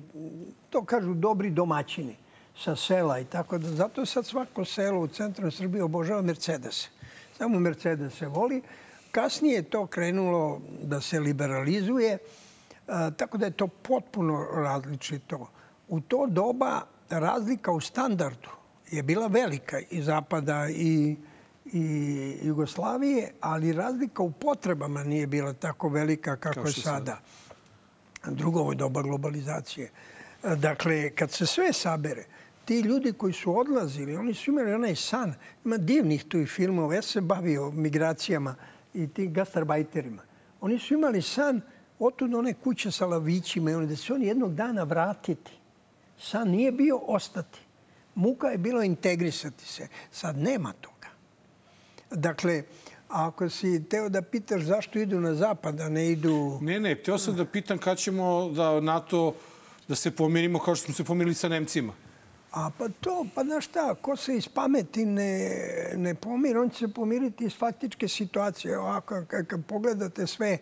[0.70, 2.16] to kažu dobri domaćini
[2.58, 3.68] sa sela i tako da.
[3.68, 6.90] Zato sad svako selo u centralnoj Srbiji obožava Mercedes.
[7.38, 8.62] Samo Mercedes se voli.
[9.12, 12.18] Kasnije je to krenulo da se liberalizuje,
[13.18, 15.50] tako da je to potpuno različito.
[15.88, 18.50] U to doba razlika u standardu
[18.92, 21.16] je bila velika i Zapada i,
[21.66, 27.20] i Jugoslavije, ali razlika u potrebama nije bila tako velika kako Kao je sada.
[28.26, 29.92] Drugo, ovo je doba globalizacije.
[30.44, 32.26] Dakle, kad se sve sabere,
[32.66, 35.34] ti ljudi koji su odlazili, oni su imali onaj san.
[35.66, 36.96] Ima divnih tu i filmova.
[36.96, 38.56] Ja se bavio migracijama
[38.94, 40.22] i tim gastarbajterima.
[40.62, 41.62] Oni su imali san
[42.00, 45.52] otud one kuće sa lavićima i one da se oni jednog dana vratiti.
[46.20, 47.60] San nije bio ostati.
[48.16, 49.88] Muka je bilo integrisati se.
[50.12, 51.08] Sad nema toga.
[52.12, 52.64] Dakle,
[53.08, 56.60] ako si teo da pitaš zašto idu na zapad, a ne idu...
[56.62, 59.34] Ne, ne, teo sam da pitam kad ćemo da NATO
[59.88, 61.94] da se pomirimo kao što smo se pomirili sa Nemcima.
[62.52, 65.50] A pa to, pa znaš šta, ko se iz pameti ne,
[65.96, 68.80] ne pomiri, on će se pomiriti iz faktičke situacije.
[68.80, 70.60] Ovako, kad pogledate sve e,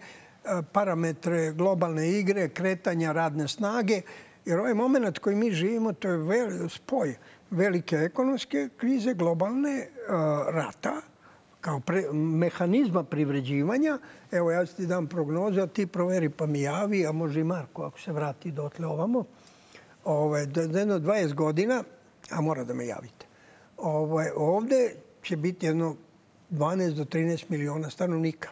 [0.71, 4.01] parametre globalne igre, kretanja radne snage,
[4.45, 7.15] jer ovaj moment koji mi živimo, to je vel, spoj
[7.49, 11.01] velike ekonomske krize, globalne, uh, rata,
[11.61, 13.97] kao pre, mehanizma privređivanja.
[14.31, 17.83] Evo, ja ti dam prognozu, a ti proveri pa mi javi, a može i Marko
[17.83, 19.23] ako se vrati dotle ovamo
[20.03, 21.83] ovaj, do jedno 20 godina,
[22.29, 23.25] a mora da me javite,
[23.77, 25.95] ovaj, ovde će biti jedno
[26.51, 28.49] 12 do 13 miliona stanovnika.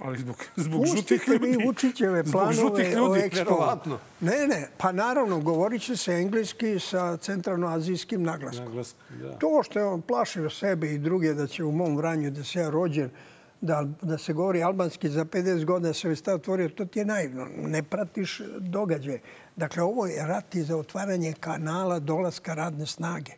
[0.00, 1.38] Ali zbog, zbog žutih ljudi.
[1.38, 3.78] Pustite mi Vučićeve planove ljudi, o ekspo.
[4.20, 8.64] Ne, ne, pa naravno, govorit će se engleski sa centralnoazijskim naglaskom.
[8.64, 9.38] Naglask, da.
[9.38, 12.58] To što je on plašio sebe i druge da će u mom vranju da se
[12.58, 13.10] ja rođen
[13.60, 17.46] da, da se govori albanski za 50 godina se već otvorio, to ti je naivno.
[17.56, 19.20] Ne pratiš događaje.
[19.56, 23.32] Dakle, ovo je rat i za otvaranje kanala dolaska radne snage.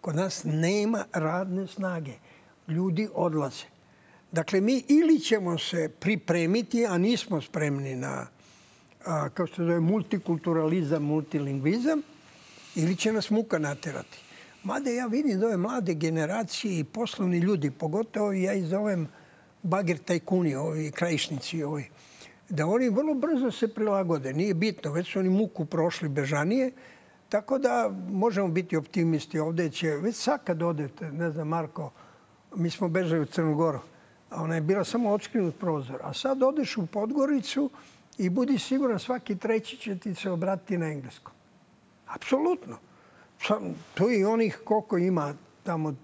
[0.00, 2.12] Kod nas nema radne snage.
[2.68, 3.79] Ljudi odlaze.
[4.32, 8.26] Dakle, mi ili ćemo se pripremiti, a nismo spremni na,
[9.04, 12.02] a, kao se zove, multikulturalizam, multilingvizam,
[12.74, 14.18] ili će nas muka naterati.
[14.64, 19.08] Mada ja vidim da ove mlade generacije i poslovni ljudi, pogotovo ja ih zovem
[19.62, 21.84] bager tajkuni, ovi krajišnici, ovi,
[22.48, 24.32] da oni vrlo brzo se prilagode.
[24.32, 26.72] Nije bitno, već su oni muku prošli bežanije,
[27.28, 29.38] tako da možemo biti optimisti.
[29.38, 31.92] Ovde će, već sad kad odete, ne znam, Marko,
[32.56, 33.99] mi smo bežali u Crnogoru, a
[34.30, 36.00] ona je bila samo očkrinut prozor.
[36.02, 37.70] A sad odeš u Podgoricu
[38.18, 41.32] i budi siguran svaki treći će ti se obratiti na engleskom.
[42.06, 42.78] Apsolutno.
[43.94, 45.94] Tu i onih koliko ima tamo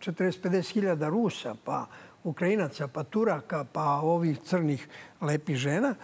[0.00, 1.86] 40-50 hiljada Rusa, pa
[2.24, 4.88] Ukrajinaca, pa Turaka, pa ovih crnih
[5.20, 5.94] lepih žena.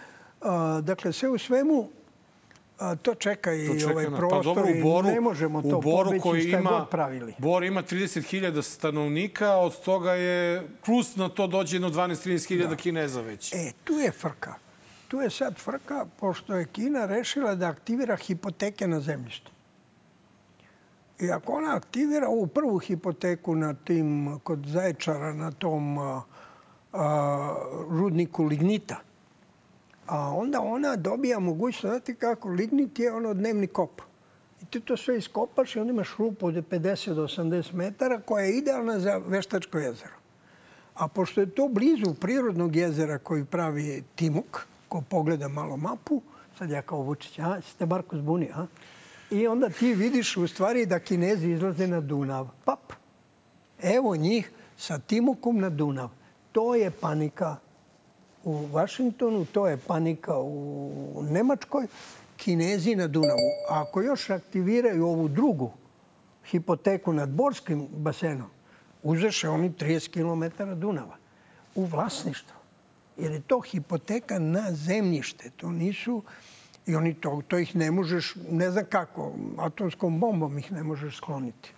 [0.81, 1.89] Dakle, sve u svemu
[3.01, 5.77] to čeka i to čeka ovaj na, prostor pa dobro, u Boru, ne možemo to
[5.77, 7.33] u Boru koji ima, god pravili.
[7.37, 12.75] Bor ima 30.000 stanovnika, od toga je plus na to dođe jedno 12-13.000 da.
[12.75, 13.53] Kineza već.
[13.53, 14.53] E, tu je frka.
[15.07, 19.51] Tu je sad frka, pošto je Kina rešila da aktivira hipoteke na zemljištu.
[21.19, 26.21] I ako ona aktivira ovu prvu hipoteku na tim, kod Zaječara, na tom a,
[26.93, 27.55] a,
[27.89, 28.99] rudniku lignita,
[30.07, 34.01] a onda ona dobija mogućnost, znate kako, lignit je ono dnevni kop.
[34.61, 38.45] I ti to sve iskopaš i onda imaš rupu od 50 do 80 metara koja
[38.45, 40.15] je idealna za veštačko jezero.
[40.93, 46.21] A pošto je to blizu prirodnog jezera koji pravi Timuk, ko pogleda malo mapu,
[46.57, 48.65] sad ja kao Vučić, a, ste Marko zbuni, a?
[49.31, 52.47] I onda ti vidiš u stvari da Kinezi izlaze na Dunav.
[52.65, 52.93] Pap.
[53.81, 56.09] Evo njih sa Timukom na Dunav.
[56.51, 57.55] To je panika
[58.45, 61.87] u Vašingtonu, to je panika u Nemačkoj,
[62.37, 63.49] Kinezi na Dunavu.
[63.69, 65.71] A ako još aktiviraju ovu drugu
[66.45, 68.49] hipoteku nad Borskim basenom,
[69.03, 71.15] uzeše oni 30 km Dunava
[71.75, 72.55] u vlasništvo.
[73.17, 75.49] Jer je to hipoteka na zemljište.
[75.57, 76.23] To nisu
[76.85, 81.17] I oni to, to ih ne možeš, ne znam kako, atomskom bombom ih ne možeš
[81.17, 81.73] skloniti.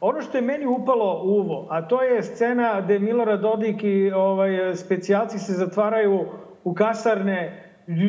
[0.00, 4.10] Ono što je meni upalo u uvo, a to je scena gde Milorad Dodik i
[4.14, 6.24] ovaj, specijalci se zatvaraju
[6.64, 7.62] u kasarne.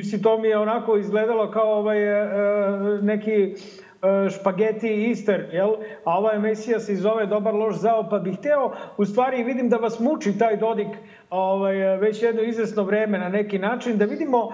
[0.04, 2.28] Si to mi je onako izgledalo kao ovaj, e,
[3.02, 3.56] neki
[4.04, 5.70] E, špageti Easter, jel?
[6.06, 9.78] A ova emisija se zove Dobar loš zao, pa bih hteo, u stvari vidim da
[9.78, 10.88] vas muči taj Dodik
[11.30, 14.54] ovaj, već jedno izvesno vreme na neki način, da vidimo uh,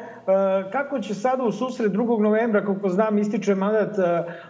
[0.71, 2.19] kako će sada u susret 2.
[2.19, 4.03] novembra, kako znam, ističe mandat uh,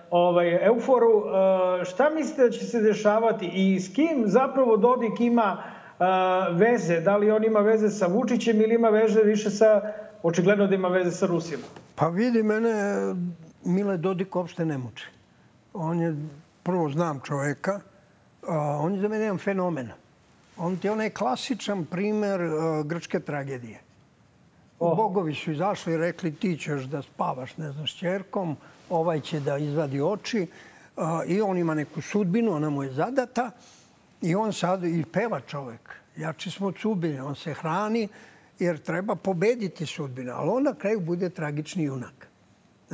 [0.09, 1.23] ovaj, Euforu,
[1.83, 5.63] šta mislite da će se dešavati i s kim zapravo Dodik ima
[6.51, 6.99] veze?
[6.99, 9.81] Da li on ima veze sa Vučićem ili ima veze više sa,
[10.23, 11.63] očigledno da ima veze sa Rusima?
[11.95, 12.71] Pa vidi, mene
[13.65, 15.05] Mile Dodik uopšte ne muči.
[15.73, 16.15] On je,
[16.63, 17.79] prvo znam čoveka,
[18.47, 19.89] a, on je za mene jedan fenomen.
[20.57, 23.79] On ti je onaj klasičan primer a, grčke tragedije.
[24.79, 24.97] Oh.
[24.97, 28.57] Bogovi su izašli i rekli ti ćeš da spavaš, ne znam, s čerkom,
[28.89, 30.47] ovaj će da izvadi oči
[30.97, 33.51] a, i on ima neku sudbinu, ona mu je zadata
[34.21, 35.89] i on sad i peva čovek.
[36.17, 38.07] Jači smo od sudbine, on se hrani
[38.59, 42.27] jer treba pobediti sudbinu, ali on na kraju bude tragični junak.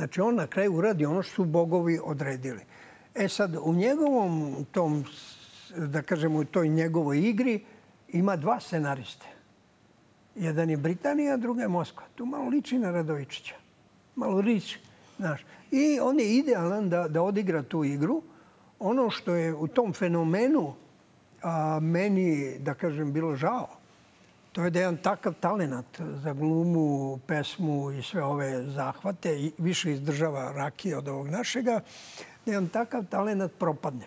[0.00, 2.60] Znači, on na kraju uradi ono što su bogovi odredili.
[3.14, 5.04] E sad, u njegovom tom,
[5.76, 7.60] da kažemo, u toj njegovoj igri
[8.08, 9.26] ima dva scenariste.
[10.34, 12.06] Jedan je Britanija, druga je Moskva.
[12.14, 13.54] Tu malo liči na Radovičića.
[14.16, 14.80] Malo liči.
[15.18, 15.44] Znaš.
[15.70, 18.22] I on je idealan da, da odigra tu igru.
[18.78, 20.74] Ono što je u tom fenomenu
[21.42, 23.68] a, meni, da kažem, bilo žao,
[24.52, 29.52] To je da je jedan takav talenat za glumu, pesmu i sve ove zahvate, i
[29.58, 31.80] više izdržava rakije od ovog našega,
[32.46, 34.06] da jedan takav talenat propadne.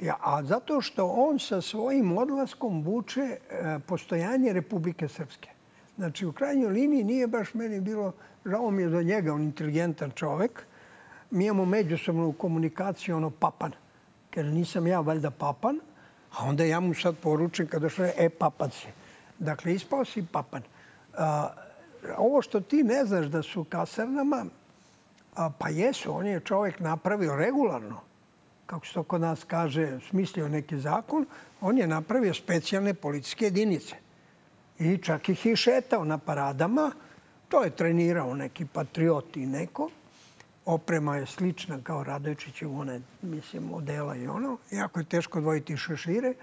[0.00, 3.38] Ja, a zato što on sa svojim odlaskom vuče e,
[3.86, 5.48] postojanje Republike Srpske.
[5.96, 8.12] Znači, u krajnjoj liniji nije baš meni bilo,
[8.44, 10.62] žao mi je za njega, on inteligentan čovek.
[11.30, 13.72] Mi imamo međusobnu komunikaciju, ono, papan.
[14.30, 15.80] Ker nisam ja valjda papan,
[16.32, 19.05] a onda ja mu sad poručim kada što je, e, papan si.
[19.38, 20.62] Dakle, ispao si papan.
[21.18, 21.48] A,
[22.16, 24.44] ovo što ti ne znaš da su kasarnama,
[25.34, 28.00] a, pa jesu, on je čovjek napravio regularno,
[28.66, 31.26] kako se to kod nas kaže, smislio neki zakon,
[31.60, 33.96] on je napravio specijalne policijske jedinice.
[34.78, 36.90] I čak ih i šetao na paradama.
[37.48, 39.90] To je trenirao neki patriot i neko.
[40.64, 44.58] Oprema je slična kao Radojičićev, one, mislim, modela i ono.
[44.70, 46.34] Jako je teško odvojiti šešire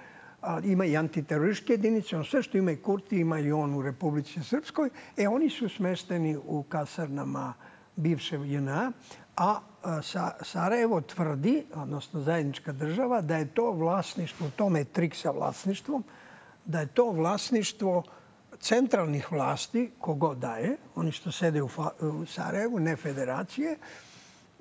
[0.43, 3.81] a, ima i antiterorističke jedinice, on sve što ima i Kurti, ima i on u
[3.81, 4.89] Republici Srpskoj.
[5.17, 7.53] E, oni su smešteni u kasarnama
[7.95, 8.91] bivše JNA,
[9.37, 9.59] a
[10.01, 16.03] sa, Sarajevo tvrdi, odnosno zajednička država, da je to vlasništvo, tome je trik sa vlasništvom,
[16.65, 18.03] da je to vlasništvo
[18.59, 21.69] centralnih vlasti, kogo daje, oni što sede u,
[22.01, 23.77] u Sarajevu, ne federacije,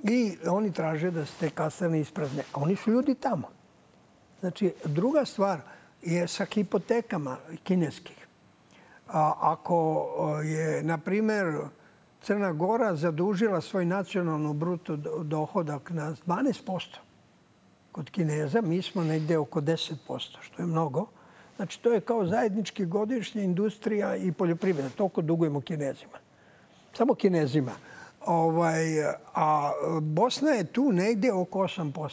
[0.02, 2.42] i oni traže da se te kasarne isprazne.
[2.52, 3.48] A oni su ljudi tamo.
[4.42, 5.60] Znači, druga stvar
[6.02, 8.26] je sa hipotekama kineskih.
[9.08, 10.08] A ako
[10.44, 11.58] je, na primer,
[12.22, 16.96] Crna Gora zadužila svoj nacionalno bruto dohodak na 12%.
[17.92, 19.94] Kod Kineza mi smo negde oko 10%,
[20.40, 21.06] što je mnogo.
[21.56, 24.88] Znači, to je kao zajednički godišnja industrija i poljoprivreda.
[24.88, 26.18] Toliko dugujemo Kinezima.
[26.96, 27.72] Samo Kinezima.
[28.26, 32.10] Ovaj, a Bosna je tu negde oko 8%.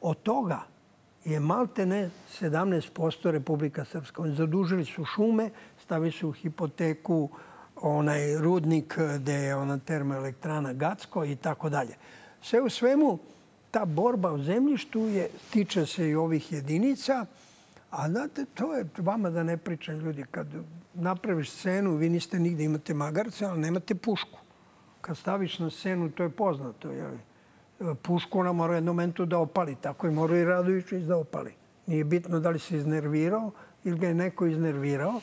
[0.00, 0.77] Od toga
[1.24, 2.10] je malte ne
[2.40, 4.22] 17% Republika Srpska.
[4.22, 5.50] Oni zadužili su šume,
[5.82, 7.28] stavili su u hipoteku
[7.76, 11.94] onaj rudnik gde je ona termoelektrana Gacko i tako dalje.
[12.42, 13.18] Sve u svemu,
[13.70, 17.26] ta borba o zemljištu je, tiče se i ovih jedinica,
[17.90, 20.24] a znate, to je vama da ne pričam ljudi.
[20.30, 20.46] Kad
[20.94, 24.38] napraviš scenu, vi niste nigde, imate magarce, ali nemate pušku.
[25.00, 26.90] Kad staviš na scenu, to je poznato.
[26.90, 27.18] Jeli?
[28.02, 29.74] Pušku ona mora jednom momentu da opali.
[29.74, 31.52] Tako i mora i Radovićić da opali.
[31.86, 33.50] Nije bitno da li se iznervirao
[33.84, 35.20] ili ga je neko iznervirao.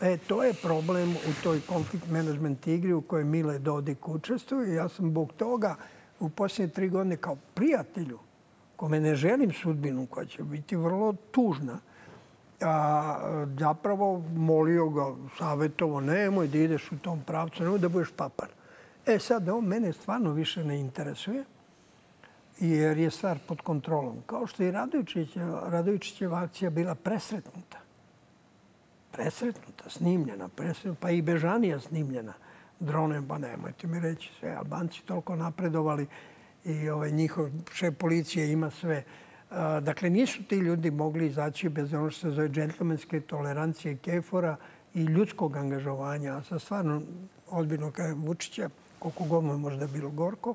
[0.00, 4.74] E, to je problem u toj konflikt management igri u kojoj Mile Dodik učestvuje.
[4.74, 5.76] Ja sam bog toga
[6.20, 8.18] u posljednje tri godine kao prijatelju,
[8.76, 11.78] kome ne želim sudbinu koja će biti vrlo tužna,
[12.60, 15.06] a, zapravo molio ga,
[15.38, 18.48] savjetovo, nemoj da ideš u tom pravcu, nemoj da budeš papan.
[19.06, 21.44] E sad, on mene stvarno više ne interesuje,
[22.60, 24.16] jer je stvar pod kontrolom.
[24.26, 24.72] Kao što je
[25.70, 27.78] Radovićićeva akcija bila presretnuta
[29.18, 32.32] presretnuta, snimljena, presretnuta, pa i Bežanija snimljena
[32.80, 34.54] dronem, pa nemojte mi reći sve.
[34.54, 36.06] Albanci toliko napredovali
[36.64, 39.02] i ovaj, njihov šef policije ima sve.
[39.80, 44.56] Dakle, nisu ti ljudi mogli izaći bez ono što se zove džentlmenske tolerancije Kefora
[44.94, 46.36] i ljudskog angažovanja.
[46.36, 47.02] A sa stvarno,
[47.50, 50.54] odbirno kada Vučića, koliko god mu je možda bilo gorko,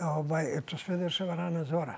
[0.00, 1.96] ovaj, to sve dešava rana zora.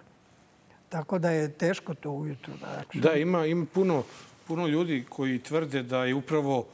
[0.88, 2.52] Tako da je teško to ujutru.
[2.94, 4.02] Da, ima, ima puno
[4.50, 6.66] puno ljudi koji tvrde da je upravo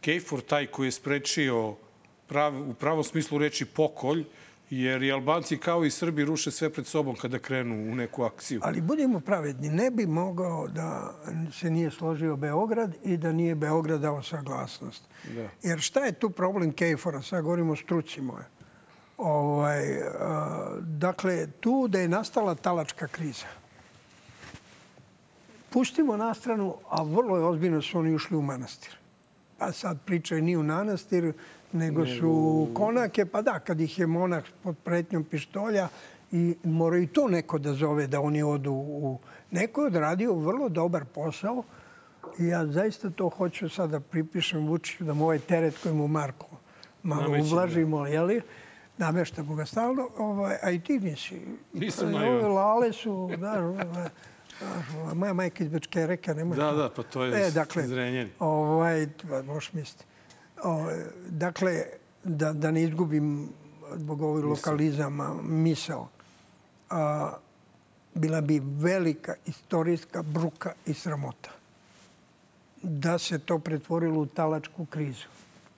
[0.00, 1.74] Kejfor taj koji je sprečio
[2.26, 4.24] prav, u pravom smislu reči pokolj,
[4.70, 8.60] jer i Albanci kao i Srbi ruše sve pred sobom kada krenu u neku akciju.
[8.64, 11.14] Ali budemo pravedni, ne bi mogao da
[11.52, 15.02] se nije složio Beograd i da nije Beograd dao saglasnost.
[15.34, 15.48] Da.
[15.62, 17.22] Jer šta je tu problem Kejfora?
[17.22, 18.44] Sad govorimo o struci moje.
[19.18, 23.46] Ovaj, a, dakle, tu da je nastala talačka kriza
[25.76, 28.96] pustimo na stranu, a vrlo je ozbiljno su oni ušli u manastir.
[29.58, 31.32] Pa sad pričaju ni u manastir,
[31.72, 33.26] nego su konake.
[33.26, 35.88] Pa da, kad ih je monah pod pretnjom pištolja
[36.32, 39.18] i mora i to neko da zove da oni odu u...
[39.50, 41.62] Neko je odradio vrlo dobar posao
[42.38, 46.08] i ja zaista to hoću sad da pripišem Vučiću da mu ovaj teret koji mu
[46.08, 46.46] Marko
[47.02, 47.42] malo da.
[47.42, 48.40] ublažimo, jeli?
[48.98, 51.40] Nameštamo ga stalno, ovaj, a i ti nisi.
[51.72, 53.72] Nisam Ove lale su, da,
[55.14, 57.84] moja majka iz Bečke reke, nemoj Da, da, pa to je e, dakle.
[58.38, 59.08] Ovaj,
[59.46, 60.04] možeš misliti.
[60.62, 60.86] O,
[61.28, 61.82] dakle,
[62.24, 63.48] da, da ne izgubim
[63.94, 66.08] zbog ovih lokalizama misao.
[66.90, 67.32] A,
[68.14, 71.50] bila bi velika istorijska bruka i sramota
[72.82, 75.26] da se to pretvorilo u talačku krizu.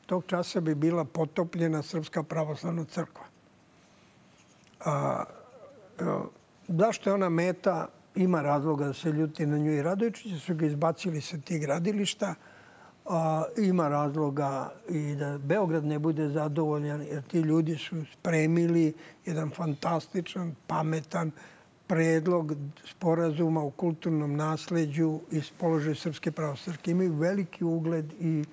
[0.09, 3.24] Tog časa bi bila potopljena Srpska pravoslavna crkva.
[4.84, 5.24] A,
[6.00, 6.22] a,
[6.68, 10.66] zašto je ona meta ima razloga da se ljuti na nju i Radovičića, su ga
[10.66, 12.34] izbacili sa tih gradilišta.
[13.06, 18.94] A, ima razloga i da Beograd ne bude zadovoljan, jer ti ljudi su spremili
[19.26, 21.30] jedan fantastičan, pametan
[21.86, 22.52] predlog
[22.84, 26.90] sporazuma u kulturnom nasledđu iz položaja Srpske pravosrke.
[26.90, 28.44] Imaju veliki ugled i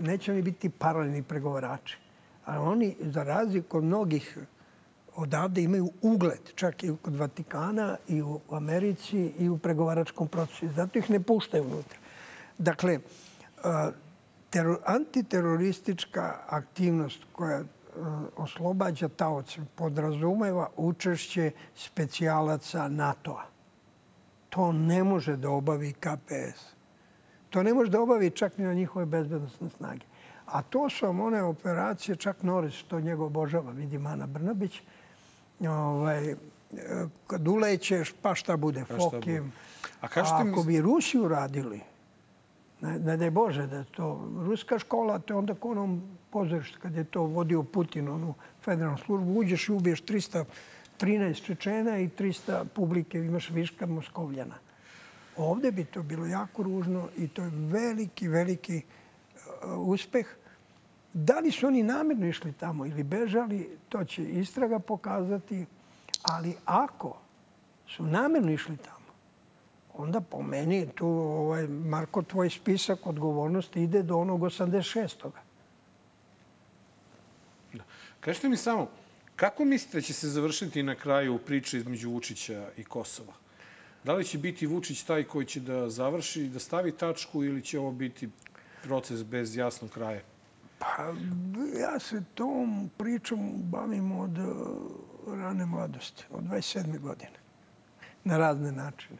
[0.00, 1.98] neće oni biti paralelni pregovarači.
[2.44, 4.38] A oni, za razliku od mnogih
[5.16, 10.68] odavde imaju ugled, čak i kod Vatikana i u Americi i u pregovaračkom procesu.
[10.76, 11.98] Zato ih ne puštaju unutra.
[12.58, 12.98] Dakle,
[14.50, 17.62] teror, antiteroristička aktivnost koja
[18.36, 23.44] oslobađa taoce podrazumeva učešće specijalaca NATO-a.
[24.48, 26.79] To ne može da obavi KPS.
[27.50, 30.04] To ne može da obavi čak ni na njihove bezbednostne snage.
[30.46, 34.82] A to su one operacije, čak Norris, to njega obožava, vidi Mana Brnabić,
[35.60, 36.34] ovaj,
[37.26, 39.42] kad ulećeš, pa šta bude, Pa šta bude.
[40.00, 41.80] A A ako bi Rusi uradili,
[42.80, 46.94] ne, ne daj Bože da to ruska škola, to je onda ko onom pozorištu kad
[46.94, 48.34] je to vodio Putin, onu
[48.64, 50.02] federalnu službu, uđeš i ubiješ
[51.00, 54.54] 313 Čečena i 300 publike, imaš viška Moskovljana.
[55.36, 60.26] Ovde bi to bilo jako ružno i to je veliki, veliki uh, uspeh.
[61.12, 65.66] Da li su oni namjerno išli tamo ili bežali, to će istraga pokazati.
[66.22, 67.16] Ali ako
[67.88, 69.06] su namjerno išli tamo,
[69.94, 75.30] onda po meni tu, ovaj, Marko, tvoj spisak odgovornosti ide do onog 86.
[78.20, 78.90] Kažite mi samo,
[79.36, 83.39] kako mislite da će se završiti na kraju priča između Vučića i Kosova?
[84.04, 87.78] Da li će biti Vučić taj koji će da završi, da stavi tačku ili će
[87.78, 88.28] ovo biti
[88.82, 90.20] proces bez jasnog kraja?
[90.78, 91.14] Pa
[91.80, 94.42] ja se tom pričom bavim od eh,
[95.26, 96.98] rane mladosti, od 27.
[96.98, 97.38] godine.
[98.24, 99.18] Na razne načine.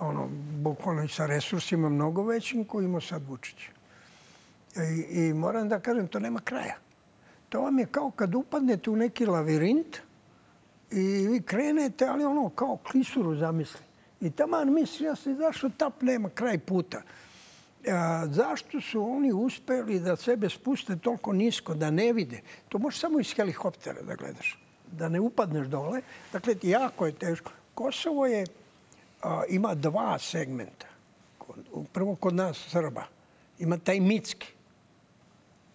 [0.00, 0.28] Ono,
[0.62, 3.56] bukvalno i sa resursima mnogo većim koji ima sad Vučić.
[4.76, 6.76] I, I moram da kažem, to nema kraja.
[7.48, 9.96] To vam je kao kad upadnete u neki lavirint
[10.90, 13.89] i vi krenete, ali ono kao klisuru zamisli.
[14.20, 17.02] I taman misli, ja se zašto tap nema kraj puta.
[17.88, 22.40] A, zašto su oni uspeli da sebe spuste toliko nisko, da ne vide?
[22.68, 24.58] To možeš samo iz helikoptera da gledaš,
[24.92, 26.00] da ne upadneš dole.
[26.32, 27.52] Dakle, jako je teško.
[27.74, 28.46] Kosovo je,
[29.22, 30.86] a, ima dva segmenta.
[31.92, 33.04] Prvo kod nas, Srba.
[33.58, 34.46] Ima taj mitski.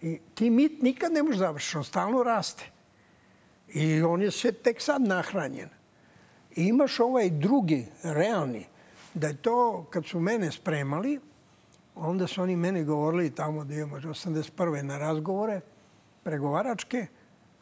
[0.02, 2.64] I ti mit nikad ne može završiti, on stalno raste.
[3.68, 5.68] I on je sve tek sad nahranjen.
[6.56, 8.66] I imaš ovaj drugi, realni,
[9.14, 11.20] da je to, kad su mene spremali,
[11.94, 14.82] onda su oni meni govorili tamo da imamo 81.
[14.82, 15.60] na razgovore,
[16.22, 17.06] pregovaračke,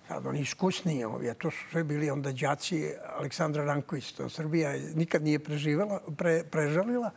[0.09, 4.73] sad oni iskusniji ovi, a to su sve bili onda đaci Aleksandra Ranković, to Srbija
[4.95, 7.11] nikad nije preživela, pre, prežalila.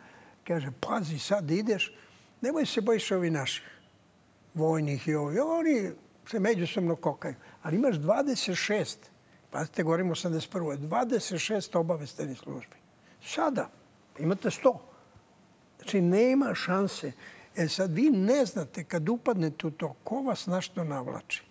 [0.48, 1.94] Kaže, pazi, sad ideš,
[2.42, 3.64] nemoj se bojiš ovi naših
[4.54, 5.40] vojnih i ovi.
[5.40, 5.92] Oni
[6.30, 7.36] se međusobno kokaju.
[7.62, 8.96] Ali imaš 26,
[9.52, 10.78] pazite, govorimo 81.
[10.78, 12.76] 26 obavestenih službi.
[13.26, 13.70] Sada
[14.20, 14.78] imate 100.
[15.78, 17.12] Znači, nema šanse.
[17.56, 21.44] E sad, vi ne znate kad upadnete u to ko vas na što navlači.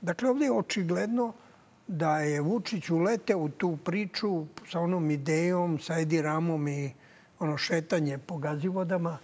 [0.00, 1.32] Dakle, ovdje je očigledno
[1.86, 6.92] da je Vučić uleteo u tu priču sa onom idejom, sa Edi Ramom i
[7.38, 9.18] ono šetanje po gazivodama,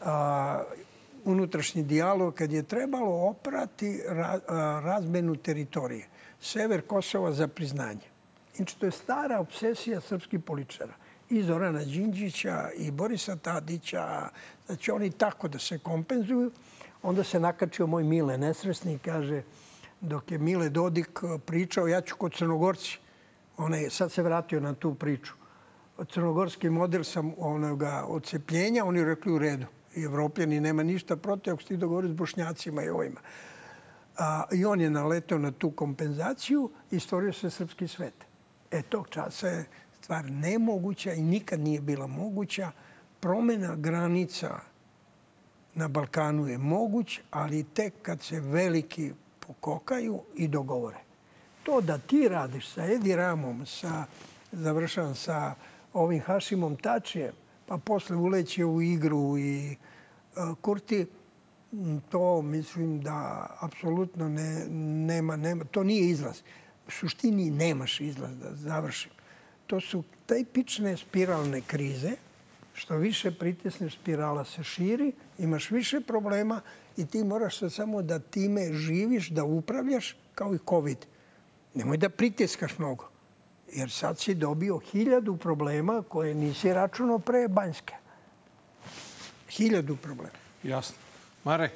[0.00, 0.62] a,
[1.24, 4.00] unutrašnji dijalog kad je trebalo oprati
[4.82, 6.08] razmenu teritorije.
[6.40, 8.06] Sever Kosova za priznanje.
[8.58, 10.92] Inače, to je stara obsesija srpskih političara.
[11.30, 14.28] I Zorana Đinđića, i Borisa Tadića.
[14.66, 16.50] Znači, oni tako da se kompenzuju.
[17.02, 19.42] Onda se nakačio moj Mile Nesresni i kaže,
[20.00, 22.98] dok je Mile Dodik pričao, ja ću kod Crnogorci.
[23.56, 25.32] On je, sad se vratio na tu priču.
[26.12, 29.66] Crnogorski model sam onoga odcepljenja, oni rekli u redu.
[29.96, 33.20] I Evropljani nema ništa protiv ako se ti dogovori s Bošnjacima i ovima.
[34.18, 38.14] A, I on je naletao na tu kompenzaciju i stvorio se srpski svet.
[38.70, 39.64] E, tog časa je
[40.00, 42.70] stvar nemoguća i nikad nije bila moguća.
[43.20, 44.58] Promena granica
[45.74, 49.12] na Balkanu je moguć, ali tek kad se veliki
[49.46, 50.98] pokokaju i dogovore.
[51.62, 54.04] To da ti radiš sa Edi Ramom, sa,
[54.52, 55.54] završavam sa
[55.92, 57.32] ovim Hašimom Tačijem,
[57.72, 59.76] pa posle uleće u igru i
[60.36, 61.06] uh, Kurti,
[62.10, 64.66] to mislim da apsolutno ne,
[65.06, 66.40] nema, nema, to nije izlaz.
[66.88, 69.10] U suštini nemaš izlaz da završim.
[69.66, 72.12] To su tipične spiralne krize,
[72.74, 76.60] što više pritisneš, spirala se širi, imaš više problema
[76.96, 80.98] i ti moraš se samo da time živiš, da upravljaš kao i COVID.
[81.74, 83.08] Nemoj da pritiskaš mnogo,
[83.72, 87.94] jer sad si dobio hiljadu problema koje nisi računao pre Banjske.
[89.48, 90.38] Hiljadu problema.
[90.62, 90.96] Jasno.
[91.44, 91.70] Mare,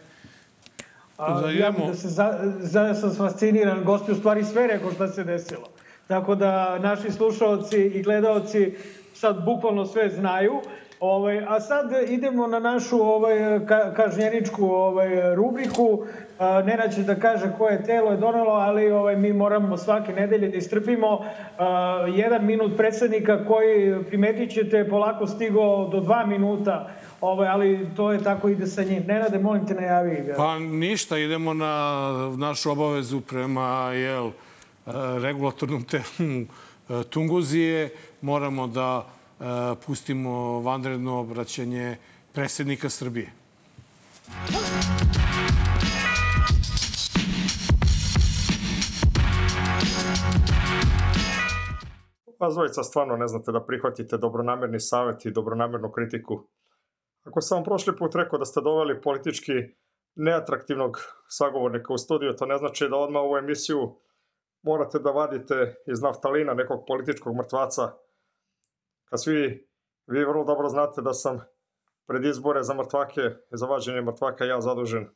[1.18, 3.84] A, ja da se za, za, sam fasciniran.
[3.84, 5.68] Gosti u stvari sve rekao šta se desilo.
[6.06, 8.76] Tako da naši slušalci i gledaoci
[9.14, 10.60] sad bukvalno sve znaju.
[11.00, 16.04] Ovaj, a sad idemo na našu ovaj, ka, kažnjeničku ovaj, rubriku.
[16.38, 20.48] A, Nena će da kaže koje telo je donelo, ali ovaj, mi moramo svake nedelje
[20.48, 21.24] da istrpimo
[21.58, 26.90] a, jedan minut predsednika koji, primetit ćete, polako stigo do dva minuta.
[27.20, 29.04] Ovaj, ali to je tako ide sa njim.
[29.06, 30.34] Nenade, molim te, najavi ga.
[30.36, 34.92] Pa ništa, idemo na našu obavezu prema jel, eh,
[35.22, 37.90] regulatornom telu eh, Tunguzije.
[38.20, 39.15] Moramo da
[39.86, 41.96] pustimo vanredno obraćanje
[42.32, 43.32] predsjednika Srbije.
[52.40, 56.42] vas dvojica stvarno ne znate da prihvatite dobronamerni savjet i dobronamernu kritiku.
[57.24, 59.52] Ako sam vam prošli put rekao da ste doveli politički
[60.14, 63.96] neatraktivnog sagovornika u studiju, to ne znači da odmah ovu emisiju
[64.62, 67.92] morate da vadite iz naftalina nekog političkog mrtvaca.
[69.10, 69.68] Kad svi,
[70.06, 71.40] vi vrlo dobro znate da sam
[72.06, 75.08] pred izbore za mrtvake, za vađenje mrtvaka ja zadužen.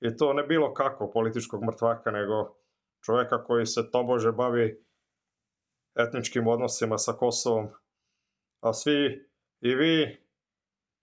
[0.00, 2.56] I to ne bilo kako političkog mrtvaka, nego
[3.04, 4.84] čoveka koji se tobože bavi
[5.94, 7.68] etničkim odnosima sa Kosovom.
[8.60, 9.28] A svi,
[9.60, 10.22] i vi,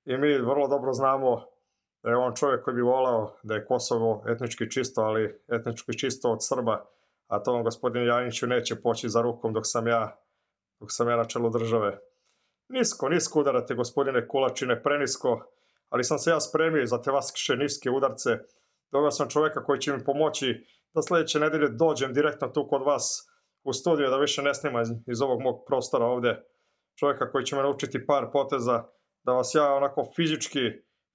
[0.06, 1.46] i mi vrlo dobro znamo
[2.04, 6.32] da je on čovjek koji bi volao da je Kosovo etnički čisto, ali etnički čisto
[6.32, 6.86] od Srba,
[7.28, 10.18] a to vam gospodin Janiću neće poći za rukom dok sam ja,
[10.80, 12.00] dok sam ja na čelu države.
[12.70, 15.40] Nisko, nisko udarate gospodine Kulačine, prenisko,
[15.90, 18.30] ali sam se ja spremio za te vaše niske udarce.
[18.92, 23.30] Doveo sam čovjeka koji će mi pomoći da sljedeće nedelje dođem direktno tu kod vas
[23.64, 26.44] u studiju, da više ne snima iz, ovog mog prostora ovde.
[27.00, 28.84] Čovjeka koji će me naučiti par poteza,
[29.24, 30.60] da vas ja onako fizički,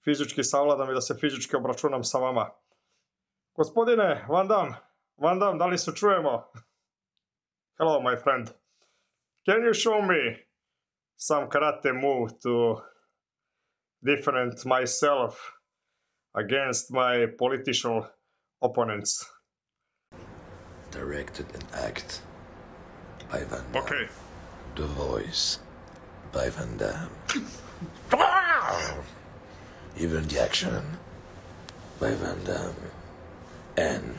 [0.05, 2.51] fizički savladam i da se fizički obračunam sa vama.
[3.57, 4.75] Gospodine Van Dam,
[5.17, 6.51] Van Dam, da li se čujemo?
[7.79, 8.64] Hello, my friend.
[9.47, 10.39] Can you show me
[11.19, 12.81] some karate move to
[14.03, 15.53] different myself
[16.35, 18.09] against my political
[18.63, 19.23] opponents?
[20.91, 22.23] Directed and act
[23.31, 23.83] by Van Damme.
[23.83, 24.09] Okay.
[24.77, 25.59] The voice
[26.33, 27.11] by Van Damme.
[29.99, 30.99] Even the action
[32.01, 32.75] by Van Damme.
[33.77, 34.15] And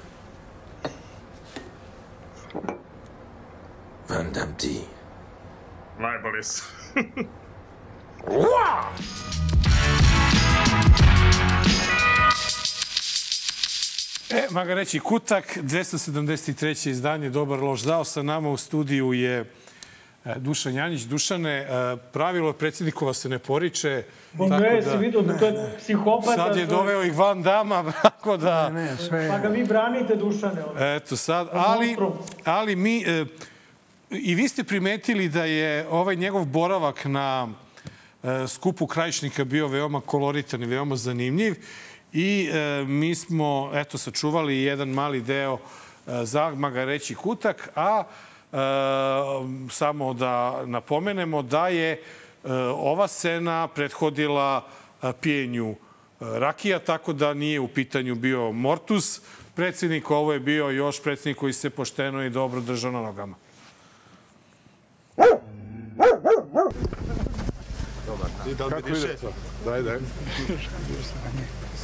[4.07, 4.85] Van Damme
[5.97, 6.01] D.
[6.01, 6.41] Najbolje
[14.29, 16.89] E, maga reći, Kutak, 273.
[16.89, 18.03] izdanje Dobar loš zao.
[18.03, 19.45] Sa nama u studiju je e,
[20.37, 21.01] Dušan Janjić.
[21.01, 21.67] Dušane, e,
[22.13, 24.03] pravilo predsjednikova se ne poriče.
[24.39, 26.35] Onda je, si vidio da to je psihopata.
[26.35, 28.69] Sad je doveo ih van dama, tako da...
[28.69, 29.29] Ne, ne, sve...
[29.29, 30.61] Pa ga vi branite, Dušane.
[30.79, 31.95] Eto sad, ali,
[32.45, 33.03] ali mi...
[33.07, 33.25] E,
[34.21, 37.47] I vi ste primetili da je ovaj njegov boravak na
[38.23, 41.55] e, skupu krajišnika bio veoma koloritan i veoma zanimljiv.
[42.13, 48.03] I e, mi smo, eto, sačuvali jedan mali deo e, zagmaga reći kutak, a
[49.69, 52.03] samo da napomenemo da je
[52.75, 54.67] ova scena prethodila
[55.21, 55.75] pijenju
[56.19, 59.21] rakija, tako da nije u pitanju bio Mortus
[59.55, 63.35] predsjednik, ovo je bio još predsjednik koji se pošteno i dobro držao na nogama.
[68.69, 69.33] Kako ide to?
[69.65, 69.97] Daj, daj.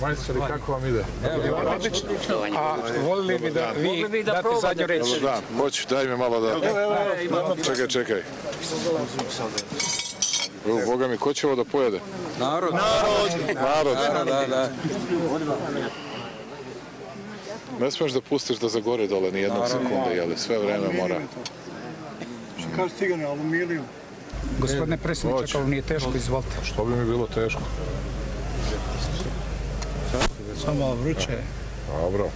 [0.01, 1.05] Majstori, kako vam ide?
[1.45, 2.09] Evo, odlično.
[2.57, 3.71] A volili bi da
[4.09, 5.03] vi date zadnju reč.
[5.05, 6.55] Dobar dan, hoću, daj mi malo da...
[7.63, 8.23] Čekaj, čekaj.
[10.67, 11.99] Evo, Boga mi, ko će ovo da pojede?
[12.39, 12.73] Narod.
[12.73, 13.55] Narod.
[13.55, 13.97] Narod.
[13.97, 14.69] Da, da, da.
[17.79, 20.37] Ne smeš da pustiš da zagore dole ni jednog sekunde, jeli?
[20.37, 21.19] Sve vreme mora.
[22.59, 23.85] Što kaže cigane, aluminijum.
[24.59, 26.55] Gospodine predsjedniče, kao nije teško, izvolite.
[26.63, 27.61] Što bi mi bilo teško?
[30.65, 31.37] Samo vruće.
[32.01, 32.29] Dobro.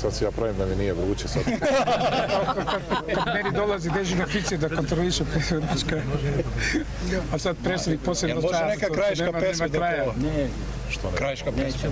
[0.00, 1.42] Sad si ja pravim da mi nije vruće sad.
[3.14, 5.96] Kad meni dolazi dežin oficir da kontroliše predsjednička.
[7.32, 10.14] A sad predsjednik posebno Može neka krajiška pesma da peva?
[10.22, 10.48] Ne.
[10.90, 11.16] Što ne?
[11.16, 11.90] Krajiška pesma.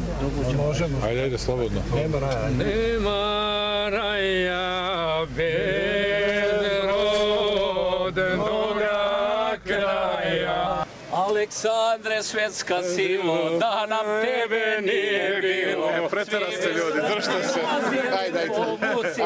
[0.57, 0.99] Možemo.
[1.05, 1.80] Ajde, ajde, slobodno.
[1.95, 2.49] Nema raja.
[2.51, 6.77] Nema raja bez
[8.36, 10.85] rodnoga kraja.
[11.12, 15.86] Aleksandre, svetska silo, da nam tebe nije bilo.
[15.86, 17.61] Ne, preteraste ljudi, držite se.
[17.61, 18.51] Ajde, ajde.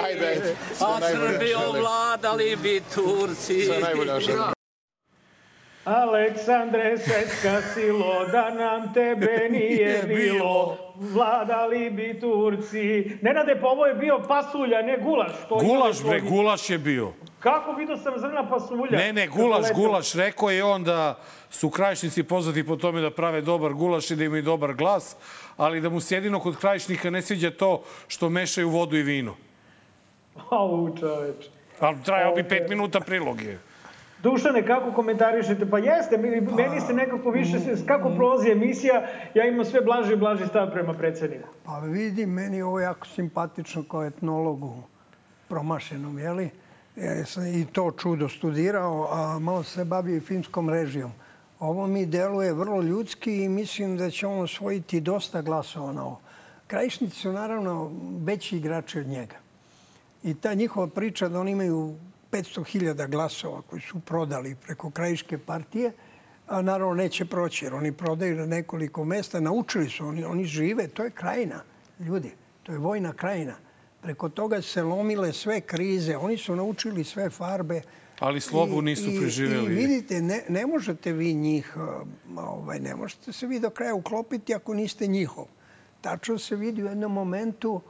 [0.06, 0.56] Ajde, ajde.
[0.80, 3.64] A Srbijom vladali bi Turci.
[3.64, 4.42] Sve najbolje želim.
[5.84, 13.18] Aleksandre, svetska silo, da nam tebe nije bilo, vladali bi Turci.
[13.22, 15.32] Nenade, pa ovo je bio pasulja, ne gulaš.
[15.48, 17.12] To Gulaš, bre, gulaš je bio.
[17.42, 18.98] Kako vidio sam zrna pasulja?
[18.98, 20.14] Ne, ne, Kako gulaš, gulaš.
[20.14, 21.18] Rekao je on da
[21.50, 25.16] su krajišnici poznati po tome da prave dobar gulaš i da imaju dobar glas,
[25.56, 29.34] ali da mu se jedino kod krajišnika ne sviđa to što mešaju vodu i vino.
[30.50, 31.46] Au, čoveč.
[31.80, 33.58] Ali trajao bi pet minuta prilog je.
[34.22, 35.70] Dušane, kako komentarišete?
[35.70, 39.02] Pa jeste, meni, se nekako više, se- kako prolazi emisija,
[39.34, 41.48] ja imam sve blaži i blaži stav prema predsjedniku.
[41.64, 44.82] Pa vidi, meni je ovo jako simpatično kao etnologu
[45.48, 46.50] promašenom, jeli?
[46.96, 51.12] Ja sam i to čudo studirao, a malo se bavio i filmskom režijom.
[51.58, 56.20] Ovo mi deluje vrlo ljudski i mislim da će on osvojiti dosta glasova na ovo.
[56.66, 57.90] Krajišnici su naravno
[58.24, 59.36] veći igrači od njega.
[60.22, 61.94] I ta njihova priča da oni imaju
[62.32, 65.92] 500.000 glasova koji su prodali preko krajiške partije,
[66.46, 69.40] a naravno neće proći jer oni prodaju na nekoliko mesta.
[69.40, 71.62] Naučili su, oni, oni žive, to je krajina,
[72.00, 72.32] ljudi.
[72.62, 73.54] To je vojna krajina.
[74.02, 77.82] Preko toga se lomile sve krize, oni su naučili sve farbe.
[78.18, 79.72] Ali slobu nisu I, preživjeli.
[79.72, 81.76] I vidite, ne, ne možete vi njih,
[82.36, 85.44] ovaj, ne možete se vi do kraja uklopiti ako niste njihov.
[86.00, 87.80] Tačno se vidi u jednom momentu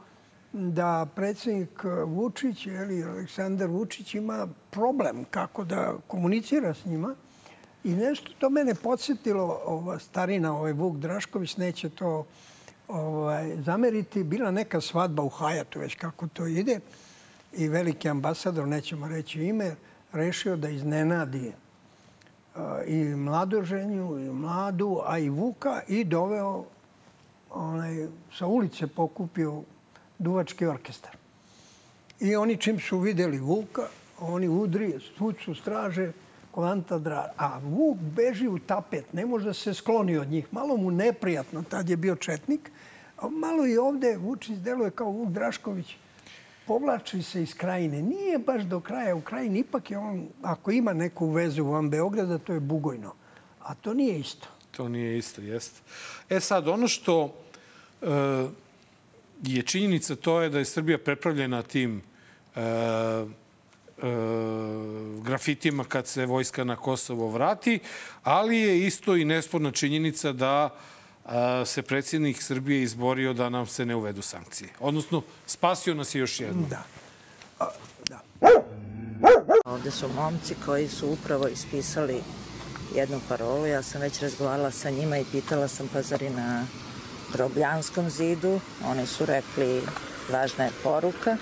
[0.53, 7.15] da predsjednik Vučić ili Aleksandar Vučić ima problem kako da komunicira s njima.
[7.83, 12.25] I nešto to mene podsjetilo, ova starina, ovaj Vuk Drašković, neće to
[12.87, 14.23] ovaj, zameriti.
[14.23, 16.79] Bila neka svadba u Hajatu, već kako to ide.
[17.53, 19.75] I veliki ambasador, nećemo reći ime,
[20.13, 21.51] rešio da iznenadi
[22.87, 26.65] i mladoženju, i mladu, a i Vuka i doveo
[27.49, 28.07] onaj,
[28.37, 29.61] sa ulice pokupio
[30.19, 31.11] duvački orkestar.
[32.19, 33.87] I oni čim su videli Vuka,
[34.19, 36.11] oni udri, svuć su straže,
[36.51, 37.31] kvanta dra.
[37.37, 40.47] A Vuk beži u tapet, ne može da se skloni od njih.
[40.51, 42.71] Malo mu neprijatno, tad je bio četnik.
[43.23, 45.95] A malo i ovde Vučić deluje kao Vuk Drašković.
[46.67, 48.01] Povlači se iz krajine.
[48.01, 49.59] Nije baš do kraja u krajini.
[49.59, 53.13] Ipak je on, ako ima neku vezu van Beograda, to je Bugojno.
[53.59, 54.47] A to nije isto.
[54.71, 55.79] To nije isto, jeste.
[56.29, 57.35] E sad, ono što
[58.01, 58.07] e,
[59.43, 62.01] je činjenica to je da je Srbija prepravljena tim
[62.55, 63.25] e, e,
[65.21, 67.79] grafitima kad se vojska na Kosovo vrati,
[68.23, 70.69] ali je isto i nesporna činjenica da a,
[71.65, 74.69] se predsjednik Srbije izborio da nam se ne uvedu sankcije.
[74.79, 76.67] Odnosno, spasio nas je još jedno.
[76.69, 76.83] Da.
[77.59, 77.67] A,
[78.09, 78.19] da.
[79.65, 82.21] Ovde su momci koji su upravo ispisali
[82.95, 83.65] jednu parolu.
[83.65, 86.65] Ja sam već razgovarala sa njima i pitala sam pa zar i na
[87.33, 88.59] Grobljanskom zidu.
[88.85, 89.81] Oni su rekli
[90.31, 91.37] važna je poruka.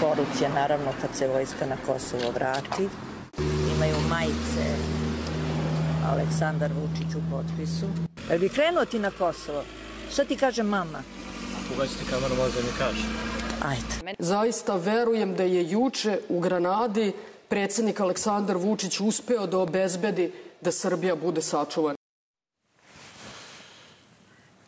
[0.00, 2.88] Poruc je naravno kad se vojska na Kosovo vrati.
[3.76, 4.99] Imaju majice
[6.12, 7.86] Aleksandar Vučić u potpisu.
[8.30, 9.62] Jel bi krenuo ti na Kosovo?
[10.12, 11.02] Šta ti kaže mama?
[11.74, 13.04] Ugaćite kameru, možda mi kaže.
[13.62, 14.14] Ajde.
[14.18, 17.12] Zaista verujem da je juče u Granadi
[17.48, 21.96] predsednik Aleksandar Vučić uspeo da obezbedi da Srbija bude sačuvana.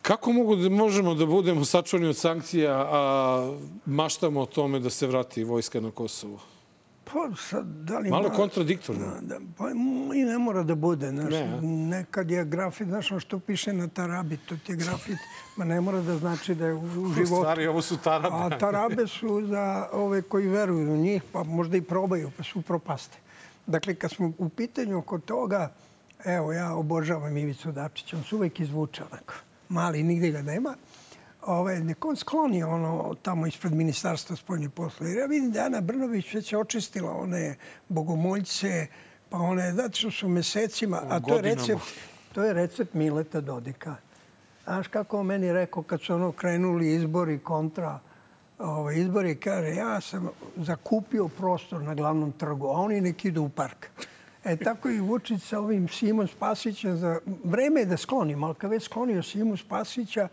[0.01, 3.53] Kako mogu da možemo da budemo sačuvani od sankcija, a
[3.85, 6.39] maštamo o tome da se vrati vojska na Kosovo?
[7.05, 9.05] Pa sad, da li Malo ma- kontradiktorno.
[9.05, 9.69] Da, da, pa
[10.13, 11.09] i ne mora da bude.
[11.09, 15.17] Znaš, Ne, nekad je grafit, znaš ono što piše na tarabi, to ti je grafit,
[15.57, 17.25] ma ne mora da znači da je u, u U životu.
[17.27, 18.27] stvari, ovo su tarabe.
[18.35, 22.61] A tarabe su za ove koji veruju u njih, pa možda i probaju, pa su
[22.61, 23.17] propaste.
[23.67, 25.73] Dakle, kad smo u pitanju oko toga,
[26.25, 29.33] evo, ja obožavam Ivicu Dačića, on se uvek izvuče onako.
[29.69, 30.75] Mali, nigde ga nema.
[31.45, 35.07] Ove, nek on skloni ono tamo ispred ministarstva spoljnih posla.
[35.07, 37.55] Jer ja vidim da je Ana Brnović već očistila one
[37.89, 38.87] bogomoljce,
[39.29, 41.81] pa one, zato što su mesecima, a to je recept,
[42.33, 43.95] to je recept Mileta Dodika.
[44.63, 47.99] Znaš kako on meni rekao kad su ono krenuli izbori kontra
[48.59, 53.49] ovaj, izbori, kaže ja sam zakupio prostor na glavnom trgu, a oni nek idu u
[53.49, 53.87] park.
[54.43, 58.71] E tako i Vučić sa ovim Simom Spasića, za vreme je da sklonim, ali kad
[58.71, 60.27] već sklonio Simu Spasića,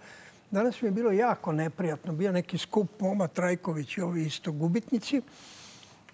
[0.51, 2.12] danas mi je bilo jako neprijatno.
[2.12, 5.22] Bio neki skup Moma Trajković i ovi isto gubitnici.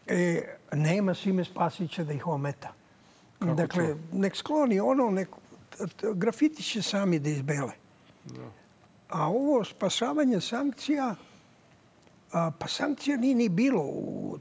[0.07, 0.43] E,
[0.73, 2.73] nema Sime Spasića da ih ometa.
[3.39, 3.99] Kako dakle, to?
[4.13, 5.29] nek skloni ono, nek,
[6.15, 7.73] grafiti će sami da izbele.
[9.09, 11.15] A ovo spasavanje sankcija,
[12.33, 13.85] a, pa sankcija nije ni bilo.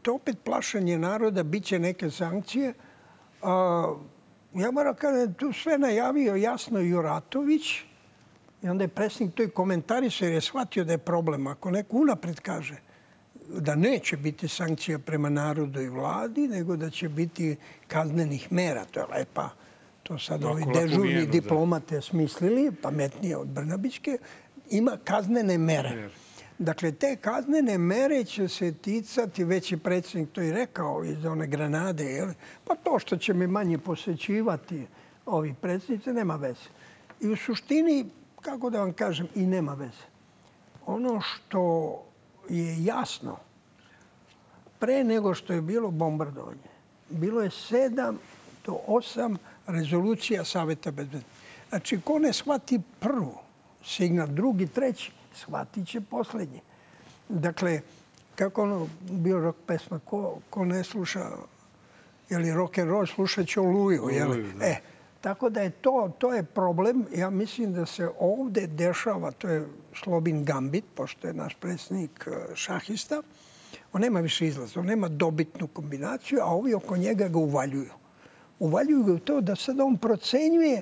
[0.01, 2.73] To opet plašanje naroda, bit će neke sankcije.
[3.41, 3.95] A,
[4.53, 7.63] ja moram kažem, tu sve najavio jasno Juratović
[8.63, 11.47] i onda je predsjednik to i komentarisao jer je shvatio da je problem.
[11.47, 12.75] Ako neko unapred kaže
[13.49, 17.55] da neće biti sankcija prema narodu i vladi, nego da će biti
[17.87, 18.85] kaznenih mera.
[18.85, 19.49] To je lepa.
[20.03, 21.31] To sad ovi dežurni da.
[21.31, 24.17] diplomate smislili, pametnije od Brnabićke.
[24.69, 26.09] Ima kaznene mere.
[26.57, 31.47] Dakle, te kaznene mere će se ticati, već je predsjednik to i rekao iz one
[31.47, 32.29] granade, jel?
[32.65, 34.87] pa to što će me manje posećivati
[35.25, 36.69] ovi predsjednici, nema veze.
[37.21, 38.05] I u suštini,
[38.45, 40.05] kako da vam kažem, i nema veze.
[40.85, 42.01] Ono što
[42.49, 43.37] je jasno,
[44.79, 46.69] pre nego što je bilo bombardovanje,
[47.09, 48.19] bilo je sedam
[48.65, 51.29] do osam rezolucija Saveta bezbednosti.
[51.69, 53.33] Znači, ko ne shvati prvu
[53.85, 56.61] signal, drugi, treći, shvatit će poslednji.
[57.29, 57.81] Dakle,
[58.35, 61.29] kako ono bio rok pesma, ko, ko ne sluša,
[62.29, 64.53] je li rock and roll, slušat će Oluju, je li?
[64.53, 64.65] Da.
[64.65, 64.81] E,
[65.25, 67.05] tako da je to, to je problem.
[67.15, 69.67] Ja mislim da se ovde dešava, to je
[70.03, 73.21] Slobin Gambit, pošto je naš predsjednik eh, šahista,
[73.93, 77.89] On nema više izlaza, on nema dobitnu kombinaciju, a ovi oko njega ga uvaljuju.
[78.59, 80.81] Uvaljuju ga u to da sad on procenjuje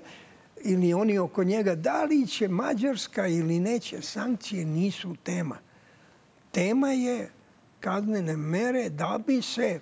[0.63, 4.01] ili oni oko njega da li će Mađarska ili neće.
[4.01, 5.57] Sankcije nisu tema.
[6.51, 7.29] Tema je
[7.79, 9.79] kaznene mere da bi se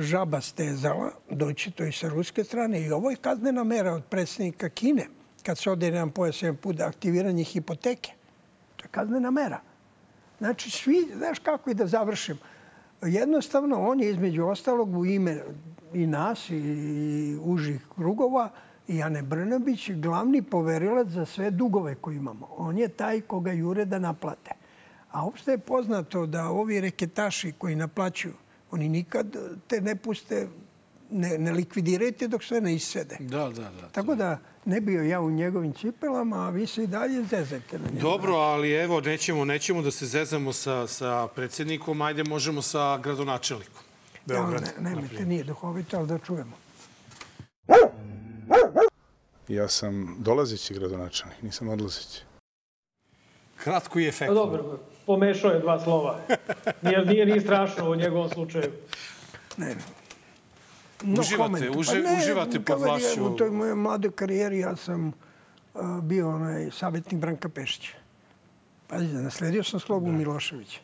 [0.00, 2.80] žaba stezala, doći to i sa ruske strane.
[2.82, 5.06] I ovo je kaznena mera od predsjednika Kine,
[5.42, 8.12] kad se ode jedan pojas jedan put aktiviranje hipoteke.
[8.76, 9.60] To je kaznena mera.
[10.38, 12.38] Znači, svi, znaš kako i da završim.
[13.02, 15.42] Jednostavno, on je između ostalog u ime
[15.94, 18.50] i nas i užih krugova
[18.88, 22.48] i Ane Brnabić glavni poverilac za sve dugove koje imamo.
[22.56, 24.50] On je taj koga jure da naplate.
[25.10, 28.34] A uopšte je poznato da ovi reketaši koji naplaćuju,
[28.70, 29.36] oni nikad
[29.66, 30.48] te ne puste,
[31.10, 33.16] ne, ne likvidirajte dok sve ne isede.
[33.20, 33.88] Da, da, da.
[33.92, 37.86] Tako da ne bio ja u njegovim cipelama, a vi se i dalje zezate na
[37.86, 38.00] njemu.
[38.00, 43.82] Dobro, ali evo, nećemo, nećemo da se zezamo sa, sa predsjednikom, ajde možemo sa gradonačelnikom.
[44.26, 46.56] Beograd, ja, ne, nemojte, nije duhovito, ali da čujemo.
[49.48, 52.22] Ja sam dolazeći gradonačelnik, nisam odlazeći.
[53.56, 54.34] Kratko i efektno.
[54.34, 54.78] Dobro,
[55.10, 56.18] pomešao je dva slova.
[56.82, 58.70] Nije, nije ni strašno u njegovom slučaju.
[59.56, 59.74] Ne,
[61.02, 63.24] No uživate, uže, pa ne, uživate pod vlašću.
[63.24, 67.92] U toj mojoj mladoj karijeri ja sam uh, bio onaj savjetnik Branka Pešića.
[68.86, 70.80] Pazite, nasledio sam slogu Miloševića.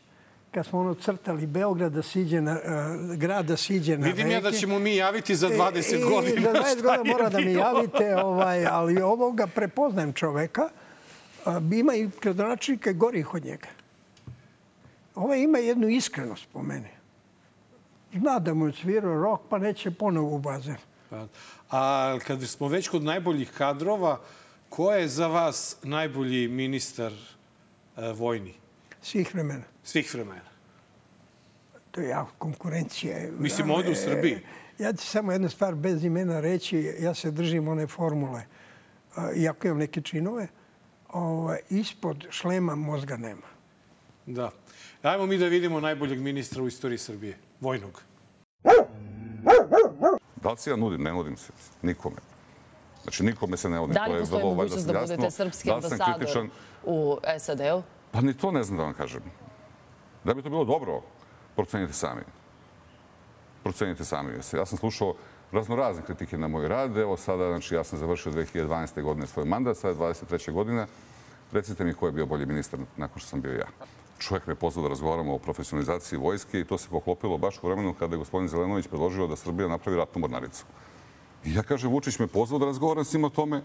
[0.51, 4.35] Kad smo ono crtali Beograd da siđe na, uh, grad da siđe na Vidim reke.
[4.35, 6.53] ja da ćemo mi javiti za 20 e, godina.
[6.53, 10.69] Za 20 godina mora da mi javite, ovaj, ali ovoga prepoznajem čoveka.
[11.47, 13.67] Uh, ima i gradonačnika gorih od njega.
[15.17, 16.89] Ovaj ima jednu iskrenost po meni.
[18.15, 20.77] Zna da mu je svirao rok, pa neće ponovo u bazen.
[21.11, 21.27] Pa,
[21.71, 24.21] a kad smo već kod najboljih kadrova,
[24.69, 28.55] ko je za vas najbolji ministar e, vojni?
[29.03, 29.65] Svih vremena.
[29.85, 30.51] Svih vremena.
[31.91, 33.17] To je jako konkurencija.
[33.39, 34.39] Mislim, ovdje u Srbiji.
[34.79, 36.95] Ja ću samo jednu stvar bez imena reći.
[37.01, 38.43] Ja se držim one formule.
[39.37, 40.49] Iako imam neke činove,
[41.71, 43.47] ispod šlema mozga nema.
[44.27, 44.51] Da.
[45.07, 47.39] Ajmo mi da vidimo najboljeg ministra u istoriji Srbije.
[47.61, 48.03] Vojnog.
[50.43, 51.03] Da li se ja nudim?
[51.03, 51.53] Ne nudim se.
[51.83, 52.17] Nikome.
[53.03, 53.95] Znači, nikome se ne nudim.
[53.95, 56.49] Da li postoji mogućnost da budete srpski ambasador
[56.85, 57.83] u SAD-u?
[58.11, 59.23] Pa ni to ne znam da vam kažem.
[60.25, 61.03] Da bi to bilo dobro,
[61.57, 62.23] procenite sami.
[63.63, 64.33] Procenite sami.
[64.53, 65.15] Ja sam slušao
[65.53, 66.97] raznorazne kritike na moj rad.
[66.97, 69.03] Evo sada, znači, ja sam završio 2012.
[69.03, 70.53] godine svoj mandat, sada je 23.
[70.53, 70.87] godina.
[71.53, 73.67] Recite mi ko je bio bolji ministar nakon što sam bio ja
[74.19, 77.95] čovjek me pozvao da razgovaramo o profesionalizaciji vojske i to se poklopilo baš u vremenu
[77.95, 80.65] kada je gospodin Zelenović predložio da Srbija napravi ratnu mornaricu.
[81.45, 83.63] I ja kažem, Vučić me pozvao da razgovaram s njim o tome,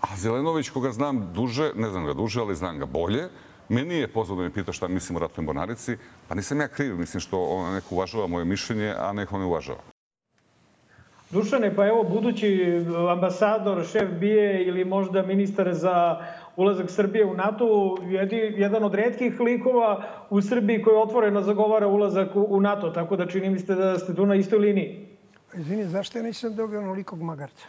[0.00, 3.28] a Zelenović, koga znam duže, ne znam ga duže, ali znam ga bolje,
[3.68, 5.96] meni je pozvao da me pita šta mislim o ratnoj mornarici,
[6.28, 9.91] pa nisam ja kriv, mislim što on neko uvažava moje mišljenje, a neko ne uvažava.
[11.32, 12.80] Dušane, pa evo, budući
[13.10, 16.26] ambasador, šef bije ili možda ministar za
[16.56, 17.96] ulazak Srbije u NATO,
[18.56, 23.50] jedan od redkih likova u Srbiji koji otvoreno zagovara ulazak u NATO, tako da čini
[23.50, 25.06] mi ste da ste tu na istoj liniji.
[25.54, 27.66] Izvini, zašto ja nisam dobio onolikog magarca?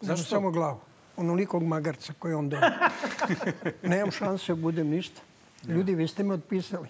[0.00, 0.24] Zašto?
[0.24, 0.80] samo glavu.
[1.16, 2.70] Onolikog magarca koji on dobio.
[3.82, 5.20] Nemam šanse da budem ništa.
[5.68, 6.88] Ljudi, vi ste me otpisali.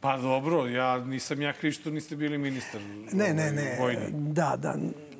[0.00, 2.80] Pa dobro, ja nisam ja kriv što niste bili ministar
[3.12, 3.76] ne, ne, ne.
[3.80, 4.06] vojni.
[4.12, 4.74] Da, da.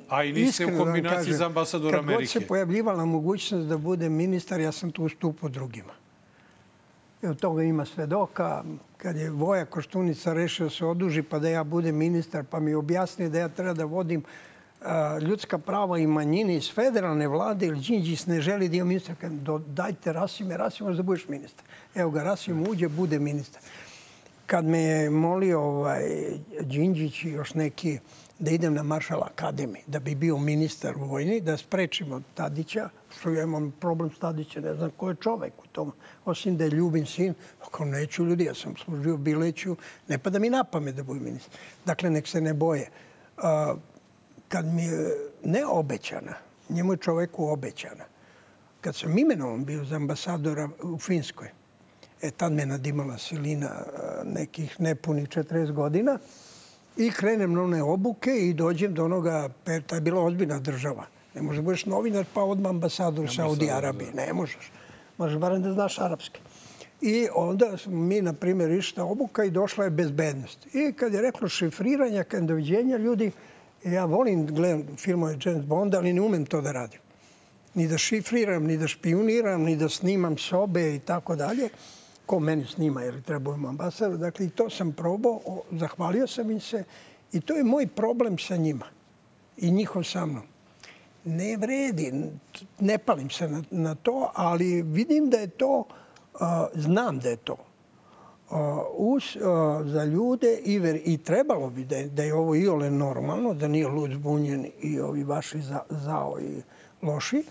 [0.09, 2.13] A i niste u kombinaciji kažem, za ambasador Amerike.
[2.13, 5.93] Kad god se pojavljivala mogućnost da budem ministar, ja sam tu ustupao drugima.
[7.23, 8.63] I od toga ima svedoka.
[8.97, 13.29] Kad je Voja Koštunica rešio se oduži pa da ja budem ministar, pa mi objasnio
[13.29, 14.23] da ja treba da vodim
[14.81, 19.15] a, ljudska prava i manjine iz federalne vlade, ili Đinđis ne želi da ima ministar.
[19.21, 21.65] Kad do, dajte Rasime, Rasime, da budeš ministar.
[21.95, 23.61] Evo ga, Rasim uđe, bude ministar.
[24.45, 26.01] Kad me je molio ovaj,
[26.61, 27.99] Đinđić i još neki
[28.39, 33.43] da idem na Maršal Akademiji, da bi bio ministar vojni, da sprečimo Tadića, što ja
[33.43, 35.91] imam problem s Tadića, ne znam ko je čovek u tom,
[36.25, 39.75] osim da je ljubim sin, ako neću ljudi, ja sam služio Bileću,
[40.07, 41.51] ne pa da mi napame da budem ministar.
[41.85, 42.89] Dakle, nek se ne boje.
[44.47, 46.33] Kad mi je ne obećana,
[46.69, 48.03] njemu je čoveku obećana,
[48.81, 51.47] kad sam imenovan bio za ambasadora u Finskoj,
[52.21, 53.69] e tad me nadimala silina
[54.23, 56.19] nekih nepunih 40 godina,
[56.97, 59.49] I krenem na one obuke i dođem do onoga,
[59.87, 61.05] ta je bila ozbiljna država.
[61.35, 64.07] Ne možeš budeš novinar pa odmah ambasador u Saudi Arabiji.
[64.13, 64.71] Ne možeš.
[65.17, 66.39] Možeš barem da znaš arapski.
[67.01, 70.67] I onda mi, na primjer, išta obuka i došla je bezbednost.
[70.73, 73.31] I kad je reklo šifriranja, kad doviđenja, ljudi,
[73.83, 76.99] ja volim gledam filmove James Bonda, ali ne umem to da radim.
[77.73, 81.69] Ni da šifriram, ni da špioniram, ni da snimam sobe i tako dalje.
[82.27, 83.35] Ko meni snima jer da
[83.69, 84.17] ambasador.
[84.17, 85.39] Dakle, i to sam probao,
[85.71, 86.83] zahvalio sam im se
[87.31, 88.85] i to je moj problem sa njima
[89.57, 90.43] i njihov sa mnom.
[91.25, 92.13] Ne vredi,
[92.79, 95.83] ne palim se na, na to, ali vidim da je to,
[96.33, 96.39] uh,
[96.75, 97.57] znam da je to
[98.49, 98.57] uh,
[98.97, 99.41] us, uh,
[99.85, 103.53] za ljude i, ver, i trebalo bi da je, da je ovo i ole normalno,
[103.53, 106.61] da nije lud zbunjen i ovi vaši za, zao i
[107.01, 107.43] loši.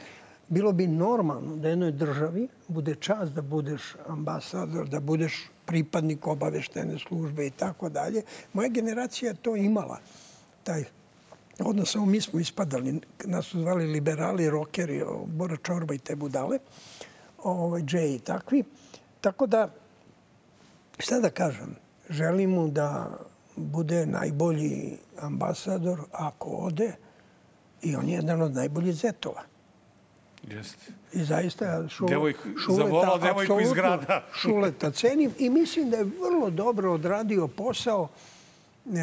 [0.48, 6.98] Bilo bi normalno da jednoj državi bude čast da budeš ambasador, da budeš pripadnik obaveštene
[6.98, 8.22] službe i tako dalje.
[8.52, 9.98] Moja generacija to imala,
[10.64, 10.84] taj
[11.58, 16.58] odnosno mi smo ispadali, nas su zvali liberali, rokeri, Bora Čorba i te budale,
[17.42, 18.64] ovaj, Džej i takvi.
[19.20, 19.68] Tako da,
[20.98, 21.76] šta da kažem,
[22.10, 23.18] želim mu da
[23.56, 26.92] bude najbolji ambasador ako ode
[27.82, 29.42] i on je jedan od najboljih zetova.
[30.42, 30.92] Jeste.
[31.12, 34.24] I zaista šule, Devojk, šuleta, devojku iz grada.
[34.40, 38.08] šuleta cenim i mislim da je vrlo dobro odradio posao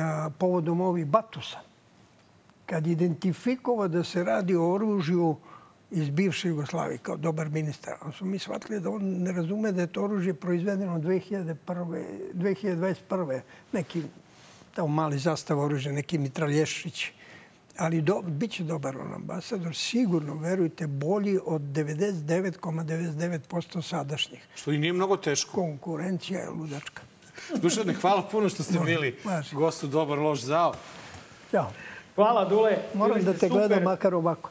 [0.01, 1.59] a, povodom ovih Batusa.
[2.65, 5.35] Kad identifikovao da se radi o oružju
[5.91, 9.81] iz bivše Jugoslavije kao dobar ministar, onda smo mi shvatili da on ne razume da
[9.81, 11.55] je to oružje proizvedeno 2001.
[12.33, 13.41] 2021.
[13.71, 14.03] Neki
[14.75, 17.13] tamo mali zastav oružja, neki mitralješići
[17.77, 24.47] ali do, bit će dobar on ambasador, sigurno, verujte, bolji od 99,99% sadašnjih.
[24.55, 25.51] Što i nije mnogo teško.
[25.51, 27.01] Konkurencija je ludačka.
[27.55, 29.17] Dušane, hvala puno što ste bili
[29.51, 30.73] gostu Dobar loš zao.
[31.51, 31.71] Ćao.
[32.15, 32.77] Hvala, Dule.
[32.93, 33.49] Moram da te super.
[33.49, 34.49] gledam makar ovako.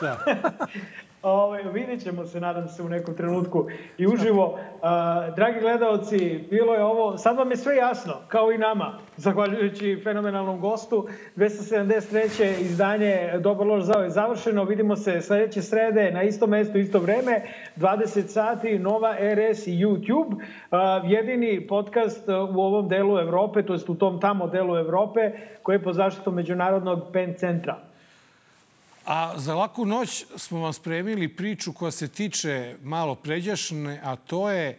[0.00, 0.24] Da.
[1.22, 3.66] Ove, vidjet ćemo se, nadam se, u nekom trenutku
[3.98, 4.44] i uživo.
[4.46, 10.00] Uh, dragi gledalci, bilo je ovo, sad vam je sve jasno, kao i nama, zahvaljujući
[10.04, 11.08] fenomenalnom gostu.
[11.36, 12.60] 273.
[12.60, 14.64] izdanje Dobar lož zao je završeno.
[14.64, 17.42] Vidimo se sledeće srede na isto mesto, isto vreme,
[17.76, 20.32] 20 sati, Nova RS i YouTube.
[20.32, 25.32] Uh, jedini podcast u ovom delu Evrope, to jest u tom tamo delu Evrope,
[25.62, 27.91] koji je po zaštitom Međunarodnog PEN centra.
[29.04, 34.50] A za laku noć smo vam spremili priču koja se tiče malo pređašne, a to
[34.50, 34.78] je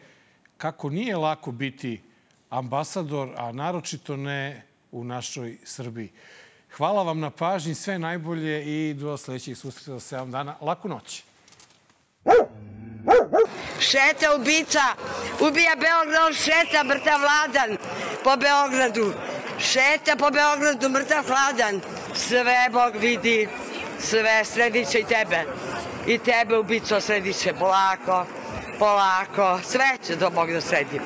[0.57, 2.01] kako nije lako biti
[2.49, 6.09] ambasador, a naročito ne u našoj Srbiji.
[6.77, 10.55] Hvala vam na pažnji, sve najbolje i do sledećih susreta za 7 dana.
[10.61, 11.23] Laku noć.
[13.79, 14.85] Šeta ubica,
[15.39, 17.77] ubija Beograd, šeta mrtav vladan
[18.23, 19.13] po Beogradu.
[19.59, 21.81] Šeta po Beogradu, mrtav hladan.
[22.15, 23.47] Sve Bog vidi
[24.03, 25.45] sve, sredit će i tebe.
[26.07, 28.25] I tebe ubico sredit će polako,
[28.79, 30.99] polako, sve će do Bog da sredi.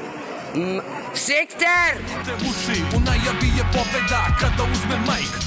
[1.14, 1.94] Sikter!
[2.26, 5.47] Te uši, u najavi je pobeda kada uzme majk